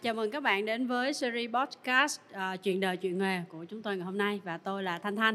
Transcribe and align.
Chào 0.00 0.14
mừng 0.14 0.30
các 0.30 0.42
bạn 0.42 0.64
đến 0.64 0.86
với 0.86 1.12
series 1.12 1.50
podcast 1.50 2.20
uh, 2.30 2.62
chuyện 2.62 2.80
đời 2.80 2.96
chuyện 2.96 3.18
nghề 3.18 3.40
của 3.48 3.64
chúng 3.64 3.82
tôi 3.82 3.96
ngày 3.96 4.04
hôm 4.04 4.18
nay 4.18 4.40
và 4.44 4.58
tôi 4.58 4.82
là 4.82 4.98
Thanh 4.98 5.16
Thanh. 5.16 5.34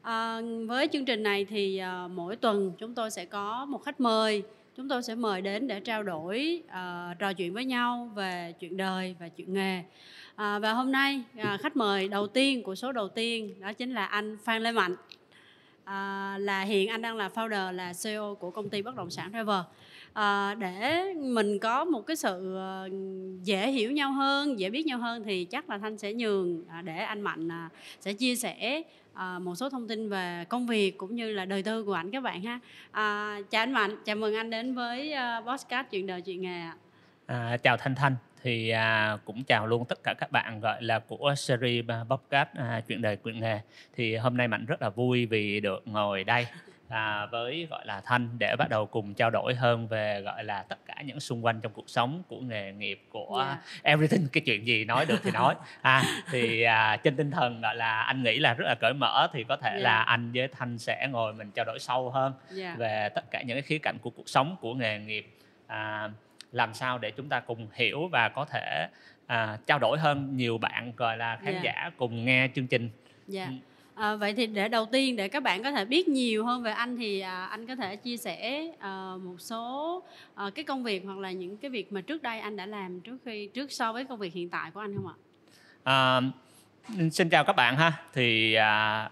Uh, 0.00 0.68
với 0.68 0.88
chương 0.92 1.04
trình 1.04 1.22
này 1.22 1.44
thì 1.44 1.82
uh, 2.04 2.10
mỗi 2.10 2.36
tuần 2.36 2.72
chúng 2.78 2.94
tôi 2.94 3.10
sẽ 3.10 3.24
có 3.24 3.64
một 3.64 3.84
khách 3.84 4.00
mời. 4.00 4.42
Chúng 4.76 4.88
tôi 4.88 5.02
sẽ 5.02 5.14
mời 5.14 5.42
đến 5.42 5.66
để 5.66 5.80
trao 5.80 6.02
đổi 6.02 6.62
uh, 6.66 7.18
trò 7.18 7.32
chuyện 7.32 7.52
với 7.52 7.64
nhau 7.64 8.10
về 8.14 8.54
chuyện 8.60 8.76
đời 8.76 9.16
và 9.20 9.28
chuyện 9.28 9.54
nghề. 9.54 9.78
Uh, 9.78 10.36
và 10.36 10.72
hôm 10.72 10.92
nay 10.92 11.22
uh, 11.38 11.60
khách 11.60 11.76
mời 11.76 12.08
đầu 12.08 12.26
tiên 12.26 12.62
của 12.62 12.74
số 12.74 12.92
đầu 12.92 13.08
tiên 13.08 13.60
đó 13.60 13.72
chính 13.72 13.94
là 13.94 14.06
anh 14.06 14.36
Phan 14.44 14.62
Lê 14.62 14.72
Mạnh. 14.72 14.92
Uh, 15.82 16.40
là 16.40 16.62
hiện 16.66 16.88
anh 16.88 17.02
đang 17.02 17.16
là 17.16 17.28
founder 17.28 17.72
là 17.72 17.92
CEO 18.04 18.34
của 18.34 18.50
công 18.50 18.68
ty 18.68 18.82
bất 18.82 18.96
động 18.96 19.10
sản 19.10 19.32
Travel 19.32 19.60
à, 20.14 20.54
để 20.54 21.04
mình 21.14 21.58
có 21.58 21.84
một 21.84 22.06
cái 22.06 22.16
sự 22.16 22.54
ờ, 22.56 22.88
dễ 23.42 23.70
hiểu 23.70 23.92
nhau 23.92 24.12
hơn 24.12 24.58
dễ 24.58 24.70
biết 24.70 24.86
nhau 24.86 24.98
hơn 24.98 25.24
thì 25.24 25.44
chắc 25.44 25.70
là 25.70 25.78
thanh 25.78 25.98
sẽ 25.98 26.12
nhường 26.12 26.64
à, 26.68 26.82
để 26.82 26.96
anh 26.96 27.20
mạnh 27.20 27.48
à, 27.48 27.68
sẽ 28.00 28.12
chia 28.12 28.36
sẻ 28.36 28.82
à, 29.14 29.38
một 29.38 29.54
số 29.54 29.70
thông 29.70 29.88
tin 29.88 30.08
về 30.08 30.44
công 30.48 30.66
việc 30.66 30.98
cũng 30.98 31.16
như 31.16 31.32
là 31.32 31.44
đời 31.44 31.62
tư 31.62 31.84
của 31.84 31.92
anh 31.92 32.10
các 32.10 32.20
bạn 32.20 32.42
ha. 32.42 32.60
À, 32.90 33.38
chào 33.50 33.62
anh 33.62 33.72
mạnh 33.72 33.96
chào 34.04 34.16
mừng 34.16 34.34
anh 34.34 34.50
đến 34.50 34.74
với 34.74 35.14
uh, 35.14 35.46
podcast 35.46 35.86
chuyện 35.90 36.06
đời 36.06 36.20
chuyện 36.20 36.42
nghề 36.42 36.62
à, 37.26 37.56
chào 37.62 37.76
thanh 37.76 37.94
thanh. 37.94 38.16
Thì 38.42 38.68
à, 38.68 39.18
cũng 39.24 39.44
chào 39.44 39.66
luôn 39.66 39.84
tất 39.84 40.02
cả 40.02 40.14
các 40.18 40.32
bạn 40.32 40.60
gọi 40.60 40.82
là 40.82 40.98
của 40.98 41.34
series 41.36 41.84
à, 41.88 42.04
podcast 42.10 42.48
à, 42.54 42.82
chuyện 42.88 43.02
đời 43.02 43.16
chuyện 43.16 43.40
nghề. 43.40 43.60
Thì 43.96 44.16
hôm 44.16 44.36
nay 44.36 44.48
mạnh 44.48 44.64
rất 44.66 44.82
là 44.82 44.90
vui 44.90 45.26
vì 45.26 45.60
được 45.60 45.82
ngồi 45.84 46.24
đây 46.24 46.46
à, 46.94 47.26
với 47.26 47.66
gọi 47.70 47.86
là 47.86 48.00
thanh 48.00 48.28
để 48.38 48.56
bắt 48.56 48.68
đầu 48.68 48.86
cùng 48.86 49.14
trao 49.14 49.30
đổi 49.30 49.54
hơn 49.54 49.86
về 49.86 50.20
gọi 50.20 50.44
là 50.44 50.62
tất 50.62 50.78
cả 50.86 51.02
những 51.04 51.20
xung 51.20 51.44
quanh 51.44 51.60
trong 51.60 51.72
cuộc 51.72 51.90
sống 51.90 52.22
của 52.28 52.40
nghề 52.40 52.72
nghiệp 52.72 53.02
của 53.08 53.44
yeah. 53.46 53.58
Dạ. 53.64 53.80
everything 53.82 54.28
cái 54.32 54.42
chuyện 54.46 54.66
gì 54.66 54.84
nói 54.84 55.06
được 55.06 55.20
thì 55.22 55.30
nói 55.34 55.54
à 55.82 56.02
thì 56.30 56.62
à, 56.62 56.96
trên 56.96 57.16
tinh 57.16 57.30
thần 57.30 57.60
gọi 57.60 57.76
là 57.76 58.02
anh 58.02 58.22
nghĩ 58.22 58.38
là 58.38 58.54
rất 58.54 58.64
là 58.68 58.74
cởi 58.74 58.92
mở 58.94 59.28
thì 59.32 59.44
có 59.44 59.56
thể 59.56 59.70
yeah. 59.70 59.82
là 59.82 59.98
dạ. 59.98 60.02
anh 60.02 60.32
với 60.34 60.48
thanh 60.48 60.78
sẽ 60.78 61.08
ngồi 61.10 61.32
mình 61.32 61.50
trao 61.50 61.64
đổi 61.64 61.78
sâu 61.78 62.10
hơn 62.10 62.32
yeah. 62.48 62.58
Dạ. 62.58 62.74
về 62.78 63.08
tất 63.14 63.30
cả 63.30 63.42
những 63.42 63.54
cái 63.54 63.62
khía 63.62 63.78
cạnh 63.78 63.96
của 64.02 64.10
cuộc 64.10 64.28
sống 64.28 64.56
của 64.60 64.74
nghề 64.74 64.98
nghiệp 64.98 65.36
à, 65.66 66.10
làm 66.52 66.74
sao 66.74 66.98
để 66.98 67.10
chúng 67.10 67.28
ta 67.28 67.40
cùng 67.40 67.68
hiểu 67.72 68.08
và 68.08 68.28
có 68.28 68.44
thể 68.44 68.88
à, 69.26 69.58
trao 69.66 69.78
đổi 69.78 69.98
hơn 69.98 70.36
nhiều 70.36 70.58
bạn 70.58 70.92
gọi 70.96 71.16
là 71.16 71.36
khán 71.36 71.52
yeah. 71.52 71.64
giả 71.64 71.90
cùng 71.96 72.24
nghe 72.24 72.48
chương 72.54 72.66
trình 72.66 72.90
yeah. 73.34 73.48
À, 73.94 74.16
vậy 74.16 74.34
thì 74.34 74.46
để 74.46 74.68
đầu 74.68 74.86
tiên 74.86 75.16
để 75.16 75.28
các 75.28 75.42
bạn 75.42 75.62
có 75.62 75.72
thể 75.72 75.84
biết 75.84 76.08
nhiều 76.08 76.44
hơn 76.44 76.62
về 76.62 76.70
anh 76.70 76.96
thì 76.96 77.20
à, 77.20 77.44
anh 77.44 77.66
có 77.66 77.76
thể 77.76 77.96
chia 77.96 78.16
sẻ 78.16 78.66
à, 78.78 79.12
một 79.24 79.36
số 79.38 80.02
à, 80.34 80.50
cái 80.54 80.64
công 80.64 80.84
việc 80.84 81.02
hoặc 81.04 81.18
là 81.18 81.32
những 81.32 81.56
cái 81.56 81.70
việc 81.70 81.92
mà 81.92 82.00
trước 82.00 82.22
đây 82.22 82.40
anh 82.40 82.56
đã 82.56 82.66
làm 82.66 83.00
trước 83.00 83.18
khi 83.24 83.46
trước 83.54 83.72
so 83.72 83.92
với 83.92 84.04
công 84.04 84.18
việc 84.18 84.34
hiện 84.34 84.50
tại 84.50 84.70
của 84.70 84.80
anh 84.80 84.94
không 84.96 85.06
ạ? 85.06 85.14
À, 85.84 86.20
xin 87.10 87.28
chào 87.28 87.44
các 87.44 87.56
bạn 87.56 87.76
ha. 87.76 87.92
Thì 88.12 88.54
à, 88.54 89.10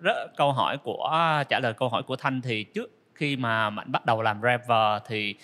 rất 0.00 0.36
câu 0.36 0.52
hỏi 0.52 0.78
của 0.78 1.10
trả 1.48 1.60
lời 1.60 1.72
câu 1.72 1.88
hỏi 1.88 2.02
của 2.02 2.16
Thanh 2.16 2.40
thì 2.40 2.64
trước 2.64 2.90
khi 3.14 3.36
mà 3.36 3.70
Mạnh 3.70 3.92
bắt 3.92 4.06
đầu 4.06 4.22
làm 4.22 4.40
rapper 4.42 5.02
thì 5.06 5.34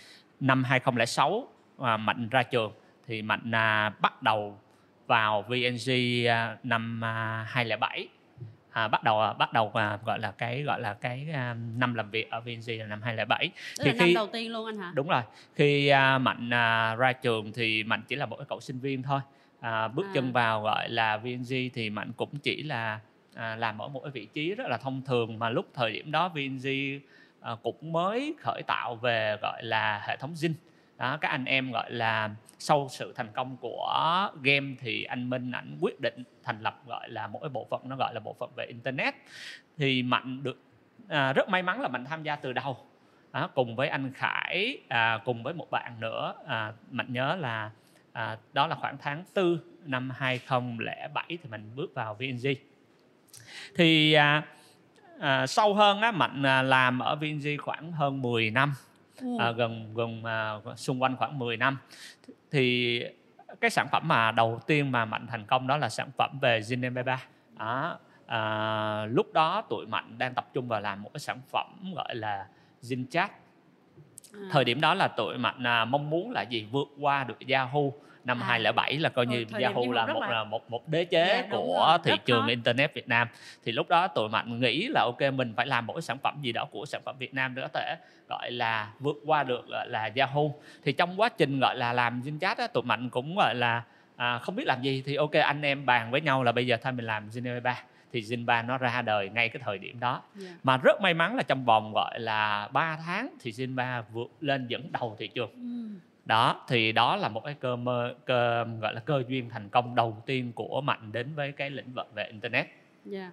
năm 0.40 0.64
2006 0.64 1.48
mà 1.78 1.96
Mạnh 1.96 2.28
ra 2.28 2.42
trường 2.42 2.72
thì 3.06 3.22
Mạnh 3.22 3.54
à, 3.54 3.88
bắt 4.00 4.22
đầu 4.22 4.58
vào 5.06 5.42
VNG 5.42 5.90
à, 6.28 6.56
năm 6.62 7.04
à, 7.04 7.46
2007 7.48 8.08
à, 8.76 8.88
bắt 8.88 9.04
đầu 9.04 9.34
bắt 9.38 9.52
đầu 9.52 9.70
à, 9.74 9.98
gọi 10.06 10.18
là 10.18 10.30
cái 10.30 10.62
gọi 10.62 10.80
là 10.80 10.94
cái 10.94 11.26
à, 11.32 11.56
năm 11.76 11.94
làm 11.94 12.10
việc 12.10 12.30
ở 12.30 12.40
VNG 12.40 12.78
là 12.78 12.86
năm 12.86 13.02
2007 13.02 13.50
Tức 13.78 13.84
thì 13.84 13.90
là 13.90 13.92
khi, 13.92 13.98
năm 13.98 14.14
đầu 14.14 14.26
tiên 14.26 14.52
luôn 14.52 14.66
anh 14.66 14.76
hả? 14.76 14.92
Đúng 14.94 15.08
rồi. 15.08 15.22
Khi 15.54 15.88
à, 15.88 16.18
Mạnh 16.18 16.50
à, 16.50 16.94
ra 16.94 17.12
trường 17.12 17.52
thì 17.52 17.84
Mạnh 17.84 18.02
chỉ 18.08 18.16
là 18.16 18.26
một 18.26 18.36
cái 18.36 18.46
cậu 18.48 18.60
sinh 18.60 18.78
viên 18.78 19.02
thôi. 19.02 19.20
À, 19.60 19.88
bước 19.88 20.06
à. 20.06 20.10
chân 20.14 20.32
vào 20.32 20.62
gọi 20.62 20.88
là 20.88 21.16
VNG 21.16 21.54
thì 21.74 21.90
Mạnh 21.90 22.12
cũng 22.16 22.38
chỉ 22.42 22.62
là 22.62 23.00
à, 23.34 23.56
làm 23.56 23.78
ở 23.78 23.88
một 23.88 24.00
cái 24.00 24.10
vị 24.10 24.26
trí 24.26 24.54
rất 24.54 24.66
là 24.68 24.76
thông 24.76 25.02
thường 25.02 25.38
mà 25.38 25.50
lúc 25.50 25.66
thời 25.74 25.92
điểm 25.92 26.10
đó 26.10 26.28
VNG 26.28 26.68
à, 27.40 27.56
cũng 27.62 27.92
mới 27.92 28.34
khởi 28.40 28.62
tạo 28.66 28.94
về 28.96 29.36
gọi 29.42 29.62
là 29.64 30.02
hệ 30.06 30.16
thống 30.16 30.32
Zin 30.34 30.52
đó 30.96 31.16
các 31.20 31.28
anh 31.28 31.44
em 31.44 31.72
gọi 31.72 31.92
là 31.92 32.30
sau 32.58 32.88
sự 32.90 33.12
thành 33.16 33.28
công 33.32 33.56
của 33.56 34.30
game 34.42 34.74
thì 34.78 35.04
anh 35.04 35.30
Minh 35.30 35.52
ảnh 35.52 35.78
quyết 35.80 36.00
định 36.00 36.24
thành 36.42 36.60
lập 36.60 36.82
gọi 36.86 37.08
là 37.08 37.26
một 37.26 37.38
cái 37.42 37.48
bộ 37.48 37.66
phận 37.70 37.88
nó 37.88 37.96
gọi 37.96 38.14
là 38.14 38.20
bộ 38.20 38.36
phận 38.38 38.50
về 38.56 38.64
internet. 38.64 39.14
Thì 39.76 40.02
mạnh 40.02 40.42
được 40.42 40.60
à, 41.08 41.32
rất 41.32 41.48
may 41.48 41.62
mắn 41.62 41.80
là 41.80 41.88
mạnh 41.88 42.04
tham 42.04 42.22
gia 42.22 42.36
từ 42.36 42.52
đầu. 42.52 42.76
Đó, 43.32 43.50
cùng 43.54 43.76
với 43.76 43.88
anh 43.88 44.12
Khải 44.12 44.78
à, 44.88 45.18
cùng 45.24 45.42
với 45.42 45.54
một 45.54 45.70
bạn 45.70 46.00
nữa 46.00 46.34
à, 46.46 46.72
mạnh 46.90 47.12
nhớ 47.12 47.36
là 47.36 47.70
à, 48.12 48.38
đó 48.52 48.66
là 48.66 48.76
khoảng 48.76 48.98
tháng 48.98 49.24
4 49.34 49.58
năm 49.84 50.10
2007 50.10 51.24
thì 51.28 51.48
mình 51.50 51.70
bước 51.74 51.94
vào 51.94 52.14
VNG 52.14 52.48
thì 53.76 54.12
à, 54.12 54.42
à, 55.20 55.46
sâu 55.46 55.74
hơn 55.74 56.00
á 56.00 56.10
mạnh 56.10 56.46
à, 56.46 56.62
làm 56.62 56.98
ở 56.98 57.16
VNG 57.16 57.58
khoảng 57.58 57.92
hơn 57.92 58.22
10 58.22 58.50
năm 58.50 58.74
à, 59.38 59.50
gần 59.50 59.94
gần 59.94 60.24
à, 60.24 60.54
xung 60.76 61.02
quanh 61.02 61.16
khoảng 61.16 61.38
10 61.38 61.56
năm. 61.56 61.78
Thì 62.50 63.02
cái 63.60 63.70
sản 63.70 63.86
phẩm 63.92 64.08
mà 64.08 64.30
đầu 64.30 64.60
tiên 64.66 64.92
mà 64.92 65.04
mạnh 65.04 65.26
thành 65.26 65.46
công 65.46 65.66
đó 65.66 65.76
là 65.76 65.88
sản 65.88 66.10
phẩm 66.16 66.38
về 66.40 66.60
Zin 66.60 66.80
MP3 66.80 67.16
đó. 67.58 67.98
À, 68.26 69.04
lúc 69.06 69.32
đó 69.32 69.62
tụi 69.70 69.86
mạnh 69.86 70.18
đang 70.18 70.34
tập 70.34 70.48
trung 70.52 70.68
vào 70.68 70.80
làm 70.80 71.02
một 71.02 71.10
cái 71.14 71.20
sản 71.20 71.40
phẩm 71.48 71.92
gọi 71.94 72.14
là 72.14 72.46
Zin 72.82 73.06
Chat. 73.10 73.32
À. 74.32 74.48
thời 74.50 74.64
điểm 74.64 74.80
đó 74.80 74.94
là 74.94 75.08
tụi 75.08 75.38
mạnh 75.38 75.66
à, 75.66 75.84
mong 75.84 76.10
muốn 76.10 76.30
là 76.30 76.42
gì? 76.42 76.68
Vượt 76.70 76.88
qua 77.00 77.24
được 77.24 77.38
Yahoo 77.48 77.90
năm 78.26 78.40
à. 78.42 78.46
2007 78.46 78.98
là 78.98 79.08
coi 79.08 79.26
như 79.26 79.44
ừ, 79.52 79.60
Yahoo 79.60 79.82
là 79.92 80.06
một 80.06 80.20
là 80.20 80.44
một 80.44 80.70
một 80.70 80.88
đế 80.88 81.04
chế 81.04 81.24
yeah, 81.24 81.44
dạ, 81.44 81.48
của 81.50 81.86
rồi. 81.88 81.98
thị 82.04 82.10
rất 82.10 82.24
trường 82.24 82.40
khó. 82.40 82.48
internet 82.48 82.94
Việt 82.94 83.08
Nam 83.08 83.28
thì 83.64 83.72
lúc 83.72 83.88
đó 83.88 84.08
tụi 84.08 84.28
mạnh 84.28 84.60
nghĩ 84.60 84.88
là 84.88 85.00
ok 85.00 85.32
mình 85.34 85.52
phải 85.56 85.66
làm 85.66 85.86
một 85.86 85.92
cái 85.92 86.02
sản 86.02 86.18
phẩm 86.18 86.38
gì 86.42 86.52
đó 86.52 86.64
của 86.70 86.86
sản 86.86 87.00
phẩm 87.04 87.16
Việt 87.18 87.34
Nam 87.34 87.54
để 87.54 87.62
có 87.62 87.68
thể 87.68 87.96
gọi 88.28 88.50
là 88.50 88.90
vượt 88.98 89.16
qua 89.26 89.42
được 89.42 89.68
gọi 89.68 89.88
là 89.88 90.10
Yahoo 90.16 90.42
thì 90.84 90.92
trong 90.92 91.20
quá 91.20 91.28
trình 91.28 91.60
gọi 91.60 91.76
là 91.76 91.92
làm 91.92 92.20
Zin 92.20 92.38
chat 92.38 92.58
á, 92.58 92.66
tụi 92.66 92.82
mạnh 92.82 93.08
cũng 93.10 93.36
gọi 93.36 93.54
là 93.54 93.82
à, 94.16 94.38
không 94.38 94.56
biết 94.56 94.66
làm 94.66 94.82
gì 94.82 95.02
thì 95.06 95.16
ok 95.16 95.32
anh 95.32 95.62
em 95.62 95.86
bàn 95.86 96.10
với 96.10 96.20
nhau 96.20 96.44
là 96.44 96.52
bây 96.52 96.66
giờ 96.66 96.76
thôi 96.82 96.92
mình 96.92 97.06
làm 97.06 97.28
Zin 97.28 97.60
3 97.62 97.82
thì 98.12 98.20
Zin 98.20 98.44
3 98.44 98.62
nó 98.62 98.78
ra 98.78 99.02
đời 99.02 99.28
ngay 99.28 99.48
cái 99.48 99.62
thời 99.64 99.78
điểm 99.78 100.00
đó 100.00 100.10
yeah. 100.10 100.50
Dạ. 100.50 100.56
mà 100.62 100.76
rất 100.76 101.00
may 101.00 101.14
mắn 101.14 101.36
là 101.36 101.42
trong 101.42 101.64
vòng 101.64 101.92
gọi 101.92 102.20
là 102.20 102.68
3 102.72 102.98
tháng 103.06 103.34
thì 103.40 103.50
Zin 103.50 103.74
3 103.74 104.02
vượt 104.12 104.28
lên 104.40 104.66
dẫn 104.66 104.92
đầu 104.92 105.16
thị 105.18 105.28
trường 105.28 105.50
mm 105.56 105.96
đó 106.26 106.64
thì 106.68 106.92
đó 106.92 107.16
là 107.16 107.28
một 107.28 107.44
cái 107.44 107.54
cơ 107.60 107.76
mơ 107.76 108.14
cơ 108.24 108.64
gọi 108.80 108.94
là 108.94 109.00
cơ 109.00 109.22
duyên 109.28 109.50
thành 109.50 109.68
công 109.68 109.94
đầu 109.94 110.22
tiên 110.26 110.52
của 110.52 110.80
mạnh 110.80 111.12
đến 111.12 111.34
với 111.34 111.52
cái 111.52 111.70
lĩnh 111.70 111.92
vực 111.92 112.06
về 112.14 112.24
internet 112.24 112.66
yeah. 112.66 112.76
Dạ. 113.04 113.30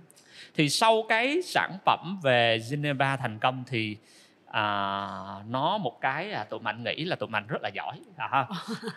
thì 0.55 0.69
sau 0.69 1.05
cái 1.09 1.41
sản 1.41 1.71
phẩm 1.85 2.19
về 2.23 2.59
Geneva 2.69 3.17
thành 3.17 3.39
công 3.39 3.63
thì 3.67 3.97
à, 4.53 4.61
nó 5.49 5.77
một 5.77 6.01
cái 6.01 6.31
à, 6.31 6.43
tụi 6.43 6.59
mạnh 6.59 6.83
nghĩ 6.83 7.05
là 7.05 7.15
tụi 7.15 7.29
mạnh 7.29 7.47
rất 7.47 7.61
là 7.61 7.69
giỏi 7.69 7.99
à, 8.17 8.45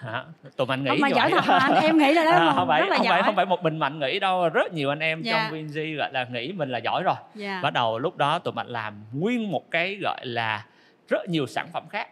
à, 0.06 0.24
tụi 0.56 0.66
mạnh 0.66 0.84
nghĩ 0.84 0.88
không 0.88 1.00
mà 1.00 1.08
giỏi, 1.08 1.30
thật 1.30 1.58
anh 1.60 1.74
em 1.74 1.98
nghĩ 1.98 2.12
là 2.12 2.24
đó 2.24 2.30
à, 2.48 2.52
không 2.56 2.68
phải 2.68 2.80
rất 2.80 2.88
là 2.88 2.96
không 2.96 3.06
giỏi. 3.06 3.14
phải 3.14 3.22
không 3.22 3.36
phải 3.36 3.46
một 3.46 3.62
mình 3.62 3.78
mạnh 3.78 3.98
nghĩ 3.98 4.18
đâu 4.18 4.48
rất 4.48 4.72
nhiều 4.72 4.88
anh 4.88 4.98
em 4.98 5.22
yeah. 5.22 5.50
trong 5.50 5.58
dạ. 5.58 5.82
VNG 5.82 5.96
gọi 5.96 6.12
là 6.12 6.24
nghĩ 6.24 6.52
mình 6.52 6.68
là 6.68 6.78
giỏi 6.78 7.02
rồi 7.02 7.14
yeah. 7.14 7.34
Dạ. 7.34 7.60
bắt 7.62 7.72
đầu 7.72 7.98
lúc 7.98 8.16
đó 8.16 8.38
tụi 8.38 8.54
mạnh 8.54 8.68
làm 8.68 8.94
nguyên 9.12 9.50
một 9.50 9.70
cái 9.70 9.98
gọi 10.02 10.26
là 10.26 10.66
rất 11.08 11.28
nhiều 11.28 11.46
sản 11.46 11.68
phẩm 11.72 11.88
khác 11.90 12.08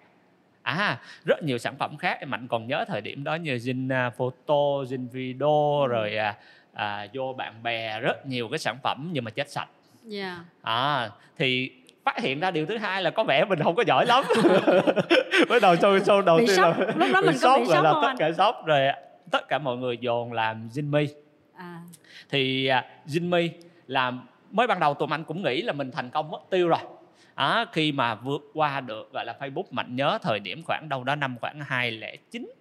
à 0.64 1.00
rất 1.24 1.42
nhiều 1.42 1.58
sản 1.58 1.74
phẩm 1.78 1.96
khác 1.96 2.16
em 2.20 2.30
mạnh 2.30 2.48
còn 2.48 2.66
nhớ 2.66 2.84
thời 2.88 3.00
điểm 3.00 3.24
đó 3.24 3.34
như 3.34 3.54
Zin 3.56 4.08
uh, 4.08 4.14
photo 4.16 4.84
Zin 4.84 5.08
video 5.08 5.80
ừ. 5.82 5.86
rồi 5.88 6.16
à, 6.16 6.36
à, 6.72 7.06
vô 7.12 7.32
bạn 7.32 7.62
bè 7.62 8.00
rất 8.00 8.26
nhiều 8.26 8.48
cái 8.48 8.58
sản 8.58 8.76
phẩm 8.82 9.10
nhưng 9.12 9.24
mà 9.24 9.30
chết 9.30 9.50
sạch 9.50 9.68
yeah. 10.12 10.12
Dạ. 10.12 10.44
à 10.62 11.10
thì 11.38 11.70
phát 12.04 12.20
hiện 12.20 12.40
ra 12.40 12.50
điều 12.50 12.66
thứ 12.66 12.78
hai 12.78 13.02
là 13.02 13.10
có 13.10 13.24
vẻ 13.24 13.44
mình 13.44 13.58
không 13.62 13.74
có 13.74 13.84
giỏi 13.86 14.06
lắm 14.06 14.24
mới 15.48 15.60
đầu 15.60 15.74
show 15.74 15.98
show 15.98 16.20
đầu 16.24 16.38
tiên 16.46 16.60
là 16.60 16.76
lúc 16.96 17.08
đó 17.12 17.20
mình 17.20 17.38
sốc 17.38 17.60
là 17.68 17.94
tất 18.02 18.12
cả 18.18 18.32
sốc 18.32 18.66
rồi 18.66 18.80
tất 19.30 19.48
cả 19.48 19.58
mọi 19.58 19.76
người 19.76 19.98
dồn 20.00 20.32
làm 20.32 20.68
Jinmi 20.68 21.06
à. 21.56 21.80
thì 22.30 22.70
uh, 22.78 23.10
Jinmi 23.10 23.48
làm 23.86 24.26
mới 24.50 24.66
ban 24.66 24.80
đầu 24.80 24.94
tụi 24.94 25.08
anh 25.10 25.24
cũng 25.24 25.42
nghĩ 25.42 25.62
là 25.62 25.72
mình 25.72 25.90
thành 25.90 26.10
công 26.10 26.30
mất 26.30 26.40
tiêu 26.50 26.68
rồi 26.68 26.78
à, 27.34 27.66
khi 27.72 27.92
mà 27.92 28.14
vượt 28.14 28.50
qua 28.54 28.80
được 28.80 29.12
gọi 29.12 29.24
là 29.24 29.36
Facebook 29.40 29.64
mạnh 29.70 29.96
nhớ 29.96 30.18
thời 30.22 30.40
điểm 30.40 30.62
khoảng 30.62 30.88
đâu 30.88 31.04
đó 31.04 31.14
năm 31.14 31.36
khoảng 31.40 31.60
2009 31.60 32.52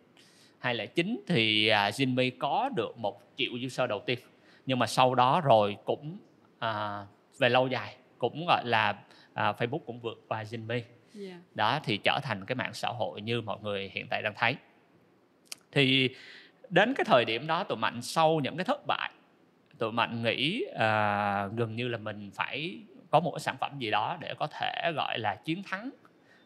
2009 0.59 1.23
thì 1.27 1.71
uh, 1.71 1.73
Jinmi 1.73 2.31
có 2.39 2.69
được 2.75 2.97
một 2.97 3.21
triệu 3.35 3.51
user 3.65 3.89
đầu 3.89 3.99
tiên. 4.05 4.19
Nhưng 4.65 4.79
mà 4.79 4.87
sau 4.87 5.15
đó 5.15 5.41
rồi 5.41 5.77
cũng 5.85 6.17
à, 6.59 7.05
về 7.39 7.49
lâu 7.49 7.67
dài 7.67 7.95
cũng 8.17 8.45
gọi 8.47 8.65
là 8.65 8.95
à, 9.33 9.51
Facebook 9.51 9.79
cũng 9.79 9.99
vượt 9.99 10.25
qua 10.27 10.43
Jinmi 10.43 10.81
yeah. 11.19 11.39
Đó 11.55 11.79
thì 11.83 11.97
trở 11.97 12.19
thành 12.23 12.45
cái 12.45 12.55
mạng 12.55 12.73
xã 12.73 12.89
hội 12.89 13.21
như 13.21 13.41
mọi 13.41 13.57
người 13.61 13.91
hiện 13.93 14.07
tại 14.09 14.21
đang 14.21 14.33
thấy. 14.35 14.55
Thì 15.71 16.09
đến 16.69 16.93
cái 16.93 17.05
thời 17.05 17.25
điểm 17.25 17.47
đó 17.47 17.63
tụi 17.63 17.77
mạnh 17.77 18.01
sau 18.01 18.39
những 18.39 18.57
cái 18.57 18.65
thất 18.65 18.87
bại 18.87 19.11
tụi 19.77 19.91
mạnh 19.91 20.23
nghĩ 20.23 20.65
à, 20.75 21.47
gần 21.47 21.75
như 21.75 21.87
là 21.87 21.97
mình 21.97 22.31
phải 22.33 22.77
có 23.13 23.19
một 23.19 23.31
cái 23.31 23.39
sản 23.39 23.57
phẩm 23.60 23.71
gì 23.80 23.92
đó 23.92 24.18
để 24.19 24.33
có 24.39 24.48
thể 24.48 24.92
gọi 24.95 25.19
là 25.19 25.36
chiến 25.36 25.63
thắng 25.63 25.89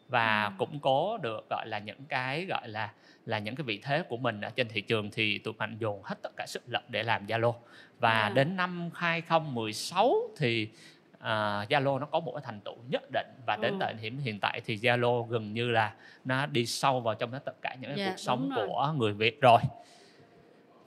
và 0.09 0.45
Ừ. 0.45 0.51
củng 0.57 0.79
cố 0.79 1.17
được 1.17 1.49
gọi 1.49 1.67
là 1.67 1.79
những 1.79 2.05
cái 2.09 2.45
gọi 2.45 2.67
là 2.67 2.89
là 3.25 3.39
những 3.39 3.55
cái 3.55 3.63
vị 3.63 3.79
thế 3.83 4.03
của 4.03 4.17
mình 4.17 4.41
ở 4.41 4.49
trên 4.49 4.67
thị 4.67 4.81
trường 4.81 5.11
thì 5.11 5.37
tụi 5.37 5.53
mình 5.57 5.77
dồn 5.79 6.01
hết 6.03 6.15
tất 6.21 6.29
cả 6.37 6.45
sức 6.47 6.63
lực 6.67 6.81
để 6.89 7.03
làm 7.03 7.25
Zalo 7.25 7.53
và 7.99 8.21
Yeah. 8.21 8.33
đến 8.33 8.55
năm 8.55 8.89
2016 8.95 10.15
thì 10.37 10.69
à, 11.19 11.65
Zalo 11.69 11.99
nó 11.99 12.05
có 12.05 12.19
một 12.19 12.31
cái 12.35 12.41
thành 12.45 12.59
tựu 12.61 12.75
nhất 12.89 13.03
định 13.13 13.27
và 13.45 13.55
đến 13.61 13.73
Ừ. 13.73 13.77
thời 13.79 13.93
điểm 13.93 14.17
hiện 14.19 14.39
tại 14.39 14.61
thì 14.65 14.75
Zalo 14.75 15.23
gần 15.23 15.53
như 15.53 15.69
là 15.71 15.93
nó 16.25 16.45
đi 16.45 16.65
sâu 16.65 16.99
vào 17.01 17.15
trong 17.15 17.31
tất 17.45 17.61
cả 17.61 17.75
những 17.81 17.89
cái 17.91 17.97
Dạ, 17.97 18.05
cuộc 18.11 18.17
sống 18.19 18.49
của 18.55 18.93
người 18.97 19.13
Việt 19.13 19.41
rồi 19.41 19.59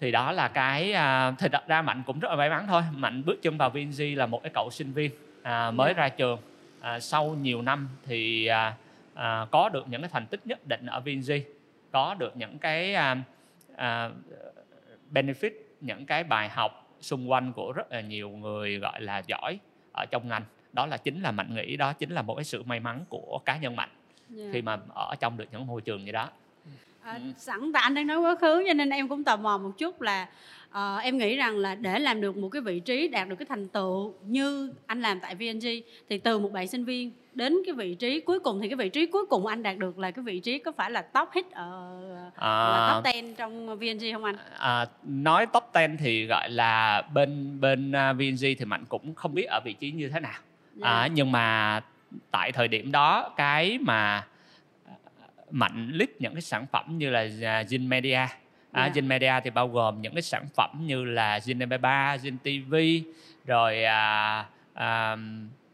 thì 0.01 0.11
đó 0.11 0.33
là 0.33 0.49
cái 0.49 0.93
à, 0.93 1.35
thì 1.39 1.49
thật 1.53 1.67
ra 1.67 1.83
mạnh 1.83 2.03
cũng 2.07 2.19
rất 2.21 2.29
là 2.29 2.37
may 2.37 2.51
mắn 2.51 2.67
thôi 2.69 2.83
mạnh 2.93 3.23
bước 3.27 3.43
chân 3.43 3.59
vào 3.59 3.71
VNG 3.71 4.17
là 4.19 4.27
một 4.27 4.43
cái 4.43 4.51
cậu 4.55 4.71
sinh 4.71 4.93
viên 4.93 5.11
à, 5.43 5.71
mới 5.71 5.95
ra 5.95 6.09
trường 6.09 6.39
à, 6.81 7.01
sau 7.01 7.37
nhiều 7.41 7.63
năm 7.63 7.89
thì 8.07 8.47
à, 8.47 8.75
à, 9.15 9.47
có 9.51 9.69
được 9.69 9.85
những 9.89 10.01
cái 10.03 10.11
thành 10.13 10.27
tích 10.27 10.41
nhất 10.47 10.67
định 10.67 10.87
ở 10.87 11.01
VNG 11.01 11.33
có 11.93 12.15
được 12.19 12.37
những 12.37 12.59
cái 12.59 12.95
à, 12.95 13.17
à, 13.77 14.11
benefit 15.13 15.51
những 15.81 16.07
cái 16.07 16.25
bài 16.25 16.49
học 16.49 16.87
xung 17.01 17.31
quanh 17.31 17.53
của 17.53 17.73
rất 17.73 17.93
là 17.93 18.01
nhiều 18.01 18.29
người 18.31 18.79
gọi 18.79 19.01
là 19.01 19.23
giỏi 19.27 19.59
ở 19.93 20.07
trong 20.11 20.29
ngành 20.29 20.43
đó 20.73 20.87
là 20.87 20.97
chính 20.97 21.23
là 21.23 21.31
mạnh 21.31 21.55
nghĩ 21.55 21.77
đó 21.77 21.93
chính 21.93 22.11
là 22.11 22.23
một 22.23 22.35
cái 22.35 22.45
sự 22.45 22.63
may 22.63 22.81
mắn 22.81 23.05
của 23.09 23.41
cá 23.45 23.57
nhân 23.57 23.77
mạnh 23.77 23.89
Dạ. 24.35 24.45
khi 24.53 24.63
mà 24.63 24.79
ở 24.95 25.15
trong 25.21 25.37
được 25.37 25.45
những 25.53 25.67
môi 25.67 25.81
trường 25.81 26.05
như 26.05 26.13
đó 26.13 26.29
À, 27.03 27.13
Ừ. 27.15 27.21
sẵn 27.37 27.73
tại 27.75 27.83
anh 27.83 27.95
đang 27.95 28.07
nói 28.07 28.19
quá 28.19 28.35
khứ 28.41 28.65
cho 28.69 28.73
nên 28.75 28.91
em 28.91 29.09
cũng 29.09 29.25
tò 29.25 29.37
mò 29.37 29.59
một 29.59 29.71
chút 29.79 30.01
là 30.01 30.29
ờ, 30.71 30.97
em 30.97 31.19
nghĩ 31.19 31.37
rằng 31.37 31.57
là 31.57 31.75
để 31.75 31.99
làm 31.99 32.21
được 32.21 32.37
một 32.37 32.49
cái 32.49 32.63
vị 32.63 32.81
trí 32.81 33.09
đạt 33.09 33.29
được 33.29 33.37
cái 33.37 33.47
thành 33.49 33.69
tựu 33.69 34.15
như 34.27 34.73
anh 34.87 35.01
làm 35.01 35.21
tại 35.21 35.35
VNG 35.35 35.67
thì 36.09 36.19
từ 36.19 36.39
một 36.39 36.53
bạn 36.53 36.69
sinh 36.69 36.85
viên 36.85 37.11
đến 37.35 37.57
cái 37.67 37.75
vị 37.75 37.95
trí 37.95 38.21
cuối 38.21 38.41
cùng 38.41 38.61
thì 38.61 38.69
cái 38.69 38.77
vị 38.77 38.89
trí 38.89 39.07
cuối 39.07 39.27
cùng 39.27 39.47
anh 39.47 39.63
đạt 39.63 39.79
được 39.79 39.99
là 39.99 40.11
cái 40.11 40.23
vị 40.23 40.41
trí 40.41 40.59
có 40.59 40.73
phải 40.73 40.91
là 40.91 41.03
top 41.03 41.29
hit 41.35 41.51
ở 41.51 42.01
là 42.15 42.31
à, 42.35 43.01
top 43.05 43.15
10 43.15 43.35
trong 43.37 43.79
VNG 43.79 44.13
không 44.13 44.25
anh? 44.25 44.37
à, 44.59 44.87
nói 45.05 45.47
top 45.47 45.65
10 45.75 45.89
thì 45.99 46.27
gọi 46.27 46.51
là 46.51 47.03
bên 47.15 47.61
bên 47.61 47.91
uh, 47.91 48.17
VNG 48.17 48.47
thì 48.59 48.65
mạnh 48.65 48.85
cũng 48.89 49.15
không 49.15 49.35
biết 49.35 49.45
ở 49.45 49.61
vị 49.65 49.73
trí 49.73 49.91
như 49.91 50.09
thế 50.09 50.21
nào 50.21 50.41
Dạ. 50.75 50.89
à, 50.89 51.07
nhưng 51.07 51.33
mà 51.33 51.81
tại 52.31 52.53
thời 52.53 52.69
điểm 52.69 52.93
đó 52.93 53.33
cái 53.37 53.79
mà 53.79 54.27
à, 54.87 54.95
mạnh 55.51 55.91
list 55.93 56.11
những 56.19 56.33
cái 56.33 56.43
sản 56.43 56.67
phẩm 56.73 56.99
như 56.99 57.11
là 57.11 57.21
à, 57.21 57.63
Zin 57.63 57.89
Media 57.89 58.21
à, 58.73 58.87
Dạ. 58.87 58.93
Zin 59.03 59.07
Media 59.07 59.33
thì 59.45 59.51
bao 59.51 59.69
gồm 59.69 60.03
những 60.03 60.15
cái 60.15 60.23
sản 60.23 60.47
phẩm 60.57 60.71
như 60.87 61.05
là 61.05 61.39
Zin 61.39 61.59
MP3, 61.69 62.17
Zin 62.17 62.37
TV 62.39 62.75
rồi 63.47 63.85
à, 63.85 64.47
à, 64.75 65.17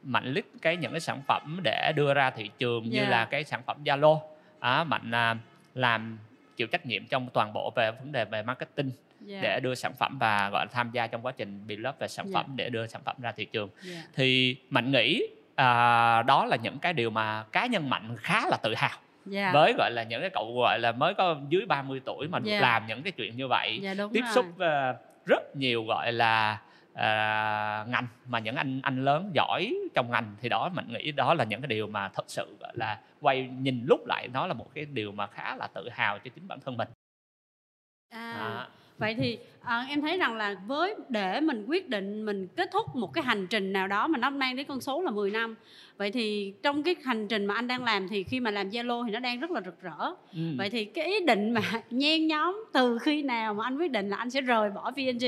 mạnh 0.02 0.24
list 0.32 0.46
cái 0.62 0.76
những 0.76 0.90
cái 0.90 1.00
sản 1.00 1.22
phẩm 1.26 1.60
để 1.62 1.92
đưa 1.96 2.14
ra 2.14 2.30
thị 2.30 2.50
trường 2.58 2.84
như 2.90 3.00
Dạ. 3.02 3.08
là 3.08 3.24
cái 3.24 3.44
sản 3.44 3.62
phẩm 3.66 3.76
Zalo 3.84 4.18
à, 4.60 4.84
mạnh 4.84 5.10
à, 5.14 5.36
làm 5.74 6.18
chịu 6.56 6.66
trách 6.66 6.86
nhiệm 6.86 7.06
trong 7.06 7.28
toàn 7.32 7.52
bộ 7.52 7.72
về 7.76 7.90
vấn 7.90 8.12
đề 8.12 8.24
về 8.24 8.42
marketing 8.42 8.90
Dạ. 9.20 9.38
để 9.42 9.60
đưa 9.60 9.74
sản 9.74 9.92
phẩm 9.98 10.18
và 10.18 10.50
gọi 10.50 10.66
là 10.66 10.72
tham 10.72 10.90
gia 10.90 11.06
trong 11.06 11.26
quá 11.26 11.32
trình 11.36 11.64
build 11.68 11.86
về 11.98 12.08
sản 12.08 12.26
phẩm 12.32 12.46
để 12.56 12.70
đưa 12.70 12.86
sản 12.86 13.02
phẩm 13.04 13.16
ra 13.22 13.32
thị 13.32 13.44
trường 13.44 13.68
Dạ. 13.82 14.02
thì 14.14 14.56
mạnh 14.70 14.92
nghĩ 14.92 15.22
à, 15.54 16.22
đó 16.22 16.44
là 16.46 16.56
những 16.56 16.78
cái 16.78 16.92
điều 16.92 17.10
mà 17.10 17.44
cá 17.52 17.66
nhân 17.66 17.90
mạnh 17.90 18.16
khá 18.18 18.40
là 18.50 18.56
tự 18.62 18.74
hào 18.74 18.98
Dạ. 19.26 19.50
với 19.52 19.74
gọi 19.78 19.90
là 19.90 20.02
những 20.02 20.20
cái 20.20 20.30
cậu 20.30 20.54
gọi 20.56 20.78
là 20.78 20.92
mới 20.92 21.14
có 21.14 21.36
dưới 21.48 21.66
30 21.66 22.00
tuổi 22.04 22.28
mà 22.28 22.38
Dạ. 22.44 22.60
làm 22.60 22.86
những 22.86 23.02
cái 23.02 23.12
chuyện 23.12 23.36
như 23.36 23.48
vậy 23.48 23.78
Dạ 23.82 23.94
đúng 23.94 24.12
tiếp 24.12 24.20
rồi. 24.20 24.32
xúc 24.34 24.46
à, 24.58 24.94
rất 25.26 25.56
nhiều 25.56 25.84
gọi 25.84 26.12
là 26.12 26.60
à, 26.94 27.84
ngành 27.88 28.06
mà 28.26 28.38
những 28.38 28.56
anh 28.56 28.80
anh 28.82 29.04
lớn 29.04 29.30
giỏi 29.34 29.74
trong 29.94 30.10
ngành 30.10 30.34
thì 30.40 30.48
đó 30.48 30.68
mạnh 30.74 30.86
nghĩ 30.92 31.12
đó 31.12 31.34
là 31.34 31.44
những 31.44 31.60
cái 31.60 31.68
điều 31.68 31.86
mà 31.86 32.08
thật 32.08 32.24
sự 32.28 32.56
gọi 32.60 32.72
là 32.74 33.00
quay 33.20 33.48
nhìn 33.58 33.84
lúc 33.88 34.06
lại 34.06 34.28
nó 34.28 34.46
là 34.46 34.54
một 34.54 34.66
cái 34.74 34.84
điều 34.84 35.12
mà 35.12 35.26
khá 35.26 35.56
là 35.56 35.66
tự 35.74 35.88
hào 35.88 36.18
cho 36.18 36.30
chính 36.34 36.48
bản 36.48 36.58
thân 36.64 36.76
mình 36.76 36.88
À, 38.14 38.32
à, 38.32 38.68
vậy 38.98 39.14
thì 39.14 39.38
à, 39.62 39.86
em 39.88 40.00
thấy 40.00 40.18
rằng 40.18 40.36
là 40.36 40.54
với 40.66 40.94
để 41.08 41.40
mình 41.40 41.64
quyết 41.68 41.88
định 41.88 42.24
mình 42.26 42.48
kết 42.56 42.68
thúc 42.72 42.96
một 42.96 43.12
cái 43.12 43.24
hành 43.24 43.46
trình 43.46 43.72
nào 43.72 43.88
đó 43.88 44.06
mà 44.08 44.18
nó 44.18 44.30
mang 44.30 44.56
đến 44.56 44.66
con 44.66 44.80
số 44.80 45.02
là 45.02 45.10
10 45.10 45.30
năm 45.30 45.54
vậy 45.96 46.10
thì 46.10 46.54
trong 46.62 46.82
cái 46.82 46.94
hành 47.04 47.28
trình 47.28 47.46
mà 47.46 47.54
anh 47.54 47.66
đang 47.66 47.84
làm 47.84 48.08
thì 48.08 48.22
khi 48.24 48.40
mà 48.40 48.50
làm 48.50 48.68
Zalo 48.68 49.04
thì 49.06 49.10
nó 49.12 49.20
đang 49.20 49.40
rất 49.40 49.50
là 49.50 49.60
rực 49.64 49.82
rỡ 49.82 49.98
ừ. 50.32 50.40
vậy 50.58 50.70
thì 50.70 50.84
cái 50.84 51.04
ý 51.06 51.20
định 51.26 51.50
mà 51.50 51.60
nhen 51.90 52.26
nhóm 52.26 52.64
từ 52.72 52.98
khi 52.98 53.22
nào 53.22 53.54
mà 53.54 53.64
anh 53.64 53.78
quyết 53.78 53.90
định 53.90 54.08
là 54.08 54.16
anh 54.16 54.30
sẽ 54.30 54.40
rời 54.40 54.70
bỏ 54.70 54.90
VNG 54.90 55.24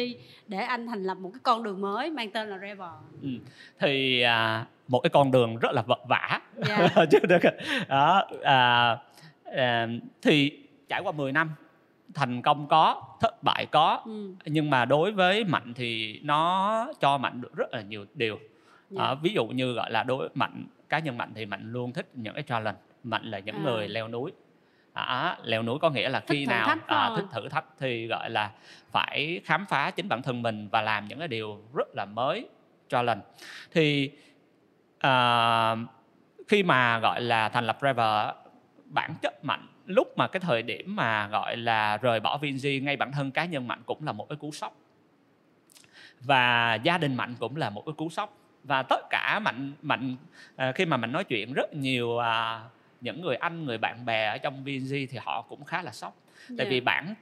để 0.46 0.58
anh 0.58 0.86
thành 0.86 1.04
lập 1.04 1.18
một 1.18 1.30
cái 1.34 1.40
con 1.42 1.62
đường 1.62 1.80
mới 1.80 2.10
mang 2.10 2.30
tên 2.30 2.48
là 2.48 2.58
Revel 2.58 2.88
Ừ. 3.22 3.28
thì 3.80 4.20
à, 4.20 4.66
một 4.88 5.00
cái 5.00 5.10
con 5.10 5.30
đường 5.30 5.56
rất 5.56 5.72
là 5.72 5.82
vật 5.82 6.00
vả 6.08 6.40
Dạ. 6.68 6.88
chứ 7.10 7.18
được 7.28 7.38
đó 7.88 8.22
à, 8.42 8.96
à, 9.56 9.88
thì 10.22 10.52
trải 10.88 11.00
qua 11.04 11.12
10 11.12 11.32
năm 11.32 11.50
thành 12.14 12.42
công 12.42 12.66
có 12.68 13.02
thất 13.20 13.42
bại 13.42 13.66
có 13.66 14.02
ừ. 14.04 14.34
nhưng 14.44 14.70
mà 14.70 14.84
đối 14.84 15.12
với 15.12 15.44
mạnh 15.44 15.72
thì 15.74 16.20
nó 16.22 16.86
cho 17.00 17.18
mạnh 17.18 17.40
được 17.40 17.56
rất 17.56 17.72
là 17.72 17.80
nhiều 17.80 18.06
điều 18.14 18.38
Dạ. 18.90 19.02
à, 19.04 19.14
ví 19.14 19.30
dụ 19.34 19.46
như 19.46 19.72
gọi 19.72 19.90
là 19.90 20.02
đối 20.02 20.28
mạnh 20.34 20.66
cá 20.88 20.98
nhân 20.98 21.18
mạnh 21.18 21.32
thì 21.34 21.46
mạnh 21.46 21.72
luôn 21.72 21.92
thích 21.92 22.08
những 22.14 22.34
cái 22.34 22.42
challenge 22.42 22.78
mạnh 23.04 23.24
là 23.24 23.38
những 23.38 23.54
À. 23.56 23.62
người 23.64 23.88
leo 23.88 24.08
núi 24.08 24.32
à, 24.92 25.38
leo 25.42 25.62
núi 25.62 25.78
có 25.78 25.90
nghĩa 25.90 26.08
là 26.08 26.20
khi 26.20 26.46
nào 26.46 26.76
à, 26.86 27.10
thích 27.16 27.24
thử 27.32 27.48
thách 27.48 27.64
thì 27.78 28.06
gọi 28.06 28.30
là 28.30 28.50
phải 28.90 29.40
khám 29.44 29.66
phá 29.66 29.90
chính 29.90 30.08
bản 30.08 30.22
thân 30.22 30.42
mình 30.42 30.68
và 30.68 30.82
làm 30.82 31.08
những 31.08 31.18
cái 31.18 31.28
điều 31.28 31.60
rất 31.74 31.88
là 31.94 32.04
mới 32.04 32.48
challenge 32.88 33.22
thì 33.72 34.10
à, 34.98 35.76
khi 36.48 36.62
mà 36.62 36.98
gọi 36.98 37.20
là 37.20 37.48
thành 37.48 37.66
lập 37.66 37.78
Rever 37.82 38.28
bản 38.84 39.14
chất 39.22 39.44
mạnh 39.44 39.66
lúc 39.88 40.18
mà 40.18 40.28
cái 40.28 40.40
thời 40.40 40.62
điểm 40.62 40.96
mà 40.96 41.28
gọi 41.28 41.56
là 41.56 41.96
rời 41.96 42.20
bỏ 42.20 42.38
VNG 42.38 42.84
ngay 42.84 42.96
bản 42.96 43.12
thân 43.12 43.30
cá 43.30 43.44
nhân 43.44 43.68
mạnh 43.68 43.82
cũng 43.86 44.06
là 44.06 44.12
một 44.12 44.28
cái 44.28 44.36
cú 44.36 44.50
sốc. 44.50 44.76
Và 46.20 46.74
gia 46.74 46.98
đình 46.98 47.14
mạnh 47.14 47.34
cũng 47.40 47.56
là 47.56 47.70
một 47.70 47.82
cái 47.86 47.92
cú 47.92 48.08
sốc. 48.08 48.36
Và 48.64 48.82
tất 48.82 49.00
cả 49.10 49.38
mạnh 49.38 49.72
mạnh 49.82 50.16
à, 50.56 50.72
khi 50.72 50.84
mà 50.84 50.96
mình 50.96 51.12
nói 51.12 51.24
chuyện 51.24 51.52
rất 51.52 51.74
nhiều 51.74 52.18
à, 52.18 52.60
những 53.00 53.20
người 53.20 53.36
anh 53.36 53.64
người 53.64 53.78
bạn 53.78 54.04
bè 54.04 54.26
ở 54.26 54.38
trong 54.38 54.64
VNG 54.64 54.88
thì 55.10 55.18
họ 55.20 55.42
cũng 55.42 55.64
khá 55.64 55.82
là 55.82 55.92
sốc. 55.92 56.16
Tại 56.48 56.66
Dạ. 56.66 56.70
vì 56.70 56.80
bản 56.80 57.14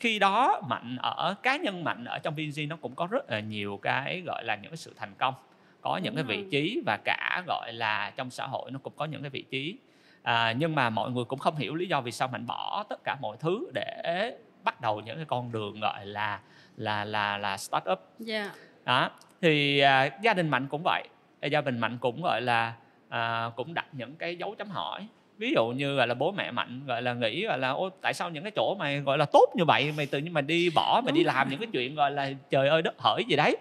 khi 0.00 0.18
đó 0.18 0.62
mạnh 0.68 0.96
ở 1.02 1.34
cá 1.42 1.56
nhân 1.56 1.84
mạnh 1.84 2.04
ở 2.04 2.18
trong 2.18 2.34
VNG 2.34 2.68
nó 2.68 2.76
cũng 2.76 2.94
có 2.94 3.06
rất 3.06 3.30
là 3.30 3.40
nhiều 3.40 3.78
cái 3.82 4.22
gọi 4.26 4.44
là 4.44 4.56
những 4.56 4.70
cái 4.70 4.76
sự 4.76 4.92
thành 4.96 5.14
công. 5.18 5.34
Có 5.80 5.96
những 5.96 6.16
Đúng 6.16 6.26
cái 6.26 6.36
vị 6.36 6.44
trí 6.50 6.82
và 6.86 6.98
cả 7.04 7.42
gọi 7.46 7.72
là 7.72 8.12
trong 8.16 8.30
xã 8.30 8.46
hội 8.46 8.70
nó 8.70 8.78
cũng 8.82 8.92
có 8.96 9.04
những 9.04 9.22
cái 9.22 9.30
vị 9.30 9.44
trí 9.50 9.76
à, 10.24 10.52
nhưng 10.58 10.74
mà 10.74 10.90
mọi 10.90 11.10
người 11.10 11.24
cũng 11.24 11.38
không 11.38 11.56
hiểu 11.56 11.74
lý 11.74 11.86
do 11.88 12.00
vì 12.00 12.12
sao 12.12 12.28
mạnh 12.28 12.46
bỏ 12.46 12.84
tất 12.88 13.04
cả 13.04 13.16
mọi 13.20 13.36
thứ 13.40 13.66
để 13.74 14.32
bắt 14.64 14.80
đầu 14.80 15.00
những 15.00 15.16
cái 15.16 15.24
con 15.24 15.52
đường 15.52 15.80
gọi 15.80 16.06
là 16.06 16.40
là 16.76 17.04
là 17.04 17.38
là 17.38 17.56
start 17.56 17.84
up 17.92 18.00
Dạ. 18.18 18.50
đó 18.84 19.10
thì 19.42 19.78
à, 19.78 20.08
gia 20.22 20.34
đình 20.34 20.48
mạnh 20.48 20.66
cũng 20.70 20.82
vậy 20.84 21.04
gia 21.50 21.60
đình 21.60 21.78
mạnh 21.78 21.98
cũng 22.00 22.22
gọi 22.22 22.40
là 22.42 22.74
à, 23.08 23.50
cũng 23.56 23.74
đặt 23.74 23.86
những 23.92 24.14
cái 24.16 24.36
dấu 24.36 24.54
chấm 24.58 24.68
hỏi 24.70 25.06
ví 25.38 25.52
dụ 25.54 25.66
như 25.68 25.94
gọi 25.96 26.06
là 26.06 26.14
bố 26.14 26.32
mẹ 26.32 26.50
mạnh 26.50 26.80
gọi 26.86 27.02
là 27.02 27.12
nghĩ 27.14 27.46
gọi 27.46 27.58
là 27.58 27.70
ô 27.70 27.90
tại 28.00 28.14
sao 28.14 28.30
những 28.30 28.42
cái 28.44 28.52
chỗ 28.56 28.74
mày 28.78 29.00
gọi 29.00 29.18
là 29.18 29.24
tốt 29.32 29.46
như 29.56 29.64
vậy 29.64 29.92
mày 29.96 30.06
tự 30.06 30.18
nhiên 30.18 30.32
mày 30.32 30.42
đi 30.42 30.70
bỏ 30.74 31.00
mày 31.04 31.12
Đúng 31.12 31.14
đi 31.18 31.24
rồi. 31.24 31.34
làm 31.34 31.50
những 31.50 31.60
cái 31.60 31.68
chuyện 31.72 31.94
gọi 31.94 32.10
là 32.10 32.30
trời 32.50 32.68
ơi 32.68 32.82
đất 32.82 32.94
hỡi 32.98 33.24
gì 33.28 33.36
đấy 33.36 33.56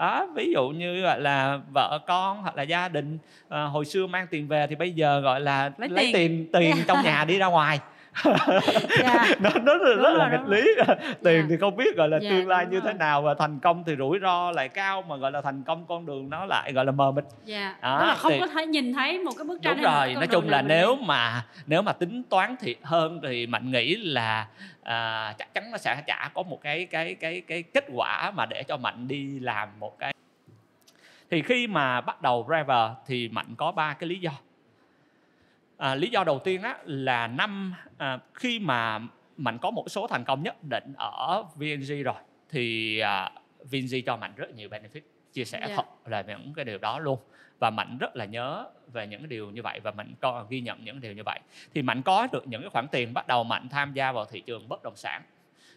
đó 0.00 0.26
ví 0.34 0.52
dụ 0.52 0.68
như 0.68 1.00
gọi 1.00 1.20
là 1.20 1.58
vợ 1.74 1.98
con 2.06 2.42
hoặc 2.42 2.56
là 2.56 2.62
gia 2.62 2.88
đình 2.88 3.18
à, 3.48 3.64
hồi 3.64 3.84
xưa 3.84 4.06
mang 4.06 4.26
tiền 4.30 4.48
về 4.48 4.66
thì 4.66 4.74
bây 4.74 4.92
giờ 4.92 5.20
gọi 5.20 5.40
là 5.40 5.70
Lấy 5.78 5.88
lấy, 5.88 6.10
tiền. 6.12 6.46
tiền 6.52 6.60
tiền 6.60 6.84
trong 6.86 7.02
nhà 7.04 7.24
đi 7.24 7.38
ra 7.38 7.46
ngoài 7.46 7.78
Dạ. 9.02 9.24
nó 9.40 9.50
nó 9.62 9.76
rất, 9.78 9.94
Đúng 9.94 10.02
rất 10.02 10.12
là 10.16 10.28
nghịch 10.30 10.48
lý 10.48 10.60
tiền 11.24 11.40
Dạ. 11.40 11.46
thì 11.48 11.56
không 11.60 11.76
biết 11.76 11.96
gọi 11.96 12.08
là 12.08 12.18
Dạ, 12.22 12.30
tương 12.30 12.48
lai 12.48 12.66
như 12.66 12.80
thế 12.80 12.84
rồi. 12.86 12.94
nào 12.94 13.22
và 13.22 13.34
thành 13.34 13.58
công 13.58 13.84
thì 13.86 13.96
rủi 13.98 14.18
ro 14.22 14.50
lại 14.50 14.68
cao 14.68 15.02
mà 15.02 15.16
gọi 15.16 15.32
là 15.32 15.40
thành 15.40 15.62
công 15.62 15.86
con 15.86 16.06
đường 16.06 16.30
nó 16.30 16.44
lại 16.46 16.72
gọi 16.72 16.84
là 16.84 16.92
mờ 16.92 17.10
mịt 17.12 17.24
Dạ. 17.44 17.76
Đó, 17.82 18.04
là 18.06 18.14
không 18.14 18.32
thì- 18.32 18.40
có 18.40 18.46
thể 18.46 18.66
nhìn 18.66 18.92
thấy 18.92 19.18
một 19.18 19.32
cái 19.38 19.44
bức 19.44 19.62
tranh 19.62 19.76
đúng 19.76 19.84
rồi 19.84 20.14
nói 20.14 20.26
chung 20.26 20.48
là 20.48 20.58
mình 20.58 20.68
nếu 20.68 20.96
mà 20.96 21.44
nếu 21.66 21.82
mà 21.82 21.92
tính 21.92 22.22
toán 22.30 22.56
thiệt 22.60 22.76
hơn 22.82 23.20
thì 23.22 23.46
mạnh 23.46 23.70
nghĩ 23.70 23.96
là 23.96 24.46
à, 24.82 25.34
chắc 25.38 25.54
chắn 25.54 25.70
nó 25.70 25.78
sẽ 25.78 26.02
chả 26.06 26.30
có 26.34 26.42
một 26.42 26.58
cái 26.62 26.86
cái 26.86 27.14
cái 27.14 27.42
cái 27.46 27.62
kết 27.62 27.84
quả 27.94 28.30
mà 28.30 28.46
để 28.46 28.62
cho 28.62 28.76
mạnh 28.76 29.08
đi 29.08 29.38
làm 29.40 29.68
một 29.80 29.98
cái 29.98 30.14
thì 31.30 31.42
khi 31.42 31.66
mà 31.66 32.00
bắt 32.00 32.22
đầu 32.22 32.46
Rever 32.50 32.90
thì 33.06 33.28
mạnh 33.28 33.46
có 33.56 33.72
ba 33.72 33.94
cái 33.94 34.08
lý 34.08 34.18
do 34.18 34.30
à, 35.80 35.94
lý 35.94 36.08
do 36.10 36.24
đầu 36.24 36.38
tiên 36.38 36.62
á 36.62 36.78
là 36.84 37.26
năm 37.26 37.74
à, 37.98 38.18
khi 38.34 38.58
mà 38.58 39.00
mạnh 39.36 39.58
có 39.58 39.70
một 39.70 39.90
số 39.90 40.06
thành 40.06 40.24
công 40.24 40.42
nhất 40.42 40.64
định 40.64 40.92
ở 40.96 41.44
VNG 41.56 42.02
rồi 42.04 42.14
thì 42.50 42.98
à, 42.98 43.30
VNG 43.70 44.04
cho 44.06 44.16
mạnh 44.16 44.32
rất 44.36 44.54
nhiều 44.54 44.68
benefit 44.68 45.00
chia 45.32 45.44
sẻ 45.44 45.60
Dạ. 45.68 45.76
thật 45.76 45.86
là 46.06 46.22
những 46.22 46.52
cái 46.54 46.64
điều 46.64 46.78
đó 46.78 46.98
luôn. 46.98 47.18
Và 47.58 47.70
mạnh 47.70 47.98
rất 48.00 48.16
là 48.16 48.24
nhớ 48.24 48.66
về 48.92 49.06
những 49.06 49.20
cái 49.20 49.28
điều 49.28 49.50
như 49.50 49.62
vậy 49.62 49.80
và 49.80 49.90
mạnh 49.90 50.14
có 50.20 50.46
ghi 50.48 50.60
nhận 50.60 50.84
những 50.84 51.00
điều 51.00 51.12
như 51.12 51.22
vậy. 51.26 51.40
Thì 51.74 51.82
mạnh 51.82 52.02
có 52.02 52.28
được 52.32 52.48
những 52.48 52.60
cái 52.60 52.70
khoản 52.70 52.88
tiền 52.88 53.14
bắt 53.14 53.26
đầu 53.26 53.44
mạnh 53.44 53.68
tham 53.68 53.92
gia 53.92 54.12
vào 54.12 54.24
thị 54.24 54.40
trường 54.40 54.68
bất 54.68 54.82
động 54.82 54.96
sản. 54.96 55.22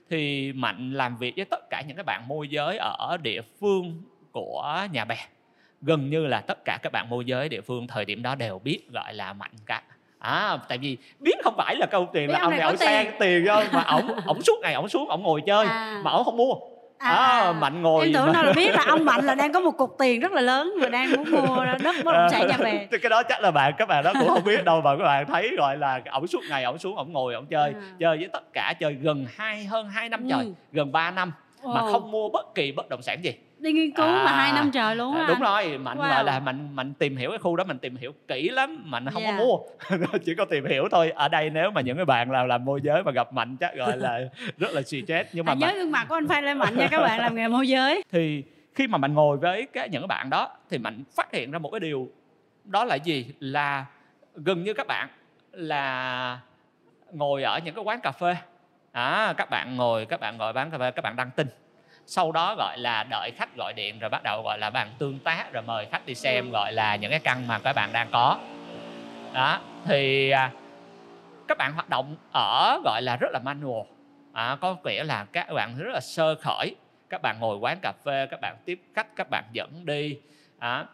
Thì 0.10 0.54
mạnh 0.54 0.94
làm 0.94 1.18
việc 1.18 1.34
với 1.36 1.46
tất 1.46 1.70
cả 1.70 1.84
những 1.88 1.98
cái 1.98 2.04
bạn 2.04 2.28
môi 2.28 2.48
giới 2.48 2.78
ở 2.78 3.18
địa 3.24 3.42
phương 3.60 4.02
của 4.32 4.88
nhà 4.92 5.06
bè. 5.06 5.18
Gần 5.82 6.10
như 6.10 6.26
là 6.26 6.42
tất 6.42 6.58
cả 6.66 6.80
các 6.82 6.92
bạn 6.92 7.10
môi 7.10 7.26
giới 7.26 7.50
địa 7.50 7.62
phương 7.62 7.88
thời 7.88 8.06
điểm 8.06 8.22
đó 8.22 8.36
đều 8.36 8.60
biết 8.60 8.90
gọi 8.92 9.14
là 9.14 9.34
mạnh 9.34 9.52
cả 9.66 9.84
à 10.24 10.58
tại 10.70 10.78
vì 10.78 10.98
biết 11.20 11.34
không 11.44 11.54
phải 11.58 11.76
là 11.76 11.86
câu 11.86 12.10
tiền 12.14 12.28
Biết 12.28 12.34
là 12.34 12.40
ông 12.40 12.52
này 12.52 12.60
ông 12.60 12.78
sang 12.78 13.06
tiền. 13.20 13.46
thôi 13.48 13.64
mà 13.74 13.84
ổng 13.88 14.08
ổng 14.26 14.42
suốt 14.42 14.60
ngày 14.62 14.74
ổng 14.74 14.90
xuống 14.90 15.10
ổng 15.10 15.24
ngồi 15.24 15.42
chơi 15.46 15.66
À. 15.66 16.02
mà 16.04 16.12
ổng 16.12 16.24
không 16.24 16.38
mua 16.38 16.54
À, 16.98 17.14
à, 17.16 17.52
mạnh 17.52 17.82
ngồi 17.82 18.04
em 18.06 18.14
tưởng 18.14 18.26
mà- 18.26 18.34
đâu 18.34 18.44
là 18.44 18.54
biết 18.54 18.76
là 18.76 18.84
ông 18.88 19.06
mạnh 19.06 19.26
là 19.26 19.36
đang 19.36 19.54
có 19.54 19.60
một 19.60 19.72
cục 19.78 19.96
tiền 20.00 20.20
rất 20.20 20.32
là 20.32 20.42
lớn 20.42 20.74
và 20.82 20.90
đang 20.90 21.12
muốn 21.12 21.32
mua 21.32 21.66
đất 21.84 21.96
bất 22.06 22.12
động 22.14 22.28
sản 22.32 22.48
nhà 22.48 22.58
Thì 22.92 22.98
cái 23.02 23.10
đó 23.10 23.24
chắc 23.24 23.42
là 23.42 23.52
bạn 23.52 23.74
các 23.78 23.88
bạn 23.88 24.04
đó 24.04 24.14
cũng 24.20 24.28
không 24.30 24.44
biết 24.44 24.64
đâu 24.66 24.82
mà 24.82 24.98
các 24.98 25.04
bạn 25.04 25.26
thấy 25.28 25.50
gọi 25.58 25.78
là 25.78 26.02
ổng 26.12 26.28
suốt 26.28 26.40
ngày 26.50 26.64
ổng 26.64 26.78
xuống 26.78 26.96
ổng 26.96 27.14
ngồi 27.14 27.34
ổng 27.34 27.46
chơi 27.46 27.74
À. 27.74 27.82
chơi 28.00 28.18
với 28.18 28.30
tất 28.34 28.54
cả 28.54 28.74
chơi 28.80 28.94
gần 28.94 29.26
hai 29.38 29.66
hơn 29.66 29.90
2 29.90 30.10
năm 30.10 30.28
trời 30.30 30.40
Ừ. 30.40 30.54
gần 30.72 30.92
3 30.92 31.12
năm 31.12 31.32
mà 31.64 31.80
Ồ. 31.80 31.92
không 31.92 32.12
mua 32.12 32.30
bất 32.30 32.56
kỳ 32.56 32.72
bất 32.72 32.90
động 32.90 33.02
sản 33.02 33.24
gì 33.24 33.34
đi 33.64 33.72
nghiên 33.74 33.92
cứu 33.92 34.06
mà 34.06 34.32
À. 34.32 34.36
hai 34.38 34.52
năm 34.52 34.72
trời 34.72 34.96
luôn 34.96 35.16
À, 35.16 35.20
á 35.22 35.28
đúng 35.28 35.42
anh. 35.44 35.66
rồi 35.68 35.78
mạnh 35.78 35.98
Wow. 35.98 36.10
gọi 36.10 36.24
là 36.24 36.40
mạnh 36.40 36.76
mạnh 36.76 36.94
tìm 36.94 37.18
hiểu 37.18 37.30
cái 37.30 37.40
khu 37.40 37.56
đó 37.56 37.64
mình 37.64 37.78
tìm 37.80 37.96
hiểu 37.96 38.12
kỹ 38.28 38.50
lắm 38.50 38.82
mạnh 38.86 39.06
không 39.12 39.24
Yeah. 39.24 39.40
có 39.40 39.46
mua 39.46 39.58
chỉ 40.26 40.36
có 40.36 40.46
tìm 40.46 40.66
hiểu 40.66 40.88
thôi 40.92 41.12
ở 41.16 41.28
đây 41.30 41.50
nếu 41.50 41.72
mà 41.72 41.82
những 41.82 41.96
cái 41.96 42.06
bạn 42.06 42.32
nào 42.32 42.48
làm 42.48 42.66
môi 42.66 42.80
giới 42.84 43.04
mà 43.04 43.12
gặp 43.12 43.34
mạnh 43.34 43.58
chắc 43.60 43.76
gọi 43.76 43.98
là 43.98 44.20
rất 44.58 44.72
là 44.72 44.82
stress 44.82 45.30
nhưng 45.34 45.46
mà 45.46 45.50
Hãy 45.50 45.58
nhớ 45.58 45.74
gương 45.80 45.92
mặt 45.92 46.06
của 46.10 46.16
anh 46.16 46.28
Phan 46.28 46.46
Lê 46.46 46.54
Mạnh 46.54 46.78
nha 46.78 46.88
các 46.92 47.00
bạn 47.02 47.20
làm 47.20 47.36
nghề 47.36 47.48
môi 47.48 47.68
giới 47.68 48.04
thì 48.12 48.44
khi 48.76 48.88
mà 48.88 48.98
mạnh 48.98 49.14
ngồi 49.14 49.38
với 49.38 49.68
cái 49.74 49.90
những 49.90 50.02
cái 50.02 50.08
bạn 50.08 50.30
đó 50.30 50.50
thì 50.70 50.78
mạnh 50.78 51.04
phát 51.16 51.34
hiện 51.34 51.52
ra 51.52 51.60
một 51.60 51.70
cái 51.70 51.80
điều 51.80 52.10
đó 52.66 52.86
là 52.86 52.96
gì 52.96 53.26
là 53.40 53.86
gần 54.36 54.64
như 54.64 54.74
các 54.74 54.88
bạn 54.88 55.08
là 55.52 56.40
ngồi 57.12 57.44
ở 57.44 57.60
những 57.66 57.76
cái 57.76 57.84
quán 57.84 58.00
cà 58.04 58.12
phê 58.12 58.36
à, 58.92 59.34
các 59.38 59.50
bạn 59.50 59.76
ngồi 59.78 60.06
các 60.06 60.20
bạn 60.20 60.38
ngồi 60.38 60.54
bán 60.54 60.72
cà 60.72 60.78
phê 60.78 60.92
các 60.92 61.02
bạn 61.02 61.16
đăng 61.16 61.30
tin 61.36 61.48
sau 62.06 62.32
đó 62.32 62.56
gọi 62.58 62.78
là 62.80 63.04
đợi 63.04 63.32
khách 63.38 63.56
gọi 63.58 63.74
điện 63.74 64.00
rồi 64.00 64.10
bắt 64.10 64.24
đầu 64.24 64.42
gọi 64.44 64.58
là 64.58 64.70
bạn 64.70 64.88
tương 64.98 65.20
tác 65.20 65.54
rồi 65.54 65.64
mời 65.64 65.86
khách 65.92 66.06
đi 66.06 66.16
xem 66.16 66.46
Ừ. 66.46 66.52
gọi 66.52 66.74
là 66.74 66.96
những 66.96 67.12
cái 67.12 67.20
căn 67.20 67.48
mà 67.48 67.60
các 67.60 67.74
bạn 67.74 67.94
đang 67.94 68.08
có. 68.12 68.38
Đó 69.34 69.60
thì 69.86 70.30
à, 70.30 70.52
các 71.48 71.58
bạn 71.58 71.74
hoạt 71.74 71.90
động 71.90 72.16
ở 72.34 72.80
gọi 72.84 73.02
là 73.02 73.16
rất 73.16 73.28
là 73.34 73.40
manual. 73.44 73.88
À, 74.34 74.58
có 74.62 74.76
nghĩa 74.84 75.04
là 75.04 75.26
các 75.32 75.54
bạn 75.54 75.78
rất 75.78 75.92
là 75.94 76.00
sơ 76.00 76.36
khởi. 76.36 76.76
Các 77.10 77.22
bạn 77.22 77.40
ngồi 77.40 77.58
quán 77.58 77.78
cà 77.82 77.94
phê 78.06 78.28
các 78.32 78.42
bạn 78.42 78.56
tiếp 78.66 78.82
khách 78.94 79.16
các 79.16 79.28
bạn 79.30 79.44
dẫn 79.52 79.86
đi. 79.86 80.18
À, 80.60 80.86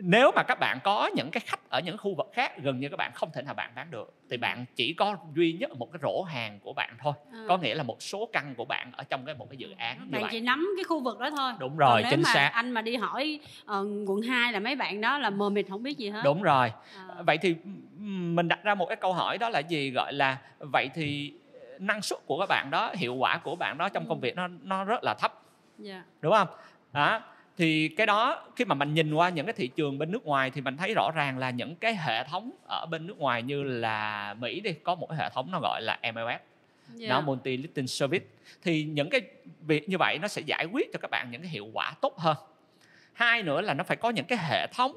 nếu 0.00 0.30
mà 0.36 0.42
các 0.42 0.58
bạn 0.60 0.78
có 0.84 1.10
những 1.14 1.30
cái 1.30 1.40
khách 1.46 1.60
ở 1.70 1.80
những 1.80 1.98
khu 1.98 2.14
vực 2.14 2.30
khác 2.32 2.58
gần 2.62 2.80
như 2.80 2.88
các 2.88 2.96
bạn 2.96 3.10
không 3.14 3.30
thể 3.34 3.42
nào 3.42 3.54
bạn 3.54 3.70
bán 3.76 3.90
được 3.90 4.14
thì 4.30 4.36
bạn 4.36 4.64
chỉ 4.76 4.92
có 4.92 5.16
duy 5.34 5.52
nhất 5.52 5.70
một 5.76 5.88
cái 5.92 5.98
rổ 6.02 6.22
hàng 6.22 6.58
của 6.62 6.72
bạn 6.72 6.90
thôi. 6.98 7.12
À. 7.32 7.38
có 7.48 7.56
nghĩa 7.58 7.74
là 7.74 7.82
một 7.82 8.02
số 8.02 8.28
căn 8.32 8.54
của 8.54 8.64
bạn 8.64 8.92
ở 8.96 9.04
trong 9.04 9.24
cái 9.26 9.34
một 9.34 9.46
cái 9.50 9.56
dự 9.56 9.70
án 9.78 9.98
như 9.98 10.06
bạn 10.12 10.22
vậy. 10.22 10.28
chỉ 10.32 10.40
nắm 10.40 10.68
cái 10.76 10.84
khu 10.84 11.00
vực 11.00 11.18
đó 11.18 11.30
thôi. 11.36 11.52
Đúng 11.58 11.70
Còn 11.70 11.78
rồi 11.78 12.00
nếu 12.02 12.10
chính 12.10 12.22
mà 12.22 12.30
xác. 12.34 12.50
anh 12.52 12.70
mà 12.70 12.82
đi 12.82 12.96
hỏi 12.96 13.40
ờ, 13.64 13.86
quận 14.06 14.22
2 14.22 14.52
là 14.52 14.60
mấy 14.60 14.76
bạn 14.76 15.00
đó 15.00 15.18
là 15.18 15.30
mờ 15.30 15.50
mịt 15.50 15.66
không 15.68 15.82
biết 15.82 15.98
gì 15.98 16.08
hết. 16.08 16.20
Đúng 16.24 16.42
rồi. 16.42 16.72
À. 16.96 17.22
vậy 17.26 17.38
thì 17.38 17.56
mình 17.98 18.48
đặt 18.48 18.62
ra 18.64 18.74
một 18.74 18.86
cái 18.86 18.96
câu 18.96 19.12
hỏi 19.12 19.38
đó 19.38 19.48
là 19.48 19.58
gì? 19.58 19.90
Gọi 19.90 20.12
là 20.12 20.38
vậy 20.58 20.90
thì 20.94 21.32
năng 21.78 22.02
suất 22.02 22.18
của 22.26 22.38
các 22.40 22.46
bạn 22.48 22.68
đó 22.70 22.92
hiệu 22.96 23.14
quả 23.14 23.38
của 23.38 23.56
bạn 23.56 23.78
đó 23.78 23.88
trong 23.88 24.02
Ừ. 24.04 24.08
công 24.08 24.20
việc 24.20 24.36
nó 24.36 24.48
nó 24.62 24.84
rất 24.84 25.04
là 25.04 25.14
thấp. 25.14 25.32
Dạ. 25.78 26.02
đúng 26.20 26.32
không? 26.32 26.48
Đó 26.92 27.20
thì 27.56 27.88
cái 27.88 28.06
đó 28.06 28.44
khi 28.56 28.64
mà 28.64 28.74
mình 28.74 28.94
nhìn 28.94 29.14
qua 29.14 29.28
những 29.28 29.46
cái 29.46 29.52
thị 29.52 29.68
trường 29.68 29.98
bên 29.98 30.10
nước 30.12 30.24
ngoài 30.26 30.50
thì 30.50 30.60
mình 30.60 30.76
thấy 30.76 30.94
rõ 30.94 31.10
ràng 31.14 31.38
là 31.38 31.50
những 31.50 31.76
cái 31.76 31.96
hệ 31.96 32.24
thống 32.24 32.50
ở 32.68 32.86
bên 32.86 33.06
nước 33.06 33.18
ngoài 33.18 33.42
như 33.42 33.62
là 33.62 34.34
Mỹ 34.38 34.60
đi 34.60 34.72
có 34.72 34.94
một 34.94 35.06
cái 35.08 35.18
hệ 35.18 35.28
thống 35.30 35.50
nó 35.50 35.60
gọi 35.62 35.82
là 35.82 35.98
MLS 36.14 36.40
Dạ. 36.94 37.08
nó 37.08 37.20
multi 37.20 37.56
listing 37.56 37.86
service 37.86 38.24
thì 38.62 38.84
những 38.84 39.10
cái 39.10 39.20
việc 39.60 39.88
như 39.88 39.96
vậy 39.98 40.18
nó 40.22 40.28
sẽ 40.28 40.42
giải 40.46 40.64
quyết 40.72 40.92
cho 40.92 40.98
các 41.02 41.10
bạn 41.10 41.30
những 41.30 41.42
cái 41.42 41.50
hiệu 41.50 41.66
quả 41.72 41.92
tốt 42.00 42.18
hơn 42.18 42.36
hai 43.12 43.42
nữa 43.42 43.60
là 43.60 43.74
nó 43.74 43.84
phải 43.84 43.96
có 43.96 44.10
những 44.10 44.24
cái 44.24 44.38
hệ 44.50 44.66
thống 44.66 44.96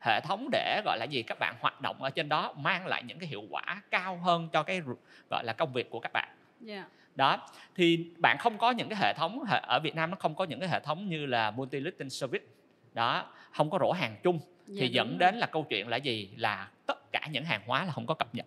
hệ 0.00 0.20
thống 0.20 0.48
để 0.52 0.82
gọi 0.84 0.98
là 0.98 1.04
gì 1.04 1.22
các 1.22 1.38
bạn 1.38 1.54
hoạt 1.60 1.80
động 1.80 2.02
ở 2.02 2.10
trên 2.10 2.28
đó 2.28 2.54
mang 2.56 2.86
lại 2.86 3.02
những 3.02 3.18
cái 3.18 3.28
hiệu 3.28 3.42
quả 3.50 3.82
cao 3.90 4.16
hơn 4.16 4.48
cho 4.52 4.62
cái 4.62 4.82
gọi 5.30 5.44
là 5.44 5.52
công 5.52 5.72
việc 5.72 5.90
của 5.90 6.00
các 6.00 6.12
bạn 6.12 6.28
Dạ. 6.60 6.84
Đó 7.14 7.48
thì 7.74 8.06
bạn 8.18 8.36
không 8.38 8.58
có 8.58 8.70
những 8.70 8.88
cái 8.88 8.98
hệ 9.02 9.14
thống 9.14 9.44
ở 9.62 9.80
Việt 9.80 9.94
Nam 9.94 10.10
nó 10.10 10.16
không 10.20 10.34
có 10.34 10.44
những 10.44 10.60
cái 10.60 10.68
hệ 10.68 10.80
thống 10.80 11.08
như 11.08 11.26
là 11.26 11.50
multi 11.50 11.80
listing 11.80 12.10
service. 12.10 12.44
Đó 12.92 13.24
không 13.52 13.70
có 13.70 13.78
rổ 13.80 13.92
hàng 13.92 14.16
chung. 14.22 14.40
Dạ, 14.66 14.80
thì 14.80 14.88
dẫn 14.88 15.08
rồi. 15.08 15.18
đến 15.18 15.34
là 15.34 15.46
câu 15.46 15.66
chuyện 15.68 15.88
là 15.88 15.96
gì? 15.96 16.30
Là 16.36 16.68
tất 16.86 17.12
cả 17.12 17.28
những 17.32 17.44
hàng 17.44 17.60
hóa 17.66 17.84
là 17.84 17.92
không 17.92 18.06
có 18.06 18.14
cập 18.14 18.34
nhật. 18.34 18.46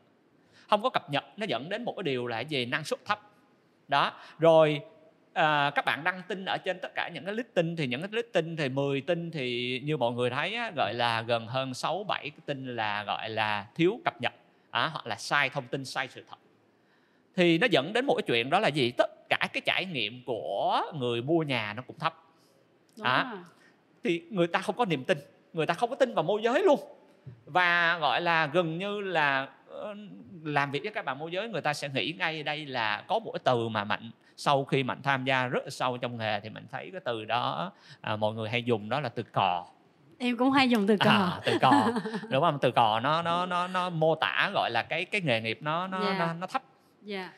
Không 0.67 0.82
có 0.82 0.89
cập 0.89 1.10
nhật 1.10 1.24
nó 1.38 1.46
dẫn 1.50 1.70
đến 1.70 1.84
một 1.84 1.93
cái 1.98 2.03
điều 2.03 2.27
là 2.27 2.39
gì? 2.39 2.65
Năng 2.65 2.84
suất 2.84 3.05
thấp. 3.05 3.20
Đó 3.88 4.13
rồi 4.39 4.82
à, 5.34 5.72
các 5.75 5.86
bạn 5.86 6.03
đăng 6.03 6.22
tin 6.27 6.46
ở 6.46 6.58
trên 6.58 6.79
tất 6.82 6.91
cả 6.96 7.10
những 7.13 7.25
cái 7.25 7.34
listing 7.34 7.75
thì 7.75 7.88
những 7.88 8.01
cái 8.01 8.10
listing 8.12 8.55
thì 8.55 8.70
10 8.70 9.01
tin 9.01 9.32
thì 9.32 9.79
như 9.84 9.98
mọi 9.98 10.12
người 10.12 10.29
thấy 10.29 10.55
á, 10.55 10.72
gọi 10.75 10.93
là 10.93 11.22
gần 11.22 11.48
hơn 11.48 11.74
6 11.74 12.03
7 12.03 12.29
cái 12.29 12.39
tin 12.46 12.75
là 12.75 13.03
gọi 13.03 13.29
là 13.29 13.67
thiếu 13.75 14.00
cập 14.05 14.22
nhật. 14.22 14.34
À, 14.72 14.89
hoặc 14.93 15.08
là 15.08 15.15
sai 15.15 15.50
thông 15.50 15.67
tin 15.67 15.86
sai 15.86 16.08
sự 16.08 16.25
thật 16.29 16.38
thì 17.35 17.57
nó 17.57 17.67
dẫn 17.71 17.93
đến 17.93 18.05
một 18.05 18.15
cái 18.15 18.23
chuyện 18.27 18.49
đó 18.49 18.59
là 18.59 18.67
gì? 18.67 18.91
Tất 18.91 19.29
cả 19.29 19.47
cái 19.53 19.61
trải 19.65 19.85
nghiệm 19.85 20.23
của 20.25 20.81
người 20.93 21.21
mua 21.21 21.43
nhà 21.43 21.73
nó 21.73 21.83
cũng 21.87 21.99
thấp. 21.99 22.15
Đúng 22.97 23.05
À. 23.07 23.27
rồi. 23.31 23.39
thì 24.03 24.21
người 24.29 24.47
ta 24.47 24.59
không 24.59 24.75
có 24.75 24.85
niềm 24.85 25.03
tin 25.03 25.17
người 25.53 25.65
ta 25.65 25.73
không 25.73 25.89
có 25.89 25.95
tin 25.95 26.13
vào 26.13 26.23
môi 26.23 26.41
giới 26.43 26.63
luôn. 26.63 26.79
Và 27.45 27.97
gọi 28.01 28.21
là 28.21 28.45
gần 28.45 28.77
như 28.77 29.01
là 29.01 29.47
ờ, 29.69 29.95
làm 30.43 30.71
việc 30.71 30.79
với 30.83 30.91
các 30.93 31.05
bạn 31.05 31.19
môi 31.19 31.31
giới 31.31 31.49
người 31.49 31.61
ta 31.61 31.73
sẽ 31.73 31.89
nghĩ 31.89 32.13
ngay 32.19 32.43
đây 32.43 32.65
là 32.65 33.03
có 33.07 33.19
một 33.19 33.31
cái 33.31 33.39
từ 33.43 33.69
mà 33.69 33.83
mạnh 33.83 34.11
sau 34.37 34.65
khi 34.65 34.83
mạnh 34.83 34.99
tham 35.03 35.25
gia 35.25 35.47
rất 35.47 35.63
là 35.63 35.69
sâu 35.69 35.97
trong 35.97 36.17
nghề 36.17 36.39
thì 36.39 36.49
mình 36.49 36.65
thấy 36.71 36.89
cái 36.91 37.01
từ 37.05 37.25
đó 37.25 37.71
à, 38.01 38.15
mọi 38.15 38.33
người 38.33 38.49
hay 38.49 38.63
dùng 38.63 38.89
đó 38.89 38.99
là 38.99 39.09
từ 39.09 39.23
cò. 39.23 39.65
Em 40.19 40.37
cũng 40.37 40.51
hay 40.51 40.69
dùng 40.69 40.87
từ 40.87 40.97
cò. 40.97 41.09
À, 41.09 41.39
từ 41.45 41.57
cò. 41.61 41.87
Đúng 42.29 42.41
không? 42.41 42.57
Từ 42.61 42.71
cò 42.71 42.99
nó 42.99 43.21
nó 43.21 43.45
nó 43.45 43.67
nó 43.67 43.89
mô 43.89 44.15
tả 44.15 44.51
gọi 44.53 44.71
là 44.71 44.83
cái 44.83 45.05
cái 45.05 45.21
nghề 45.21 45.41
nghiệp 45.41 45.57
nó 45.61 45.87
nó 45.87 45.99
Yeah. 45.99 46.19
nó, 46.19 46.33
nó 46.33 46.47
thấp 46.47 46.61
dạ 47.03 47.31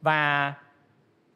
và 0.00 0.54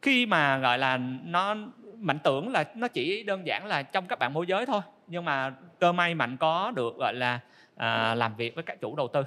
khi 0.02 0.26
mà 0.26 0.59
gọi 0.59 0.78
là 0.78 0.97
nó 1.25 1.57
mạnh 1.99 2.19
tưởng 2.25 2.52
là 2.52 2.64
nó 2.75 2.88
chỉ 2.88 3.23
đơn 3.23 3.47
giản 3.47 3.66
là 3.66 3.83
trong 3.83 4.07
các 4.07 4.19
bạn 4.19 4.33
môi 4.33 4.47
giới 4.47 4.66
thôi 4.66 4.81
nhưng 5.07 5.25
mà 5.25 5.55
cơ 5.78 5.93
may 5.93 6.14
mạnh 6.14 6.37
có 6.37 6.73
được 6.76 6.97
gọi 6.99 7.14
là 7.14 7.40
à, 7.76 8.14
làm 8.14 8.37
việc 8.37 8.55
với 8.55 8.64
các 8.64 8.81
chủ 8.81 8.97
đầu 8.97 9.09
tư. 9.09 9.23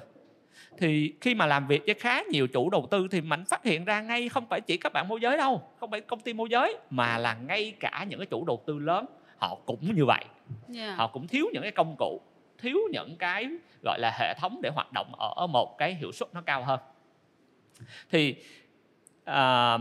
Thì 0.78 1.14
khi 1.20 1.34
mà 1.34 1.46
làm 1.46 1.66
việc 1.66 1.82
với 1.86 1.94
khá 1.94 2.22
nhiều 2.22 2.46
chủ 2.48 2.70
đầu 2.70 2.88
tư 2.90 3.08
thì 3.10 3.20
mạnh 3.20 3.44
phát 3.44 3.64
hiện 3.64 3.84
ra 3.84 4.00
ngay 4.00 4.28
không 4.28 4.46
phải 4.48 4.60
chỉ 4.60 4.76
các 4.76 4.92
bạn 4.92 5.08
môi 5.08 5.20
giới 5.20 5.36
đâu 5.36 5.62
không 5.80 5.90
phải 5.90 6.00
công 6.00 6.20
ty 6.20 6.32
môi 6.32 6.48
giới 6.50 6.76
mà 6.90 7.18
là 7.18 7.34
ngay 7.34 7.74
cả 7.80 8.04
những 8.08 8.18
cái 8.18 8.26
chủ 8.26 8.44
đầu 8.44 8.62
tư 8.66 8.78
lớn 8.78 9.06
họ 9.38 9.58
cũng 9.66 9.94
như 9.94 10.04
vậy. 10.04 10.24
Dạ 10.68 10.94
họ 10.94 11.06
cũng 11.06 11.28
thiếu 11.28 11.46
những 11.52 11.62
cái 11.62 11.72
công 11.72 11.96
cụ 11.98 12.20
thiếu 12.58 12.78
những 12.90 13.16
cái 13.16 13.48
gọi 13.84 13.98
là 14.00 14.12
hệ 14.18 14.34
thống 14.34 14.60
để 14.62 14.70
hoạt 14.74 14.92
động 14.92 15.12
ở 15.18 15.46
một 15.46 15.78
cái 15.78 15.94
hiệu 15.94 16.12
suất 16.12 16.34
nó 16.34 16.40
cao 16.46 16.64
hơn 16.64 16.80
thì 18.10 18.34
à, 19.24 19.78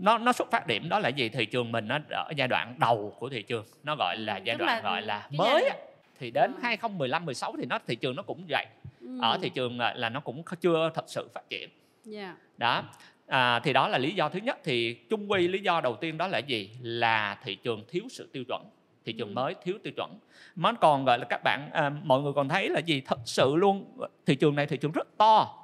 nó 0.00 0.18
nó 0.18 0.32
xuất 0.32 0.50
phát 0.50 0.66
điểm 0.66 0.88
đó 0.88 0.98
là 0.98 1.08
gì? 1.08 1.28
Thị 1.28 1.46
trường 1.46 1.72
mình 1.72 1.88
nó 1.88 1.98
ở 2.10 2.30
giai 2.36 2.48
đoạn 2.48 2.74
đầu 2.78 3.14
của 3.18 3.28
thị 3.28 3.42
trường 3.42 3.64
nó 3.84 3.96
gọi 3.98 4.16
là 4.18 4.36
giai 4.36 4.56
Tức 4.58 4.64
đoạn 4.64 4.76
là 4.84 4.90
gọi 4.90 5.02
là 5.02 5.28
mới 5.30 5.62
giai- 5.68 5.78
thì 6.18 6.30
đến 6.30 6.52
Ờ. 6.54 6.58
2015 6.62 7.24
16 7.24 7.54
thì 7.58 7.66
nó 7.66 7.78
thị 7.86 7.96
trường 7.96 8.16
nó 8.16 8.22
cũng 8.22 8.44
vậy. 8.48 8.66
Ừ. 9.00 9.18
ở 9.22 9.38
thị 9.42 9.48
trường 9.48 9.78
là, 9.80 9.94
là 9.94 10.08
nó 10.08 10.20
cũng 10.20 10.42
chưa 10.60 10.90
thật 10.94 11.04
sự 11.06 11.28
phát 11.34 11.48
triển. 11.50 11.68
Dạ. 12.04 12.36
Đó. 12.58 12.82
À, 13.26 13.60
thì 13.60 13.72
đó 13.72 13.88
là 13.88 13.98
lý 13.98 14.14
do 14.14 14.28
thứ 14.28 14.38
nhất. 14.42 14.58
Thì 14.64 14.94
chung 14.94 15.30
quy 15.30 15.48
lý 15.48 15.58
do 15.58 15.80
đầu 15.80 15.96
tiên 15.96 16.18
đó 16.18 16.26
là 16.26 16.38
gì? 16.38 16.70
Là 16.82 17.38
thị 17.44 17.54
trường 17.54 17.84
thiếu 17.88 18.02
sự 18.10 18.28
tiêu 18.32 18.44
chuẩn. 18.48 18.62
Thị 19.04 19.12
trường 19.12 19.28
Ừ. 19.28 19.32
mới 19.34 19.54
thiếu 19.64 19.78
tiêu 19.82 19.92
chuẩn. 19.96 20.18
Mà 20.56 20.72
còn 20.72 21.04
gọi 21.04 21.18
là 21.18 21.24
các 21.24 21.40
bạn 21.44 21.70
à, 21.72 21.90
mọi 22.04 22.20
người 22.20 22.32
còn 22.32 22.48
thấy 22.48 22.68
là 22.68 22.80
gì? 22.80 23.00
Thật 23.00 23.18
sự 23.24 23.56
luôn 23.56 23.98
thị 24.26 24.34
trường 24.34 24.54
này 24.54 24.66
thị 24.66 24.76
trường 24.76 24.92
rất 24.92 25.08
to 25.18 25.58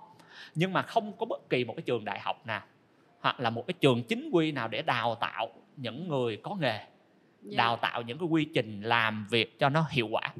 nhưng 0.55 0.73
mà 0.73 0.83
không 0.83 1.12
có 1.19 1.26
bất 1.26 1.50
kỳ 1.50 1.64
một 1.64 1.75
cái 1.76 1.83
trường 1.83 2.05
đại 2.05 2.21
học 2.21 2.47
nào 2.47 2.62
hoặc 3.21 3.40
là 3.40 3.50
một 3.50 3.67
cái 3.67 3.75
trường 3.81 4.02
chính 4.02 4.31
quy 4.33 4.52
nào 4.52 4.69
để 4.69 4.83
đào 4.83 5.14
tạo 5.14 5.49
những 5.76 6.09
người 6.09 6.37
có 6.37 6.55
nghề 6.55 6.81
dạ. 7.43 7.57
đào 7.57 7.76
tạo 7.76 8.02
những 8.02 8.19
cái 8.19 8.28
quy 8.28 8.45
trình 8.55 8.83
làm 8.83 9.26
việc 9.31 9.59
cho 9.59 9.69
nó 9.69 9.87
hiệu 9.90 10.09
quả 10.11 10.33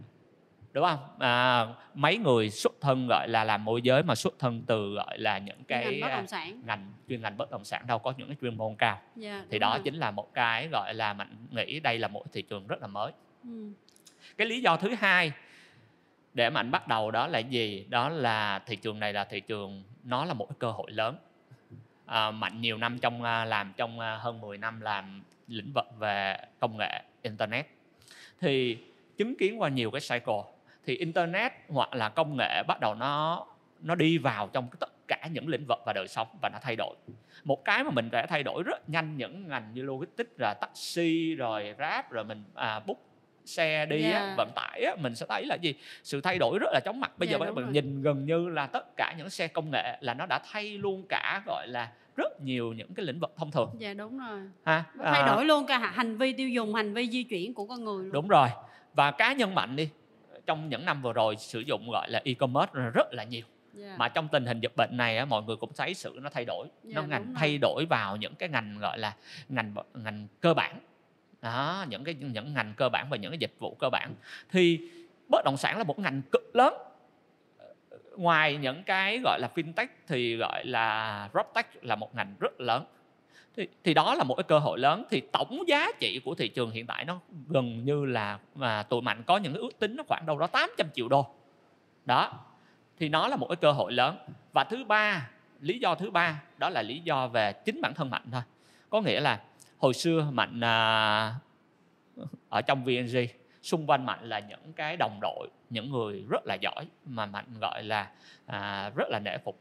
đúng 0.73 0.85
không 0.85 0.99
à, 1.19 1.67
mấy 1.95 2.17
người 2.17 2.50
xuất 2.50 2.73
thân 2.81 3.07
gọi 3.09 3.29
là 3.29 3.45
làm 3.45 3.65
môi 3.65 3.83
giới 3.83 4.03
mà 4.03 4.15
xuất 4.15 4.38
thân 4.38 4.62
từ 4.67 4.95
gọi 4.95 5.19
là 5.19 5.38
những 5.38 5.65
cái 5.65 5.85
ngành 5.85 6.00
bất 6.00 6.09
à, 6.09 6.17
động 6.17 6.27
sản 6.27 6.62
ngành 6.67 6.93
chuyên 7.09 7.21
ngành 7.21 7.37
bất 7.37 7.50
động 7.50 7.65
sản 7.65 7.87
đâu 7.87 7.99
có 7.99 8.15
những 8.17 8.29
cái 8.29 8.37
chuyên 8.41 8.57
môn 8.57 8.75
cao 8.79 9.00
dạ 9.17 9.45
thì 9.50 9.59
đó 9.59 9.71
rồi. 9.75 9.81
chính 9.85 9.95
là 9.95 10.11
một 10.11 10.35
cái 10.35 10.69
gọi 10.69 10.95
là 10.95 11.12
mình 11.12 11.29
nghĩ 11.50 11.81
đây 11.81 11.99
là 11.99 12.09
một 12.09 12.25
thị 12.33 12.43
trường 12.43 12.67
rất 12.67 12.81
là 12.81 12.87
mới 12.87 13.12
ừ. 13.45 13.73
cái 14.37 14.47
lý 14.47 14.61
do 14.61 14.77
thứ 14.77 14.95
hai 14.99 15.33
để 16.38 16.50
mạnh 16.50 16.71
bắt 16.71 16.88
đầu 16.88 17.11
đó 17.11 17.26
là 17.26 17.38
gì? 17.38 17.87
Đó 17.88 18.09
là 18.09 18.59
thị 18.66 18.76
trường 18.76 19.00
này 19.00 19.12
là 19.12 19.25
thị 19.25 19.40
trường 19.40 19.83
nó 20.04 20.25
là 20.25 20.35
một 20.35 20.47
cái 20.49 20.57
cơ 20.59 20.71
hội 20.71 20.90
lớn. 20.90 21.16
À, 22.07 22.30
mạnh 22.30 22.61
nhiều 22.61 22.76
năm 22.76 22.99
trong 22.99 23.23
à, 23.23 23.45
làm 23.45 23.73
trong 23.76 24.00
à, 24.00 24.16
hơn 24.16 24.40
10 24.40 24.59
năm 24.59 24.80
làm 24.80 25.23
lĩnh 25.49 25.73
vực 25.75 25.87
về 25.99 26.37
công 26.61 26.76
nghệ 26.76 27.02
internet. 27.23 27.66
Thì 28.40 28.78
chứng 29.16 29.35
kiến 29.38 29.61
qua 29.62 29.68
nhiều 29.68 29.90
cái 29.90 30.00
cycle 30.00 30.42
thì 30.87 30.97
internet 30.97 31.52
hoặc 31.68 31.95
là 31.95 32.09
công 32.09 32.37
nghệ 32.37 32.62
bắt 32.68 32.80
đầu 32.80 32.95
nó 32.95 33.47
nó 33.80 33.95
đi 33.95 34.18
vào 34.18 34.49
trong 34.52 34.68
tất 34.80 34.90
cả 35.09 35.28
những 35.33 35.49
lĩnh 35.49 35.64
vực 35.68 35.78
và 35.87 35.92
đời 35.92 36.09
sống 36.09 36.28
và 36.42 36.49
nó 36.49 36.59
thay 36.62 36.76
đổi. 36.76 36.97
Một 37.45 37.64
cái 37.64 37.85
mà 37.85 37.90
mình 37.90 38.09
đã 38.11 38.26
thay 38.26 38.42
đổi 38.42 38.62
rất 38.62 38.88
nhanh 38.88 39.16
những 39.16 39.49
ngành 39.49 39.71
như 39.75 39.83
logistics 39.83 40.40
là 40.40 40.54
taxi 40.61 41.35
rồi 41.35 41.75
grab 41.76 42.11
rồi 42.11 42.25
mình 42.25 42.45
à, 42.54 42.80
book 42.80 43.08
xe 43.49 43.87
đi 43.87 44.02
á, 44.11 44.11
Yeah. 44.21 44.37
vận 44.37 44.50
tải 44.55 44.83
á, 44.85 44.97
mình 44.99 45.14
sẽ 45.14 45.26
thấy 45.28 45.47
là 45.47 45.55
gì? 45.55 45.75
Sự 46.02 46.21
thay 46.21 46.38
đổi 46.38 46.59
rất 46.59 46.69
là 46.73 46.81
chóng 46.85 47.00
mặt. 47.00 47.12
Bây 47.19 47.28
Dạ, 47.28 47.33
giờ 47.33 47.38
các 47.38 47.47
đúng 47.47 47.55
bạn 47.55 47.64
rồi. 47.64 47.73
nhìn 47.75 48.02
gần 48.02 48.26
như 48.26 48.49
là 48.49 48.67
tất 48.67 48.97
cả 48.97 49.14
những 49.19 49.31
xe 49.31 49.49
công 49.49 49.71
nghệ 49.71 49.97
là 50.00 50.14
nó 50.14 50.26
đã 50.26 50.38
thay 50.52 50.78
luôn 50.78 51.05
cả 51.09 51.43
gọi 51.47 51.69
là 51.69 51.93
rất 52.17 52.40
nhiều 52.40 52.73
những 52.73 52.95
cái 52.95 53.07
lĩnh 53.07 53.21
vực 53.21 53.33
thông 53.37 53.50
thường. 53.50 53.71
Dạ 53.78 53.95
đúng 53.95 54.19
rồi. 54.19 54.40
Ha 54.64 54.85
Nó 54.95 55.05
thay 55.05 55.21
À, 55.23 55.26
đổi 55.26 55.45
luôn 55.45 55.67
cả 55.67 55.78
hành 55.78 56.17
vi 56.17 56.33
tiêu 56.33 56.49
dùng 56.49 56.75
hành 56.75 56.95
vi 56.95 57.09
di 57.09 57.23
chuyển 57.23 57.55
của 57.55 57.67
con 57.67 57.85
người 57.85 58.05
luôn. 58.05 58.12
Đúng 58.12 58.28
rồi. 58.28 58.49
Và 58.95 59.11
cá 59.11 59.33
nhân 59.33 59.55
mạnh 59.55 59.76
đi 59.76 59.88
trong 60.47 60.69
những 60.69 60.85
năm 60.85 61.02
vừa 61.02 61.12
rồi 61.12 61.37
sử 61.37 61.61
dụng 61.61 61.90
gọi 61.90 62.11
là 62.11 62.21
e-commerce 62.25 62.73
rất 62.95 63.07
là 63.14 63.25
nhiều. 63.25 63.45
Dạ. 63.73 63.95
mà 63.99 64.09
trong 64.09 64.28
tình 64.28 64.47
hình 64.47 64.61
dịch 64.61 64.73
bệnh 64.76 64.97
này 64.97 65.19
á, 65.19 65.25
mọi 65.25 65.43
người 65.43 65.57
cũng 65.57 65.71
thấy 65.76 65.95
sự 65.95 66.19
nó 66.23 66.31
thay 66.31 66.45
đổi 66.45 66.67
Dạ, 66.85 66.95
nó 66.95 67.02
ngành 67.02 67.35
thay 67.35 67.59
đổi 67.59 67.87
vào 67.90 68.17
những 68.17 68.35
cái 68.35 68.49
ngành 68.49 68.78
gọi 68.81 68.99
là 68.99 69.14
ngành 69.49 69.75
ngành 69.95 70.26
cơ 70.40 70.55
bản 70.55 70.78
đó 71.42 71.85
những 71.88 72.04
cái 72.04 72.14
những 72.14 72.54
ngành 72.54 72.75
cơ 72.76 72.88
bản 72.88 73.07
và 73.11 73.16
những 73.16 73.30
cái 73.30 73.38
dịch 73.38 73.54
vụ 73.59 73.76
cơ 73.78 73.88
bản. 73.90 74.14
Thì 74.50 74.90
bất 75.28 75.45
động 75.45 75.57
sản 75.57 75.78
là 75.78 75.85
một 75.85 75.99
ngành 75.99 76.23
cực 76.33 76.57
lớn. 76.57 76.75
Ngoài 78.16 78.57
những 78.57 78.83
cái 78.83 79.18
gọi 79.25 79.40
là 79.40 79.49
fintech 79.54 79.87
thì 80.07 80.37
gọi 80.37 80.64
là 80.64 81.28
proptech 81.33 81.85
là 81.85 81.97
một 81.97 82.14
ngành 82.14 82.35
rất 82.40 82.61
lớn. 82.61 82.85
Thì, 83.57 83.68
thì 83.85 83.95
đó 83.95 84.14
là 84.14 84.25
một 84.25 84.35
cái 84.35 84.45
cơ 84.45 84.59
hội 84.59 84.78
lớn. 84.78 85.04
Thì 85.11 85.23
tổng 85.33 85.62
giá 85.68 85.88
trị 86.00 86.21
của 86.25 86.35
thị 86.35 86.49
trường 86.49 86.71
hiện 86.71 86.87
tại 86.87 87.04
nó 87.04 87.21
gần 87.49 87.85
như 87.85 88.04
là 88.04 88.38
mà 88.54 88.83
tụi 88.83 89.02
mạnh 89.02 89.23
có 89.26 89.37
những 89.37 89.52
cái 89.52 89.61
ước 89.61 89.78
tính 89.78 89.97
nó 89.97 90.02
khoảng 90.09 90.26
đâu 90.26 90.38
đó 90.38 90.47
800 90.47 90.87
triệu 90.95 91.09
đô. 91.09 91.26
Đó 92.04 92.33
thì 92.99 93.09
nó 93.09 93.28
là 93.28 93.37
một 93.37 93.47
cái 93.49 93.57
cơ 93.57 93.73
hội 93.73 93.92
lớn. 93.92 94.18
Và 94.52 94.64
thứ 94.64 94.85
ba 94.85 95.28
lý 95.61 95.78
do 95.78 95.95
thứ 95.95 96.11
ba 96.11 96.42
đó 96.59 96.71
là 96.71 96.83
lý 96.83 97.00
do 97.00 97.28
về 97.28 97.52
chính 97.52 97.80
bản 97.80 97.95
thân 97.95 98.11
mạnh 98.11 98.25
thôi. 98.33 98.42
Có 98.90 99.00
nghĩa 99.00 99.21
là 99.21 99.40
hồi 99.78 99.94
xưa 99.94 100.30
mạnh 100.32 100.61
à, 100.61 101.35
ở 102.49 102.62
trong 102.62 102.85
VNG 102.85 103.16
xung 103.62 103.87
quanh 103.90 104.06
mạnh 104.06 104.28
là 104.28 104.38
những 104.38 104.73
cái 104.73 104.97
đồng 104.97 105.18
đội 105.20 105.49
những 105.70 105.90
người 105.90 106.25
rất 106.30 106.47
là 106.47 106.54
giỏi 106.54 106.87
mà 107.04 107.26
mạnh 107.26 107.47
gọi 107.61 107.82
là 107.82 108.11
à, 108.47 108.90
rất 108.97 109.08
là 109.08 109.18
nể 109.18 109.38
phục 109.38 109.61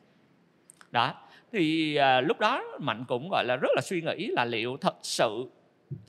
đó 0.91 1.13
thì 1.51 1.95
à, 1.95 2.21
lúc 2.21 2.39
đó 2.39 2.63
mạnh 2.79 3.05
cũng 3.07 3.29
gọi 3.31 3.45
là 3.45 3.55
rất 3.61 3.69
là 3.75 3.81
suy 3.83 4.01
nghĩ 4.01 4.27
là 4.27 4.45
liệu 4.45 4.77
thật 4.77 4.95
sự 5.01 5.51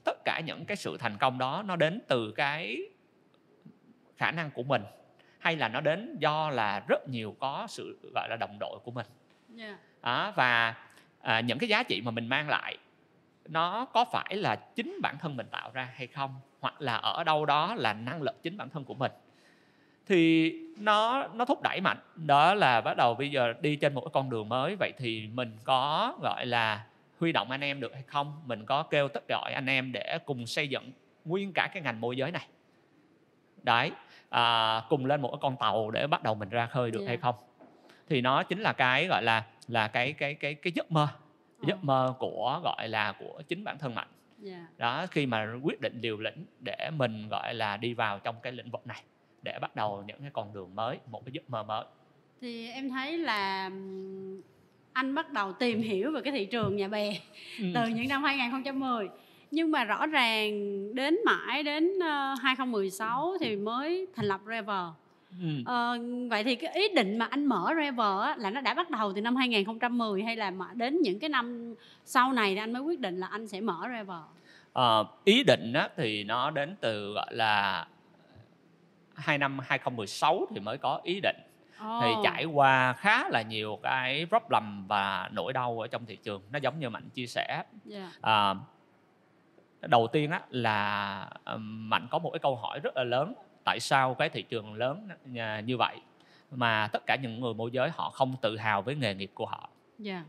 tất 0.05 0.25
cả 0.25 0.41
những 0.47 0.65
cái 0.65 0.77
sự 0.77 0.97
thành 0.99 1.17
công 1.19 1.39
đó 1.39 1.63
nó 1.67 1.77
đến 1.77 2.01
từ 2.09 2.33
cái 2.33 2.77
khả 4.17 4.31
năng 4.31 4.51
của 4.51 4.63
mình 4.63 4.83
hay 5.39 5.57
là 5.57 5.69
nó 5.69 5.81
đến 5.81 6.17
do 6.21 6.51
là 6.51 6.85
rất 6.89 7.09
nhiều 7.09 7.37
có 7.41 7.67
sự 7.69 7.99
gọi 8.15 8.29
là 8.29 8.37
đồng 8.37 8.59
đội 8.61 8.79
của 8.85 8.91
mình 8.91 9.07
Dạ. 9.55 9.79
đó, 10.03 10.33
và 10.37 10.75
à, 11.21 11.41
những 11.41 11.59
cái 11.59 11.69
giá 11.69 11.83
trị 11.83 12.01
mà 12.05 12.11
mình 12.11 12.29
mang 12.29 12.49
lại 12.49 12.77
nó 13.49 13.85
có 13.85 14.05
phải 14.05 14.37
là 14.37 14.57
chính 14.57 14.99
bản 15.03 15.19
thân 15.19 15.37
mình 15.37 15.47
tạo 15.51 15.71
ra 15.73 15.89
hay 15.95 16.07
không 16.07 16.35
hoặc 16.61 16.81
là 16.81 16.95
ở 16.95 17.25
đâu 17.25 17.47
đó 17.47 17.75
là 17.75 17.93
năng 17.93 18.23
lực 18.23 18.43
chính 18.43 18.57
bản 18.57 18.69
thân 18.71 18.85
của 18.85 18.95
mình. 18.95 19.13
Thì 20.07 20.53
nó 20.79 21.27
nó 21.35 21.45
thúc 21.45 21.63
đẩy 21.63 21.81
mạnh. 21.81 21.99
Đó 22.17 22.55
là 22.55 22.81
bắt 22.81 22.97
đầu 22.97 23.15
bây 23.15 23.31
giờ 23.31 23.53
đi 23.61 23.77
trên 23.77 23.95
một 23.95 24.01
cái 24.01 24.11
con 24.13 24.31
đường 24.31 24.49
mới. 24.49 24.77
Vậy 24.77 24.93
thì 24.99 25.29
mình 25.35 25.57
có 25.65 26.15
gọi 26.23 26.47
là 26.47 26.85
huy 27.19 27.33
động 27.33 27.51
anh 27.51 27.61
em 27.61 27.81
được 27.81 27.95
hay 27.95 28.03
không? 28.03 28.43
Mình 28.47 28.67
có 28.67 28.83
kêu 28.83 29.09
tất 29.09 29.29
gọi 29.29 29.53
anh 29.53 29.67
em 29.67 29.93
để 29.93 30.19
cùng 30.25 30.47
xây 30.47 30.69
dựng 30.69 30.93
nguyên 31.25 31.53
cả 31.55 31.69
cái 31.73 31.83
ngành 31.83 32.01
môi 32.01 32.17
giới 32.17 32.31
này. 32.31 32.47
Đấy 33.63 33.91
à, 34.29 34.81
cùng 34.89 35.07
lên 35.07 35.23
một 35.23 35.29
cái 35.31 35.39
con 35.43 35.57
tàu 35.57 35.91
để 35.91 36.07
bắt 36.07 36.23
đầu 36.23 36.35
mình 36.35 36.49
ra 36.49 36.67
khơi 36.67 36.91
được 36.91 37.01
Dạ. 37.01 37.07
hay 37.09 37.17
không? 37.17 37.35
Thì 38.09 38.21
nó 38.21 38.43
chính 38.43 38.61
là 38.61 38.73
cái 38.73 39.07
gọi 39.07 39.23
là 39.23 39.45
là 39.69 39.89
cái 39.89 40.13
cái 40.13 40.35
cái 40.35 40.55
cái 40.55 40.73
giấc 40.73 40.93
mơ. 40.93 41.09
Giấc 41.63 41.85
mơ 41.85 42.15
của 42.19 42.61
gọi 42.65 42.89
là 42.89 43.15
của 43.19 43.43
chính 43.49 43.65
bản 43.65 43.79
thân 43.79 43.95
mạnh. 43.95 44.09
Dạ. 44.39 44.67
đó 44.79 45.07
khi 45.11 45.27
mà 45.27 45.55
quyết 45.63 45.81
định 45.81 45.99
liều 46.03 46.19
lĩnh 46.19 46.45
để 46.61 46.91
mình 46.97 47.29
gọi 47.29 47.55
là 47.55 47.77
đi 47.77 47.95
vào 47.95 48.19
trong 48.19 48.37
cái 48.43 48.53
lĩnh 48.53 48.71
vực 48.71 48.87
này 48.87 49.03
để 49.43 49.59
bắt 49.59 49.77
đầu 49.77 50.05
những 50.07 50.21
cái 50.21 50.31
con 50.33 50.55
đường 50.55 50.75
mới 50.75 50.99
một 51.11 51.25
cái 51.25 51.33
giấc 51.33 51.51
mơ 51.51 51.63
mới. 51.63 51.85
Thì 52.41 52.71
em 52.71 52.91
thấy 52.91 53.19
là 53.19 53.71
anh 54.93 55.15
bắt 55.15 55.33
đầu 55.33 55.53
tìm 55.53 55.83
hiểu 55.83 56.13
về 56.13 56.21
cái 56.25 56.33
thị 56.33 56.45
trường 56.45 56.77
nhà 56.77 56.89
bè 56.89 57.13
Ừ. 57.59 57.65
từ 57.75 57.87
những 57.89 58.09
năm 58.09 58.25
2010 58.25 59.09
nhưng 59.51 59.71
mà 59.71 59.85
rõ 59.85 60.07
ràng 60.07 60.51
đến 60.95 61.17
mãi 61.25 61.63
đến 61.63 61.99
ờ, 61.99 62.35
2016 62.43 63.35
thì 63.41 63.57
mới 63.57 64.07
thành 64.17 64.27
lập 64.27 64.41
Rever 64.47 64.85
Ừ. 65.43 65.49
Ờ, 65.67 65.99
vậy 66.31 66.45
thì 66.45 66.57
cái 66.57 66.73
ý 66.75 66.89
định 66.95 67.19
mà 67.19 67.25
anh 67.27 67.47
mở 67.47 67.67
Rever 67.77 68.21
á, 68.23 68.35
là 68.39 68.51
nó 68.51 68.61
đã 68.61 68.75
bắt 68.75 68.91
đầu 68.91 69.13
từ 69.13 69.21
năm 69.21 69.37
2010 69.37 70.23
hay 70.23 70.37
là 70.37 70.51
mà 70.51 70.67
đến 70.75 70.99
những 71.03 71.19
cái 71.19 71.31
năm 71.31 71.75
sau 72.05 72.33
này 72.33 72.55
thì 72.55 72.61
anh 72.61 72.73
mới 72.73 72.83
quyết 72.83 73.01
định 73.01 73.21
là 73.21 73.27
anh 73.27 73.49
sẽ 73.49 73.61
mở 73.61 73.81
Rever 73.97 74.19
Ờ, 74.73 75.05
ý 75.25 75.43
định 75.43 75.73
á, 75.73 75.89
thì 75.97 76.25
nó 76.25 76.51
đến 76.51 76.77
từ 76.81 77.13
gọi 77.13 77.35
là 77.35 77.87
hai 79.15 79.39
năm 79.39 79.59
2016 79.59 80.47
thì 80.55 80.61
mới 80.61 80.79
có 80.79 81.01
ý 81.05 81.21
định 81.23 81.37
Ồ. 81.81 81.99
thì 82.03 82.15
trải 82.25 82.45
qua 82.45 82.93
khá 82.93 83.29
là 83.29 83.43
nhiều 83.43 83.79
cái 83.83 84.27
problem 84.29 84.87
và 84.87 85.31
nỗi 85.33 85.53
đau 85.53 85.81
ở 85.83 85.87
trong 85.87 86.07
thị 86.07 86.17
trường 86.17 86.43
nó 86.53 86.59
giống 86.63 86.81
như 86.81 86.91
mạnh 86.91 87.09
chia 87.15 87.27
sẻ 87.27 87.63
Dạ. 87.85 88.13
à, 88.21 88.55
đầu 89.81 90.09
tiên 90.13 90.31
á 90.31 90.41
là 90.51 91.29
mạnh 91.59 92.07
có 92.11 92.19
một 92.19 92.31
cái 92.31 92.39
câu 92.39 92.57
hỏi 92.57 92.81
rất 92.83 92.97
là 92.97 93.05
lớn 93.05 93.35
tại 93.65 93.81
sao 93.81 94.15
cái 94.15 94.29
thị 94.29 94.43
trường 94.43 94.75
lớn 94.75 95.09
nhà- 95.25 95.61
như 95.61 95.77
vậy 95.77 95.97
mà 96.51 96.89
tất 96.93 97.07
cả 97.07 97.17
những 97.17 97.41
người 97.41 97.55
môi 97.55 97.71
giới 97.71 97.91
họ 97.91 98.11
không 98.11 98.35
tự 98.43 98.57
hào 98.57 98.83
với 98.83 98.95
nghề 98.95 99.15
nghiệp 99.15 99.31
của 99.35 99.47
họ 99.47 99.69
Dạ. 99.99 100.25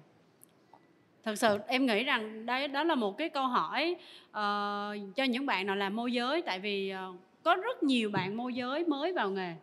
Thật 1.24 1.36
sự 1.36 1.60
em 1.68 1.86
nghĩ 1.86 2.04
rằng 2.04 2.46
đấy 2.46 2.68
đó 2.68 2.84
là 2.84 2.96
một 2.96 3.18
cái 3.18 3.30
câu 3.30 3.48
hỏi 3.48 3.96
ờ, 4.32 4.98
cho 5.16 5.24
những 5.24 5.46
bạn 5.46 5.68
nào 5.68 5.76
làm 5.76 5.96
môi 5.96 6.12
giới 6.14 6.42
tại 6.42 6.60
vì 6.60 6.90
ờ, 6.90 7.14
có 7.44 7.56
rất 7.56 7.84
nhiều 7.84 8.12
bạn 8.12 8.38
môi 8.38 8.54
giới 8.54 8.86
mới 8.86 9.14
vào 9.14 9.30
nghề. 9.30 9.56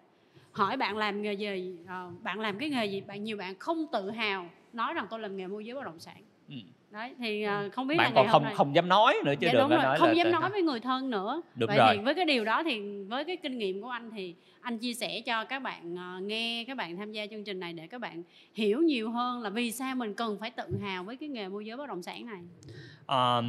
Hỏi 0.53 0.77
bạn 0.77 0.97
làm 0.97 1.23
nghề 1.23 1.33
gì, 1.33 1.77
ờ, 1.89 2.11
bạn 2.23 2.41
làm 2.41 2.59
cái 2.59 2.71
nghề 2.71 2.87
gì, 2.87 3.01
bạn 3.01 3.25
nhiều 3.25 3.37
bạn 3.37 3.55
không 3.59 3.87
tự 3.93 4.11
hào 4.11 4.47
nói 4.73 4.95
rằng 4.95 5.07
tôi 5.11 5.21
làm 5.21 5.37
nghề 5.37 5.47
môi 5.47 5.65
giới 5.67 5.75
bất 5.75 5.85
động 5.85 6.01
sản. 6.01 6.17
Ừ. 6.49 6.55
Đấy 6.91 7.15
thì 7.19 7.43
ờ, 7.43 7.69
không 7.73 7.87
biết 7.87 7.97
bạn 7.97 8.15
là 8.15 8.23
còn 8.23 8.29
không 8.29 8.43
nay 8.43 8.55
không 8.55 8.75
dám 8.75 8.89
nói 8.89 9.17
nữa 9.25 9.35
chứ 9.41 9.47
dạ 9.47 9.53
đừng 9.53 9.61
đúng 9.61 9.71
nói 9.71 9.99
không 9.99 10.09
là 10.09 10.15
dám 10.15 10.33
nói 10.33 10.51
với 10.51 10.63
người 10.63 10.81
thân 10.81 11.11
nữa. 11.11 11.43
Đúng 11.55 11.67
Vậy 11.69 11.79
rồi. 11.79 11.97
thì 11.97 12.03
với 12.03 12.15
cái 12.15 12.25
điều 12.25 12.45
đó 12.45 12.63
thì 12.63 12.81
với 13.09 13.25
cái 13.25 13.37
kinh 13.37 13.59
nghiệm 13.59 13.83
của 13.83 13.89
anh 13.89 14.11
thì 14.11 14.35
anh 14.61 14.79
chia 14.79 14.95
sẻ 14.95 15.21
cho 15.21 15.45
các 15.45 15.63
bạn 15.63 15.97
ờ, 15.97 16.21
nghe 16.21 16.65
các 16.67 16.77
bạn 16.77 16.97
tham 16.97 17.13
gia 17.13 17.27
chương 17.27 17.45
trình 17.45 17.61
này 17.61 17.73
để 17.73 17.87
các 17.87 18.01
bạn 18.01 18.23
hiểu 18.55 18.81
nhiều 18.81 19.11
hơn 19.11 19.43
là 19.43 19.51
vì 19.51 19.73
sao 19.73 19.95
mình 19.95 20.15
cần 20.15 20.39
phải 20.41 20.51
tự 20.51 20.79
hào 20.83 21.05
với 21.05 21.17
cái 21.17 21.29
nghề 21.29 21.49
môi 21.49 21.67
giới 21.67 21.77
bất 21.77 21.89
động 21.89 22.03
sản 22.03 22.27
này. 22.27 22.41
Ờ, 23.07 23.43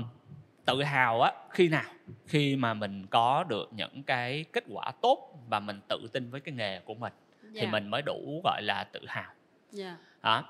tự 0.66 0.84
hào 0.84 1.22
á 1.22 1.32
khi 1.50 1.70
nào? 1.70 1.92
Khi 2.26 2.56
mà 2.56 2.74
mình 2.74 3.06
có 3.08 3.44
được 3.44 3.70
những 3.72 4.04
cái 4.04 4.46
kết 4.52 4.64
quả 4.70 4.92
tốt 5.02 5.40
và 5.50 5.60
mình 5.60 5.80
tự 5.88 6.08
tin 6.14 6.30
với 6.30 6.42
cái 6.42 6.54
nghề 6.54 6.80
của 6.80 6.94
mình 6.96 7.14
thì 7.44 7.50
Dạ, 7.54 7.72
mình 7.72 7.88
mới 7.88 8.02
đủ 8.02 8.42
gọi 8.44 8.62
là 8.62 8.84
tự 8.84 9.00
hào. 9.08 9.32
Dạ, 9.72 9.98
đó. 10.24 10.44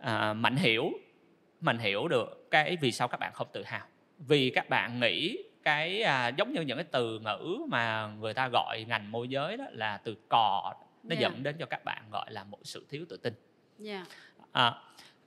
À, 0.00 0.32
mạnh 0.32 0.56
hiểu 0.56 0.90
mình 1.60 1.78
hiểu 1.78 2.08
được 2.08 2.50
cái 2.50 2.76
vì 2.80 2.92
sao 2.92 3.08
các 3.08 3.20
bạn 3.20 3.32
không 3.32 3.48
tự 3.52 3.62
hào. 3.64 3.86
Vì 4.18 4.50
các 4.50 4.68
bạn 4.68 5.00
nghĩ 5.00 5.38
cái 5.62 6.02
à, 6.02 6.28
giống 6.28 6.52
như 6.52 6.60
những 6.60 6.78
cái 6.78 6.86
từ 6.90 7.18
ngữ 7.18 7.58
mà 7.68 8.06
người 8.06 8.34
ta 8.34 8.48
gọi 8.48 8.84
ngành 8.88 9.10
môi 9.10 9.28
giới 9.28 9.56
đó 9.56 9.64
là 9.70 9.96
từ 10.04 10.16
cò 10.28 10.74
nó 11.02 11.14
Dạ. 11.14 11.20
dẫn 11.20 11.42
đến 11.42 11.56
cho 11.58 11.66
các 11.66 11.84
bạn 11.84 12.02
gọi 12.12 12.32
là 12.32 12.44
một 12.44 12.58
sự 12.62 12.86
thiếu 12.90 13.04
tự 13.08 13.16
tin. 13.16 13.34
Dạ, 13.78 14.04
à, 14.52 14.74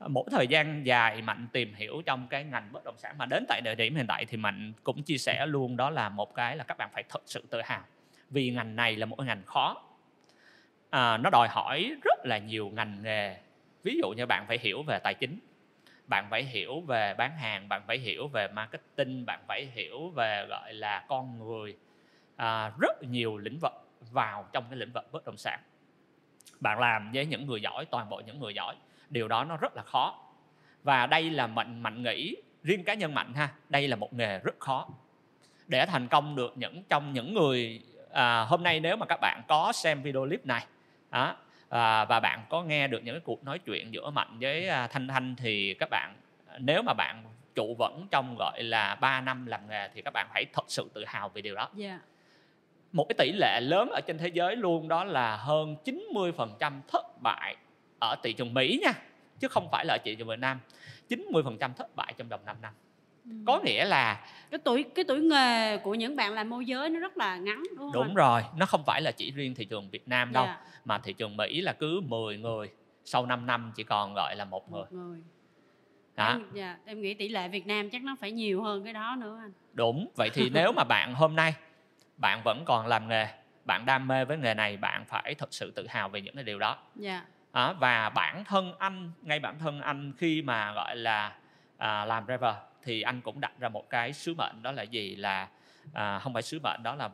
mỗi 0.07 0.23
thời 0.31 0.47
gian 0.47 0.85
dài 0.85 1.21
mạnh 1.21 1.47
tìm 1.53 1.73
hiểu 1.73 2.01
trong 2.05 2.27
cái 2.27 2.43
ngành 2.43 2.69
bất 2.71 2.83
động 2.83 2.97
sản 2.97 3.17
mà 3.17 3.25
đến 3.25 3.45
tại 3.47 3.61
thời 3.65 3.75
điểm 3.75 3.95
hiện 3.95 4.07
tại 4.07 4.25
thì 4.25 4.37
mạnh 4.37 4.73
cũng 4.83 5.03
chia 5.03 5.17
sẻ 5.17 5.45
luôn 5.45 5.77
đó 5.77 5.89
là 5.89 6.09
một 6.09 6.35
cái 6.35 6.55
là 6.55 6.63
các 6.63 6.77
bạn 6.77 6.89
phải 6.93 7.03
thật 7.09 7.21
sự 7.25 7.43
tự 7.49 7.61
hào. 7.61 7.83
Vì 8.29 8.49
ngành 8.49 8.75
này 8.75 8.95
là 8.95 9.05
một 9.05 9.19
ngành 9.19 9.43
khó. 9.45 9.83
À, 10.89 11.17
nó 11.17 11.29
đòi 11.29 11.47
hỏi 11.47 11.95
rất 12.03 12.25
là 12.25 12.37
nhiều 12.37 12.69
ngành 12.69 13.03
nghề. 13.03 13.37
Ví 13.83 13.99
dụ 14.01 14.09
như 14.09 14.25
bạn 14.25 14.45
phải 14.47 14.57
hiểu 14.61 14.83
về 14.83 14.99
tài 15.03 15.13
chính 15.13 15.39
bạn 16.11 16.27
phải 16.29 16.43
hiểu 16.43 16.81
về 16.81 17.13
bán 17.13 17.37
hàng 17.37 17.69
bạn 17.69 17.81
phải 17.87 17.97
hiểu 17.97 18.27
về 18.27 18.47
marketing 18.47 19.25
bạn 19.25 19.39
phải 19.47 19.65
hiểu 19.73 20.09
về 20.09 20.45
gọi 20.49 20.73
là 20.73 21.05
con 21.07 21.39
người 21.39 21.77
à, 22.35 22.71
rất 22.81 23.03
nhiều 23.03 23.37
lĩnh 23.37 23.59
vực 23.61 23.71
vào 24.11 24.47
trong 24.53 24.63
cái 24.69 24.79
lĩnh 24.79 24.91
vực 24.91 25.11
bất 25.11 25.25
động 25.25 25.37
sản. 25.37 25.59
Bạn 26.59 26.79
làm 26.79 27.11
với 27.13 27.25
những 27.25 27.47
người 27.47 27.61
giỏi 27.61 27.85
toàn 27.85 28.09
bộ 28.09 28.21
những 28.25 28.39
người 28.39 28.53
giỏi 28.53 28.75
điều 29.09 29.27
đó 29.27 29.43
nó 29.43 29.57
rất 29.57 29.75
là 29.75 29.83
khó. 29.83 30.19
Và 30.83 31.07
đây 31.07 31.29
là 31.29 31.47
mạnh 31.47 31.83
mạnh 31.83 32.03
nghĩ 32.03 32.35
riêng 32.63 32.83
cá 32.83 32.93
nhân 32.93 33.13
mạnh 33.13 33.33
ha 33.33 33.49
đây 33.69 33.87
là 33.87 33.95
một 33.95 34.13
nghề 34.13 34.39
rất 34.39 34.59
khó. 34.59 34.89
Để 35.67 35.85
thành 35.85 36.07
công 36.07 36.35
được 36.35 36.53
những 36.55 36.83
trong 36.89 37.13
những 37.13 37.33
người 37.33 37.81
à, 38.11 38.41
hôm 38.41 38.63
nay 38.63 38.79
nếu 38.79 38.95
mà 38.95 39.05
các 39.05 39.19
bạn 39.21 39.41
có 39.47 39.71
xem 39.71 40.01
video 40.01 40.25
clip 40.25 40.45
này 40.45 40.65
đó, 41.11 41.35
à, 41.71 42.05
và 42.05 42.19
bạn 42.19 42.45
có 42.49 42.63
nghe 42.63 42.87
được 42.87 43.03
những 43.03 43.15
cái 43.15 43.21
cuộc 43.25 43.43
nói 43.43 43.59
chuyện 43.59 43.93
giữa 43.93 44.09
mạnh 44.09 44.37
với 44.39 44.67
à, 44.67 44.87
thanh 44.87 45.07
thanh 45.07 45.35
thì 45.35 45.73
các 45.79 45.89
bạn 45.89 46.15
nếu 46.57 46.81
mà 46.81 46.93
bạn 46.93 47.23
trụ 47.55 47.75
vững 47.79 48.07
trong 48.11 48.35
gọi 48.39 48.63
là 48.63 48.95
3 48.95 49.21
năm 49.21 49.45
làm 49.45 49.69
nghề 49.69 49.89
thì 49.93 50.01
các 50.01 50.11
bạn 50.13 50.27
hãy 50.33 50.45
thật 50.53 50.63
sự 50.67 50.89
tự 50.93 51.05
hào 51.05 51.29
về 51.29 51.41
điều 51.41 51.55
đó. 51.55 51.69
Dạ, 51.75 51.99
một 52.91 53.05
cái 53.09 53.15
tỷ 53.17 53.31
lệ 53.31 53.59
lớn 53.61 53.89
ở 53.89 54.01
trên 54.07 54.17
thế 54.17 54.27
giới 54.27 54.55
luôn 54.55 54.87
đó 54.87 55.03
là 55.03 55.37
hơn 55.37 55.75
90% 55.85 56.81
thất 56.87 57.05
bại 57.21 57.55
ở 57.99 58.15
thị 58.23 58.33
trường 58.33 58.53
Mỹ 58.53 58.79
nha 58.81 58.93
chứ 59.39 59.47
không 59.47 59.67
phải 59.71 59.85
là 59.85 59.93
ở 59.93 59.97
thị 60.03 60.15
trường 60.15 60.27
Việt 60.27 60.39
Nam. 60.39 60.59
90% 61.09 61.73
thất 61.73 61.95
bại 61.95 62.13
trong 62.17 62.27
vòng 62.27 62.45
5 62.45 62.57
năm 62.61 62.73
Ừ. 63.25 63.31
có 63.47 63.59
nghĩa 63.59 63.85
là 63.85 64.25
cái 64.51 64.59
tuổi 64.63 64.83
cái 64.95 65.05
tuổi 65.07 65.21
nghề 65.21 65.77
của 65.77 65.95
những 65.95 66.15
bạn 66.15 66.33
làm 66.33 66.49
môi 66.49 66.65
giới 66.65 66.89
nó 66.89 66.99
rất 66.99 67.17
là 67.17 67.37
ngắn 67.37 67.63
đúng 67.69 67.77
không 67.77 67.91
đúng 67.93 68.03
anh? 68.03 68.13
rồi 68.15 68.43
nó 68.57 68.65
không 68.65 68.83
phải 68.85 69.01
là 69.01 69.11
chỉ 69.11 69.31
riêng 69.31 69.55
thị 69.55 69.65
trường 69.65 69.89
Việt 69.89 70.07
Nam 70.07 70.31
đâu 70.33 70.45
Dạ, 70.45 70.61
mà 70.85 70.97
thị 70.97 71.13
trường 71.13 71.37
Mỹ 71.37 71.61
là 71.61 71.73
cứ 71.73 72.01
10 72.01 72.37
người 72.37 72.69
sau 73.05 73.25
5 73.25 73.45
năm 73.45 73.71
chỉ 73.75 73.83
còn 73.83 74.13
gọi 74.13 74.35
là 74.35 74.45
một 74.45 74.71
người. 74.71 74.81
Một 74.81 74.91
người. 74.91 75.19
Đó. 76.15 76.27
Em, 76.29 76.45
dạ, 76.53 76.77
em 76.85 77.01
nghĩ 77.01 77.13
tỷ 77.13 77.29
lệ 77.29 77.47
Việt 77.47 77.67
Nam 77.67 77.89
chắc 77.89 78.03
nó 78.03 78.15
phải 78.19 78.31
nhiều 78.31 78.63
hơn 78.63 78.83
cái 78.83 78.93
đó 78.93 79.15
nữa 79.19 79.37
anh. 79.41 79.51
Đúng 79.73 80.07
vậy 80.15 80.29
thì 80.33 80.49
nếu 80.53 80.71
mà 80.71 80.83
bạn 80.83 81.13
hôm 81.13 81.35
nay 81.35 81.53
bạn 82.17 82.41
vẫn 82.43 82.65
còn 82.65 82.87
làm 82.87 83.07
nghề 83.07 83.27
bạn 83.65 83.85
đam 83.85 84.07
mê 84.07 84.25
với 84.25 84.37
nghề 84.37 84.53
này 84.53 84.77
bạn 84.77 85.05
phải 85.05 85.35
thật 85.35 85.53
sự 85.53 85.71
tự 85.75 85.87
hào 85.87 86.09
về 86.09 86.21
những 86.21 86.35
cái 86.35 86.43
điều 86.43 86.59
đó. 86.59 86.77
Dạ. 86.95 87.25
Đó, 87.53 87.73
và 87.79 88.09
bản 88.09 88.43
thân 88.45 88.73
anh 88.79 89.11
ngay 89.21 89.39
bản 89.39 89.59
thân 89.59 89.81
anh 89.81 90.13
khi 90.17 90.41
mà 90.41 90.73
gọi 90.73 90.95
là 90.95 91.35
à, 91.77 92.05
làm 92.05 92.25
driver 92.25 92.55
thì 92.83 93.01
anh 93.01 93.21
cũng 93.21 93.41
đặt 93.41 93.51
ra 93.59 93.69
một 93.69 93.89
cái 93.89 94.13
sứ 94.13 94.33
mệnh 94.33 94.63
đó 94.63 94.71
là 94.71 94.83
gì? 94.83 95.15
Là 95.15 95.47
à, 95.93 96.19
không 96.19 96.33
phải 96.33 96.41
sứ 96.41 96.59
mệnh 96.63 96.83
đó 96.83 96.95
là 96.95 97.09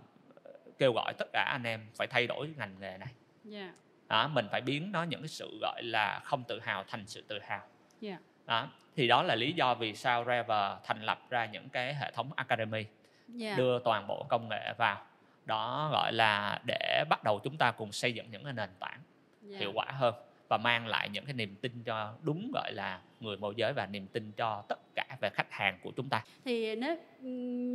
kêu 0.78 0.94
gọi 0.94 1.14
tất 1.18 1.28
cả 1.34 1.44
anh 1.52 1.64
em 1.64 1.88
phải 1.96 2.08
thay 2.08 2.28
đổi 2.28 2.50
ngành 2.58 2.76
nghề 2.80 2.98
này. 2.98 3.10
Dạ. 3.44 3.74
Đó, 4.08 4.28
mình 4.28 4.48
phải 4.52 4.62
biến 4.62 4.92
nó 4.92 5.04
những 5.04 5.22
cái 5.22 5.28
sự 5.28 5.60
gọi 5.62 5.84
là 5.84 6.20
không 6.24 6.44
tự 6.44 6.60
hào 6.60 6.84
thành 6.88 7.08
sự 7.08 7.24
tự 7.28 7.40
hào. 7.40 7.62
Dạ. 8.02 8.18
Đó 8.46 8.68
thì 8.96 9.08
đó 9.08 9.24
là 9.24 9.36
lý 9.36 9.54
do 9.54 9.76
vì 9.76 9.96
sao 9.96 10.26
Rever 10.26 10.72
thành 10.84 11.02
lập 11.04 11.20
ra 11.30 11.46
những 11.46 11.70
cái 11.70 11.96
hệ 11.96 12.12
thống 12.12 12.30
academy. 12.36 12.86
Dạ. 13.28 13.56
Đưa 13.58 13.80
toàn 13.80 14.08
bộ 14.08 14.26
công 14.30 14.50
nghệ 14.50 14.74
vào. 14.78 15.06
Đó 15.46 15.90
gọi 15.92 16.14
là 16.14 16.60
để 16.68 17.04
bắt 17.10 17.24
đầu 17.24 17.40
chúng 17.44 17.58
ta 17.58 17.72
cùng 17.72 17.92
xây 17.92 18.14
dựng 18.14 18.32
những 18.32 18.44
cái 18.44 18.54
nền 18.54 18.70
tảng 18.80 19.00
dạ. 19.42 19.60
hiệu 19.60 19.72
quả 19.74 19.86
hơn 19.92 20.16
và 20.48 20.58
mang 20.58 20.88
lại 20.88 21.10
những 21.10 21.26
cái 21.26 21.34
niềm 21.34 21.56
tin 21.62 21.72
cho 21.86 22.14
đúng 22.22 22.52
gọi 22.54 22.74
là 22.74 23.00
người 23.20 23.38
môi 23.38 23.54
giới 23.58 23.74
và 23.74 23.86
niềm 23.86 24.08
tin 24.08 24.32
cho 24.32 24.64
tất 24.68 24.80
cả 24.96 25.06
về 25.22 25.30
khách 25.30 25.52
hàng 25.52 25.80
của 25.84 25.92
chúng 25.96 26.10
ta. 26.10 26.24
Thì 26.46 26.76
nếu 26.76 26.98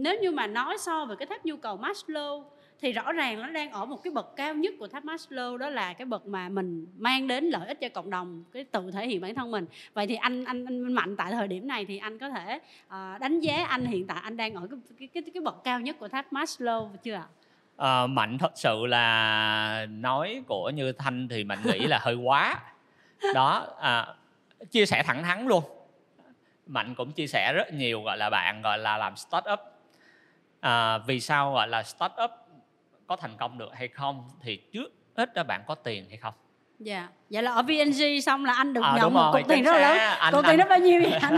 nếu 0.02 0.20
như 0.20 0.30
mà 0.30 0.46
nói 0.46 0.76
so 0.78 1.04
về 1.04 1.16
cái 1.18 1.26
tháp 1.26 1.44
nhu 1.44 1.56
cầu 1.56 1.76
Maslow 1.76 2.44
thì 2.80 2.92
rõ 2.92 3.12
ràng 3.12 3.42
nó 3.42 3.50
đang 3.50 3.70
ở 3.70 3.84
một 3.84 4.02
cái 4.02 4.12
bậc 4.12 4.36
cao 4.36 4.54
nhất 4.54 4.74
của 4.78 4.88
tháp 4.88 5.04
Maslow 5.04 5.56
đó 5.56 5.70
là 5.70 5.92
cái 5.92 6.06
bậc 6.06 6.26
mà 6.26 6.48
mình 6.48 6.86
mang 6.98 7.28
đến 7.28 7.44
lợi 7.44 7.68
ích 7.68 7.80
cho 7.80 7.88
cộng 7.88 8.10
đồng 8.10 8.44
cái 8.52 8.64
tự 8.64 8.90
thể 8.90 9.06
hiện 9.06 9.20
bản 9.20 9.34
thân 9.34 9.50
mình. 9.50 9.66
Vậy 9.94 10.06
thì 10.06 10.14
anh 10.14 10.44
anh 10.44 10.64
anh 10.64 10.92
mạnh 10.92 11.16
tại 11.16 11.32
thời 11.32 11.48
điểm 11.48 11.66
này 11.66 11.84
thì 11.84 11.98
anh 11.98 12.18
có 12.18 12.30
thể 12.30 12.60
uh, 12.86 13.20
đánh 13.20 13.40
giá 13.40 13.64
anh 13.64 13.84
hiện 13.84 14.06
tại 14.06 14.20
anh 14.22 14.36
đang 14.36 14.54
ở 14.54 14.68
cái 14.70 14.78
cái 14.98 15.22
cái, 15.22 15.30
cái 15.34 15.40
bậc 15.40 15.64
cao 15.64 15.80
nhất 15.80 15.96
của 15.98 16.08
tháp 16.08 16.32
Maslow 16.32 16.88
chưa 17.02 17.14
ạ? 17.14 17.26
Ờ, 17.82 18.06
mạnh 18.06 18.38
thật 18.38 18.52
sự 18.54 18.86
là 18.86 19.86
nói 19.90 20.42
của 20.46 20.70
như 20.70 20.92
thanh 20.92 21.28
thì 21.28 21.44
mạnh 21.44 21.58
nghĩ 21.64 21.78
là 21.78 21.98
hơi 21.98 22.14
quá. 22.14 22.60
Đó 23.34 23.66
à, 23.80 24.14
chia 24.70 24.86
sẻ 24.86 25.02
thẳng 25.06 25.22
thắn 25.22 25.46
luôn. 25.46 25.64
Mạnh 26.66 26.94
cũng 26.94 27.12
chia 27.12 27.26
sẻ 27.26 27.52
rất 27.52 27.72
nhiều 27.72 28.02
gọi 28.02 28.16
là 28.18 28.30
bạn 28.30 28.62
gọi 28.62 28.78
là 28.78 28.96
làm 28.96 29.16
startup. 29.16 29.60
À, 30.60 30.98
vì 30.98 31.20
sao 31.20 31.52
gọi 31.52 31.68
là 31.68 31.82
startup 31.82 32.30
có 33.06 33.16
thành 33.16 33.36
công 33.36 33.58
được 33.58 33.74
hay 33.74 33.88
không? 33.88 34.28
Thì 34.40 34.56
trước 34.72 34.92
hết 35.16 35.30
là 35.34 35.42
bạn 35.42 35.62
có 35.66 35.74
tiền 35.74 36.08
hay 36.08 36.16
không? 36.16 36.34
Dạ 36.84 37.08
vậy 37.30 37.42
là 37.42 37.50
ở 37.52 37.62
VNG 37.62 38.20
xong 38.22 38.44
là 38.44 38.52
anh 38.52 38.72
được 38.72 38.80
À, 38.84 38.94
nhận 38.96 39.14
một 39.14 39.30
cục 39.32 39.48
tiền 39.48 39.62
rất 39.64 39.72
là 39.72 39.80
lớn. 39.80 39.98
Anh- 40.18 40.32
cục 40.34 40.44
tiền 40.48 40.56
đó 40.58 40.64
bao 40.68 40.78
nhiêu 40.78 41.00
vậy 41.02 41.12
anh 41.12 41.36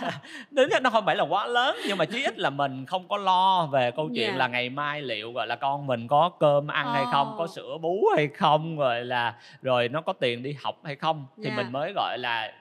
đến 0.50 0.68
nó 0.82 0.90
không 0.90 1.06
phải 1.06 1.16
là 1.16 1.24
quá 1.24 1.46
lớn 1.46 1.76
nhưng 1.88 1.98
mà 1.98 2.04
chí 2.04 2.22
ít 2.22 2.38
là 2.38 2.50
mình 2.50 2.86
không 2.86 3.08
có 3.08 3.16
lo 3.16 3.66
về 3.66 3.90
câu 3.90 4.08
chuyện 4.14 4.30
Dạ. 4.30 4.36
là 4.36 4.48
ngày 4.48 4.68
mai 4.70 5.02
liệu 5.02 5.32
gọi 5.32 5.46
là 5.46 5.56
con 5.56 5.86
mình 5.86 6.08
có 6.08 6.30
cơm 6.40 6.66
ăn 6.68 6.92
hay 6.94 7.04
không 7.12 7.34
có 7.38 7.46
sữa 7.46 7.78
bú 7.80 8.04
hay 8.16 8.28
không 8.28 8.78
rồi 8.78 9.04
là 9.04 9.34
rồi 9.62 9.88
nó 9.88 10.00
có 10.00 10.12
tiền 10.12 10.42
đi 10.42 10.56
học 10.62 10.76
hay 10.84 10.96
không 10.96 11.26
thì 11.36 11.44
Dạ. 11.50 11.56
mình 11.56 11.72
mới 11.72 11.92
gọi 11.96 12.18
là 12.18 12.52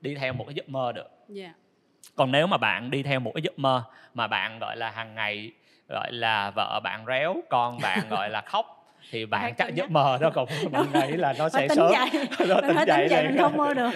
đi 0.00 0.14
theo 0.14 0.32
một 0.32 0.44
cái 0.46 0.54
giấc 0.54 0.68
mơ 0.68 0.92
được 0.92 1.08
dạ 1.28 1.52
còn 2.16 2.32
nếu 2.32 2.46
mà 2.46 2.56
bạn 2.56 2.90
đi 2.90 3.02
theo 3.02 3.20
một 3.20 3.30
cái 3.34 3.42
giấc 3.42 3.58
mơ 3.58 3.82
mà 4.14 4.26
bạn 4.26 4.58
gọi 4.58 4.76
là 4.76 4.90
hàng 4.90 5.14
ngày 5.14 5.52
gọi 5.88 6.12
là 6.12 6.50
vợ 6.50 6.80
bạn 6.84 7.04
réo 7.06 7.36
con 7.50 7.78
bạn 7.82 8.08
gọi 8.10 8.30
là 8.30 8.40
khóc 8.40 8.77
thì 9.10 9.26
bạn 9.26 9.54
chắc 9.54 9.74
giấc 9.74 9.90
mơ 9.90 10.18
đó 10.20 10.30
cũng 10.34 10.48
mình 10.72 10.92
nghĩ 10.92 11.16
là 11.16 11.34
nó 11.38 11.48
sẽ 11.48 11.68
sớm 11.68 11.92
nó 12.48 12.60
tính 12.60 12.76
dậy 12.86 13.08
mình 13.28 13.38
không 13.38 13.56
mơ 13.56 13.74
được. 13.74 13.90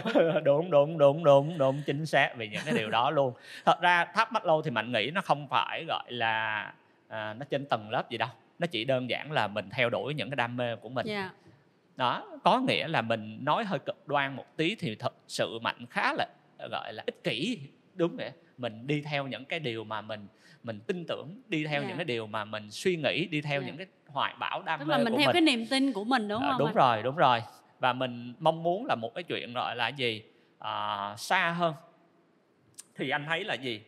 đúng 0.44 0.70
đúng 0.70 0.98
đúng 0.98 1.24
đúng 1.24 1.58
đúng 1.58 1.82
chính 1.86 2.06
xác 2.06 2.36
về 2.36 2.48
những 2.48 2.62
cái 2.64 2.74
điều 2.78 2.90
đó 2.90 3.10
luôn. 3.10 3.32
Thật 3.64 3.80
ra 3.80 4.04
tháp 4.04 4.32
Maslow 4.32 4.62
thì 4.62 4.70
mạnh 4.70 4.92
nghĩ 4.92 5.10
nó 5.14 5.20
không 5.20 5.48
phải 5.48 5.84
gọi 5.88 6.12
là 6.12 6.72
à, 7.08 7.34
nó 7.38 7.46
trên 7.50 7.66
tầng 7.66 7.90
lớp 7.90 8.10
gì 8.10 8.18
đâu. 8.18 8.28
Nó 8.58 8.66
chỉ 8.66 8.84
đơn 8.84 9.10
giản 9.10 9.32
là 9.32 9.46
mình 9.46 9.68
theo 9.70 9.90
đuổi 9.90 10.14
những 10.14 10.30
cái 10.30 10.36
đam 10.36 10.56
mê 10.56 10.76
của 10.76 10.88
mình. 10.88 11.06
Dạ. 11.06 11.30
Đó 11.96 12.24
có 12.44 12.60
nghĩa 12.60 12.88
là 12.88 13.02
mình 13.02 13.44
nói 13.44 13.64
hơi 13.64 13.78
cực 13.78 14.08
đoan 14.08 14.36
một 14.36 14.56
tí 14.56 14.74
thì 14.78 14.94
thật 14.94 15.14
sự 15.28 15.58
mạnh 15.62 15.86
khá 15.90 16.12
là 16.12 16.26
gọi 16.70 16.92
là 16.92 17.02
ích 17.06 17.24
kỷ 17.24 17.58
đúng 17.94 18.16
vậy 18.16 18.30
mình 18.58 18.86
đi 18.86 19.02
theo 19.02 19.26
những 19.26 19.44
cái 19.44 19.60
điều 19.60 19.84
mà 19.84 20.00
mình 20.00 20.26
mình 20.62 20.80
tin 20.86 21.04
tưởng 21.08 21.42
đi 21.48 21.64
theo 21.66 21.82
Dạ. 21.82 21.88
những 21.88 21.96
cái 21.96 22.04
điều 22.04 22.26
mà 22.26 22.44
mình 22.44 22.70
suy 22.70 22.96
nghĩ 22.96 23.26
đi 23.26 23.40
theo 23.40 23.60
Dạ. 23.62 23.66
những 23.66 23.76
cái 23.76 23.86
hoài 24.06 24.34
bão 24.38 24.62
đam 24.62 24.78
tức 24.80 24.84
mê 24.86 24.90
là 24.98 25.04
mình 25.04 25.12
của 25.12 25.18
theo 25.18 25.26
mình 25.26 25.32
cái 25.32 25.40
niềm 25.42 25.66
tin 25.66 25.92
của 25.92 26.04
mình 26.04 26.28
đúng 26.28 26.42
Ờ, 26.42 26.50
không 26.50 26.58
đúng 26.58 26.68
anh? 26.68 26.74
rồi 26.74 27.02
đúng 27.02 27.16
rồi 27.16 27.42
và 27.80 27.92
mình 27.92 28.34
mong 28.38 28.62
muốn 28.62 28.86
là 28.86 28.94
một 28.94 29.14
cái 29.14 29.24
chuyện 29.24 29.52
gọi 29.52 29.76
là 29.76 29.88
gì 29.88 30.22
à, 30.58 31.14
xa 31.18 31.50
hơn 31.50 31.74
thì 32.96 33.10
anh 33.10 33.24
thấy 33.26 33.44
là 33.44 33.54
gì 33.54 33.80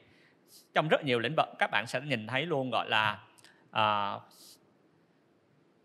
trong 0.74 0.88
rất 0.88 1.04
nhiều 1.04 1.18
lĩnh 1.18 1.34
vực 1.36 1.48
các 1.58 1.70
bạn 1.70 1.86
sẽ 1.86 2.00
nhìn 2.00 2.26
thấy 2.26 2.46
luôn 2.46 2.70
gọi 2.70 2.88
là 2.88 3.18
à, 3.70 4.14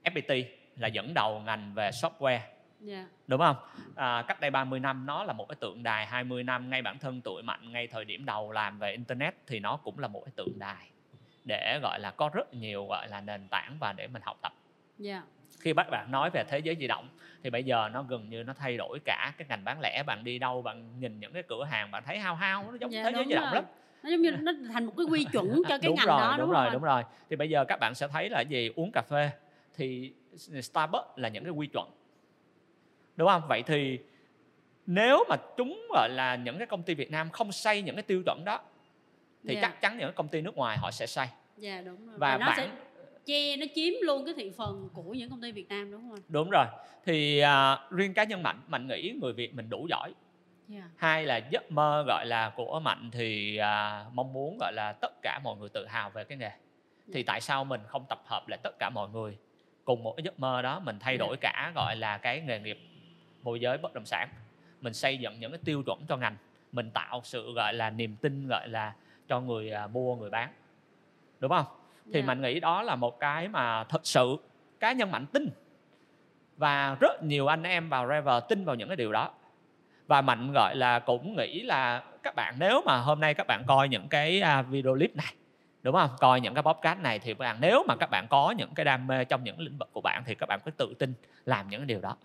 FPT 0.03 0.43
là 0.77 0.87
dẫn 0.87 1.13
đầu 1.13 1.39
ngành 1.39 1.73
về 1.73 1.89
software 1.89 2.39
dạ. 2.79 3.05
Đúng 3.27 3.39
không? 3.39 3.55
À, 3.95 4.23
cách 4.27 4.41
đây 4.41 4.51
30 4.51 4.79
năm 4.79 5.05
nó 5.05 5.23
là 5.23 5.33
một 5.33 5.45
cái 5.49 5.55
tượng 5.59 5.83
đài 5.83 6.05
20 6.05 6.43
năm 6.43 6.69
ngay 6.69 6.81
bản 6.81 6.99
thân 6.99 7.21
tụi 7.21 7.43
mạnh 7.43 7.71
ngay 7.71 7.87
thời 7.87 8.05
điểm 8.05 8.25
đầu 8.25 8.51
làm 8.51 8.79
về 8.79 8.91
internet 8.91 9.35
thì 9.47 9.59
nó 9.59 9.77
cũng 9.77 9.99
là 9.99 10.07
một 10.07 10.21
cái 10.25 10.31
tượng 10.35 10.59
đài 10.59 10.89
để 11.45 11.79
gọi 11.81 11.99
là 11.99 12.11
có 12.11 12.29
rất 12.33 12.53
nhiều 12.53 12.85
gọi 12.85 13.07
là 13.07 13.21
nền 13.21 13.47
tảng 13.47 13.77
và 13.79 13.93
để 13.93 14.07
mình 14.07 14.21
học 14.25 14.37
tập. 14.41 14.53
Dạ. 14.97 15.21
Khi 15.59 15.73
các 15.77 15.89
bạn 15.91 16.11
nói 16.11 16.29
về 16.29 16.43
thế 16.43 16.59
giới 16.59 16.75
di 16.79 16.87
động 16.87 17.09
thì 17.43 17.49
bây 17.49 17.63
giờ 17.63 17.89
nó 17.93 18.03
gần 18.03 18.29
như 18.29 18.43
nó 18.43 18.53
thay 18.53 18.77
đổi 18.77 18.99
cả 19.05 19.33
cái 19.37 19.45
ngành 19.49 19.63
bán 19.63 19.79
lẻ 19.81 20.03
bạn 20.03 20.23
đi 20.23 20.39
đâu 20.39 20.61
bạn 20.61 20.99
nhìn 20.99 21.19
những 21.19 21.33
cái 21.33 21.43
cửa 21.47 21.63
hàng 21.63 21.91
bạn 21.91 22.03
thấy 22.05 22.19
hao 22.19 22.35
hao 22.35 22.71
nó 22.71 22.77
giống 22.81 22.91
Dạ, 22.91 23.03
thế 23.03 23.11
giới 23.11 23.25
di 23.27 23.33
động 23.33 23.43
rồi. 23.43 23.55
lắm. 23.55 23.63
Nó 24.03 24.09
giống 24.09 24.21
như 24.21 24.31
nó 24.31 24.51
thành 24.73 24.85
một 24.85 24.93
cái 24.97 25.05
quy 25.09 25.25
chuẩn 25.31 25.61
cho 25.69 25.77
cái 25.77 25.79
đúng 25.83 25.95
ngành 25.95 26.07
rồi 26.07 26.19
đó 26.19 26.35
đúng, 26.37 26.45
đúng, 26.45 26.53
rồi 26.53 26.65
không? 26.65 26.73
đúng 26.73 26.83
rồi. 26.83 27.03
Thì 27.29 27.35
bây 27.35 27.49
giờ 27.49 27.65
các 27.67 27.79
bạn 27.79 27.95
sẽ 27.95 28.07
thấy 28.07 28.29
là 28.29 28.41
gì? 28.41 28.71
Uống 28.75 28.91
cà 28.91 29.01
phê. 29.01 29.31
Thì 29.75 30.13
Starbucks 30.61 31.07
là 31.15 31.29
những 31.29 31.43
cái 31.43 31.51
quy 31.51 31.67
chuẩn 31.67 31.89
đúng 33.19 33.27
không? 33.27 33.41
Vậy 33.47 33.63
thì 33.63 33.99
nếu 34.85 35.23
mà 35.29 35.35
chúng 35.57 35.87
gọi 35.93 36.09
là 36.11 36.35
những 36.35 36.57
cái 36.57 36.67
công 36.67 36.83
ty 36.83 36.93
Việt 36.93 37.11
Nam 37.11 37.29
không 37.29 37.51
xây 37.51 37.81
những 37.81 37.95
cái 37.95 38.03
tiêu 38.03 38.23
chuẩn 38.25 38.45
đó 38.45 38.61
thì 39.47 39.55
Dạ. 39.55 39.61
chắc 39.61 39.81
chắn 39.81 39.97
những 39.97 40.07
cái 40.07 40.13
công 40.15 40.27
ty 40.27 40.41
nước 40.41 40.57
ngoài 40.57 40.77
họ 40.77 40.91
sẽ 40.91 41.07
xây. 41.07 41.27
Dạ 41.57 41.81
đúng 41.81 42.07
rồi. 42.07 42.17
Và 42.17 42.37
nó 42.37 42.45
bạn 42.47 42.57
sẽ 42.57 42.69
che 43.25 43.57
nó 43.57 43.65
chiếm 43.75 43.93
luôn 44.01 44.25
cái 44.25 44.33
thị 44.37 44.51
phần 44.57 44.89
của 44.93 45.13
những 45.13 45.29
công 45.29 45.41
ty 45.41 45.51
Việt 45.51 45.69
Nam 45.69 45.91
đúng 45.91 46.01
không 46.01 46.11
anh? 46.11 46.21
đúng 46.27 46.49
rồi. 46.49 46.65
Thì 47.05 47.39
à, 47.39 47.77
riêng 47.89 48.13
cá 48.13 48.23
nhân 48.23 48.43
mạnh 48.43 48.61
mạnh 48.67 48.87
nghĩ 48.87 49.13
người 49.21 49.33
Việt 49.33 49.53
mình 49.55 49.69
đủ 49.69 49.87
giỏi. 49.89 50.13
Dạ. 50.67 50.89
Hai 50.95 51.25
là 51.25 51.37
giấc 51.37 51.71
mơ 51.71 52.03
gọi 52.07 52.25
là 52.25 52.49
của 52.55 52.79
mạnh 52.79 53.09
thì 53.11 53.57
à, 53.57 54.05
mong 54.13 54.33
muốn 54.33 54.57
gọi 54.59 54.73
là 54.73 54.93
tất 55.01 55.11
cả 55.21 55.39
mọi 55.43 55.57
người 55.57 55.69
tự 55.69 55.85
hào 55.85 56.09
về 56.09 56.23
cái 56.23 56.37
nghề. 56.37 56.51
Thì 57.13 57.23
tại 57.23 57.41
sao 57.41 57.63
mình 57.65 57.81
không 57.87 58.05
tập 58.09 58.21
hợp 58.25 58.47
lại 58.47 58.59
tất 58.63 58.79
cả 58.79 58.89
mọi 58.89 59.09
người 59.09 59.37
cùng 59.85 60.03
một 60.03 60.13
cái 60.17 60.23
giấc 60.23 60.39
mơ 60.39 60.61
đó 60.61 60.79
mình 60.79 60.99
thay 60.99 61.17
đổi 61.17 61.37
cả 61.41 61.71
gọi 61.75 61.95
là 61.95 62.17
cái 62.17 62.41
nghề 62.41 62.59
nghiệp 62.59 62.79
môi 63.43 63.59
giới 63.59 63.77
bất 63.77 63.93
động 63.93 64.05
sản. 64.05 64.29
Mình 64.81 64.93
xây 64.93 65.17
dựng 65.17 65.39
những 65.39 65.51
cái 65.51 65.59
tiêu 65.65 65.83
chuẩn 65.83 66.05
cho 66.05 66.17
ngành. 66.17 66.35
Mình 66.71 66.91
tạo 66.91 67.21
sự 67.23 67.53
gọi 67.53 67.73
là 67.73 67.89
niềm 67.89 68.15
tin 68.15 68.47
gọi 68.47 68.69
là 68.69 68.93
cho 69.27 69.39
người 69.39 69.71
à, 69.71 69.87
mua 69.87 70.15
người 70.15 70.29
bán. 70.29 70.49
Đúng 71.39 71.51
không? 71.51 71.65
Thì 72.13 72.19
Dạ. 72.19 72.25
mạnh 72.25 72.41
nghĩ 72.41 72.59
đó 72.59 72.81
là 72.81 72.95
một 72.95 73.19
cái 73.19 73.47
mà 73.47 73.83
thật 73.83 74.01
sự 74.03 74.37
cá 74.79 74.91
nhân 74.91 75.11
mạnh 75.11 75.25
tin. 75.25 75.49
Và 76.57 76.97
rất 76.99 77.23
nhiều 77.23 77.47
anh 77.47 77.63
em 77.63 77.89
vào 77.89 78.07
Rever 78.07 78.43
tin 78.49 78.65
vào 78.65 78.75
những 78.75 78.89
cái 78.89 78.97
điều 78.97 79.11
đó. 79.11 79.31
Và 80.07 80.21
mạnh 80.21 80.51
gọi 80.53 80.75
là 80.75 80.99
cũng 80.99 81.35
nghĩ 81.35 81.61
là 81.61 82.03
các 82.23 82.35
bạn 82.35 82.55
nếu 82.59 82.81
mà 82.85 82.97
hôm 82.97 83.19
nay 83.19 83.33
các 83.33 83.47
bạn 83.47 83.63
coi 83.67 83.89
những 83.89 84.07
cái 84.09 84.41
à, 84.41 84.61
video 84.61 84.93
clip 84.93 85.15
này 85.15 85.33
đúng 85.83 85.95
không? 85.95 86.09
Coi 86.19 86.41
những 86.41 86.53
cái 86.53 86.63
podcast 86.63 86.99
này 86.99 87.19
thì 87.19 87.33
các 87.33 87.39
bạn 87.39 87.57
nếu 87.61 87.83
mà 87.87 87.95
các 87.95 88.09
bạn 88.09 88.27
có 88.29 88.51
những 88.51 88.73
cái 88.75 88.85
đam 88.85 89.07
mê 89.07 89.25
trong 89.25 89.43
những 89.43 89.59
lĩnh 89.59 89.77
vực 89.77 89.89
của 89.93 90.01
bạn 90.01 90.23
thì 90.25 90.35
các 90.35 90.45
bạn 90.45 90.59
cứ 90.65 90.71
tự 90.71 90.93
tin 90.99 91.13
làm 91.45 91.69
những 91.69 91.79
cái 91.79 91.85
điều 91.85 92.01
đó 92.01 92.17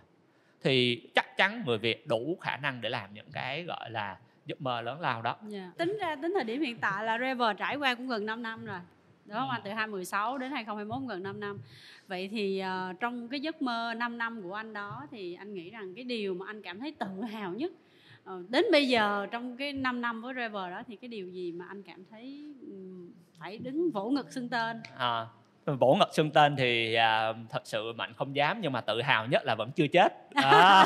thì 0.65 1.03
chắc 1.15 1.37
chắn 1.37 1.63
người 1.67 1.79
Việt 1.79 2.07
đủ 2.07 2.39
khả 2.41 2.57
năng 2.57 2.81
để 2.81 2.89
làm 2.89 3.15
những 3.15 3.31
cái 3.33 3.65
gọi 3.65 3.91
là 3.91 4.17
giấc 4.47 4.63
mơ 4.63 4.81
lớn 4.81 5.01
lao 5.01 5.23
đó 5.23 5.37
Dạ. 5.49 5.71
Tính 5.79 5.97
ra 6.01 6.17
tính 6.17 6.33
thời 6.35 6.45
điểm 6.45 6.61
hiện 6.61 6.79
tại 6.81 7.05
là 7.05 7.19
Rever 7.19 7.57
trải 7.59 7.77
qua 7.77 7.95
cũng 7.95 8.09
gần 8.09 8.27
5 8.27 8.43
năm 8.43 8.65
rồi. 8.65 8.79
Đúng 9.27 9.37
không 9.37 9.49
Ừ. 9.49 9.53
anh? 9.55 9.61
Từ 9.65 9.71
2016 9.71 10.39
đến 10.39 10.51
2021 10.51 11.09
gần 11.09 11.23
5 11.23 11.41
năm. 11.41 11.59
Vậy 12.09 12.29
thì 12.29 12.59
ờ, 12.59 12.93
trong 13.01 13.29
cái 13.29 13.41
giấc 13.41 13.63
mơ 13.63 13.95
5 13.97 14.19
năm 14.19 14.43
của 14.43 14.55
anh 14.55 14.73
đó 14.73 15.07
thì 15.11 15.35
anh 15.35 15.55
nghĩ 15.55 15.71
rằng 15.71 15.95
cái 15.95 16.05
điều 16.05 16.35
mà 16.35 16.47
anh 16.47 16.63
cảm 16.63 16.79
thấy 16.81 16.93
tự 16.99 17.23
hào 17.33 17.53
nhất 17.53 17.73
ờ, 18.25 18.43
đến 18.49 18.65
bây 18.73 18.89
giờ 18.89 19.27
trong 19.31 19.57
cái 19.57 19.73
5 19.73 20.01
năm 20.01 20.23
với 20.23 20.35
Rever 20.35 20.71
đó 20.71 20.83
thì 20.87 20.97
cái 20.97 21.09
điều 21.09 21.29
gì 21.29 21.53
mà 21.53 21.65
anh 21.69 21.83
cảm 21.83 22.05
thấy 22.11 22.55
phải 23.39 23.59
đứng 23.59 23.91
vỗ 23.91 24.11
ngực 24.11 24.33
xưng 24.33 24.49
tên? 24.49 24.77
à, 24.99 25.27
vỗ 25.67 25.95
ngực 25.95 26.09
xưng 26.15 26.31
tên 26.31 26.57
thì 26.57 26.95
à, 26.95 27.33
thật 27.51 27.63
sự 27.65 27.93
mạnh 27.93 28.13
không 28.17 28.37
dám 28.37 28.59
nhưng 28.61 28.73
mà 28.73 28.81
tự 28.81 29.03
hào 29.03 29.27
nhất 29.27 29.43
là 29.45 29.55
vẫn 29.55 29.71
chưa 29.71 29.87
chết 29.87 30.13
à. 30.35 30.85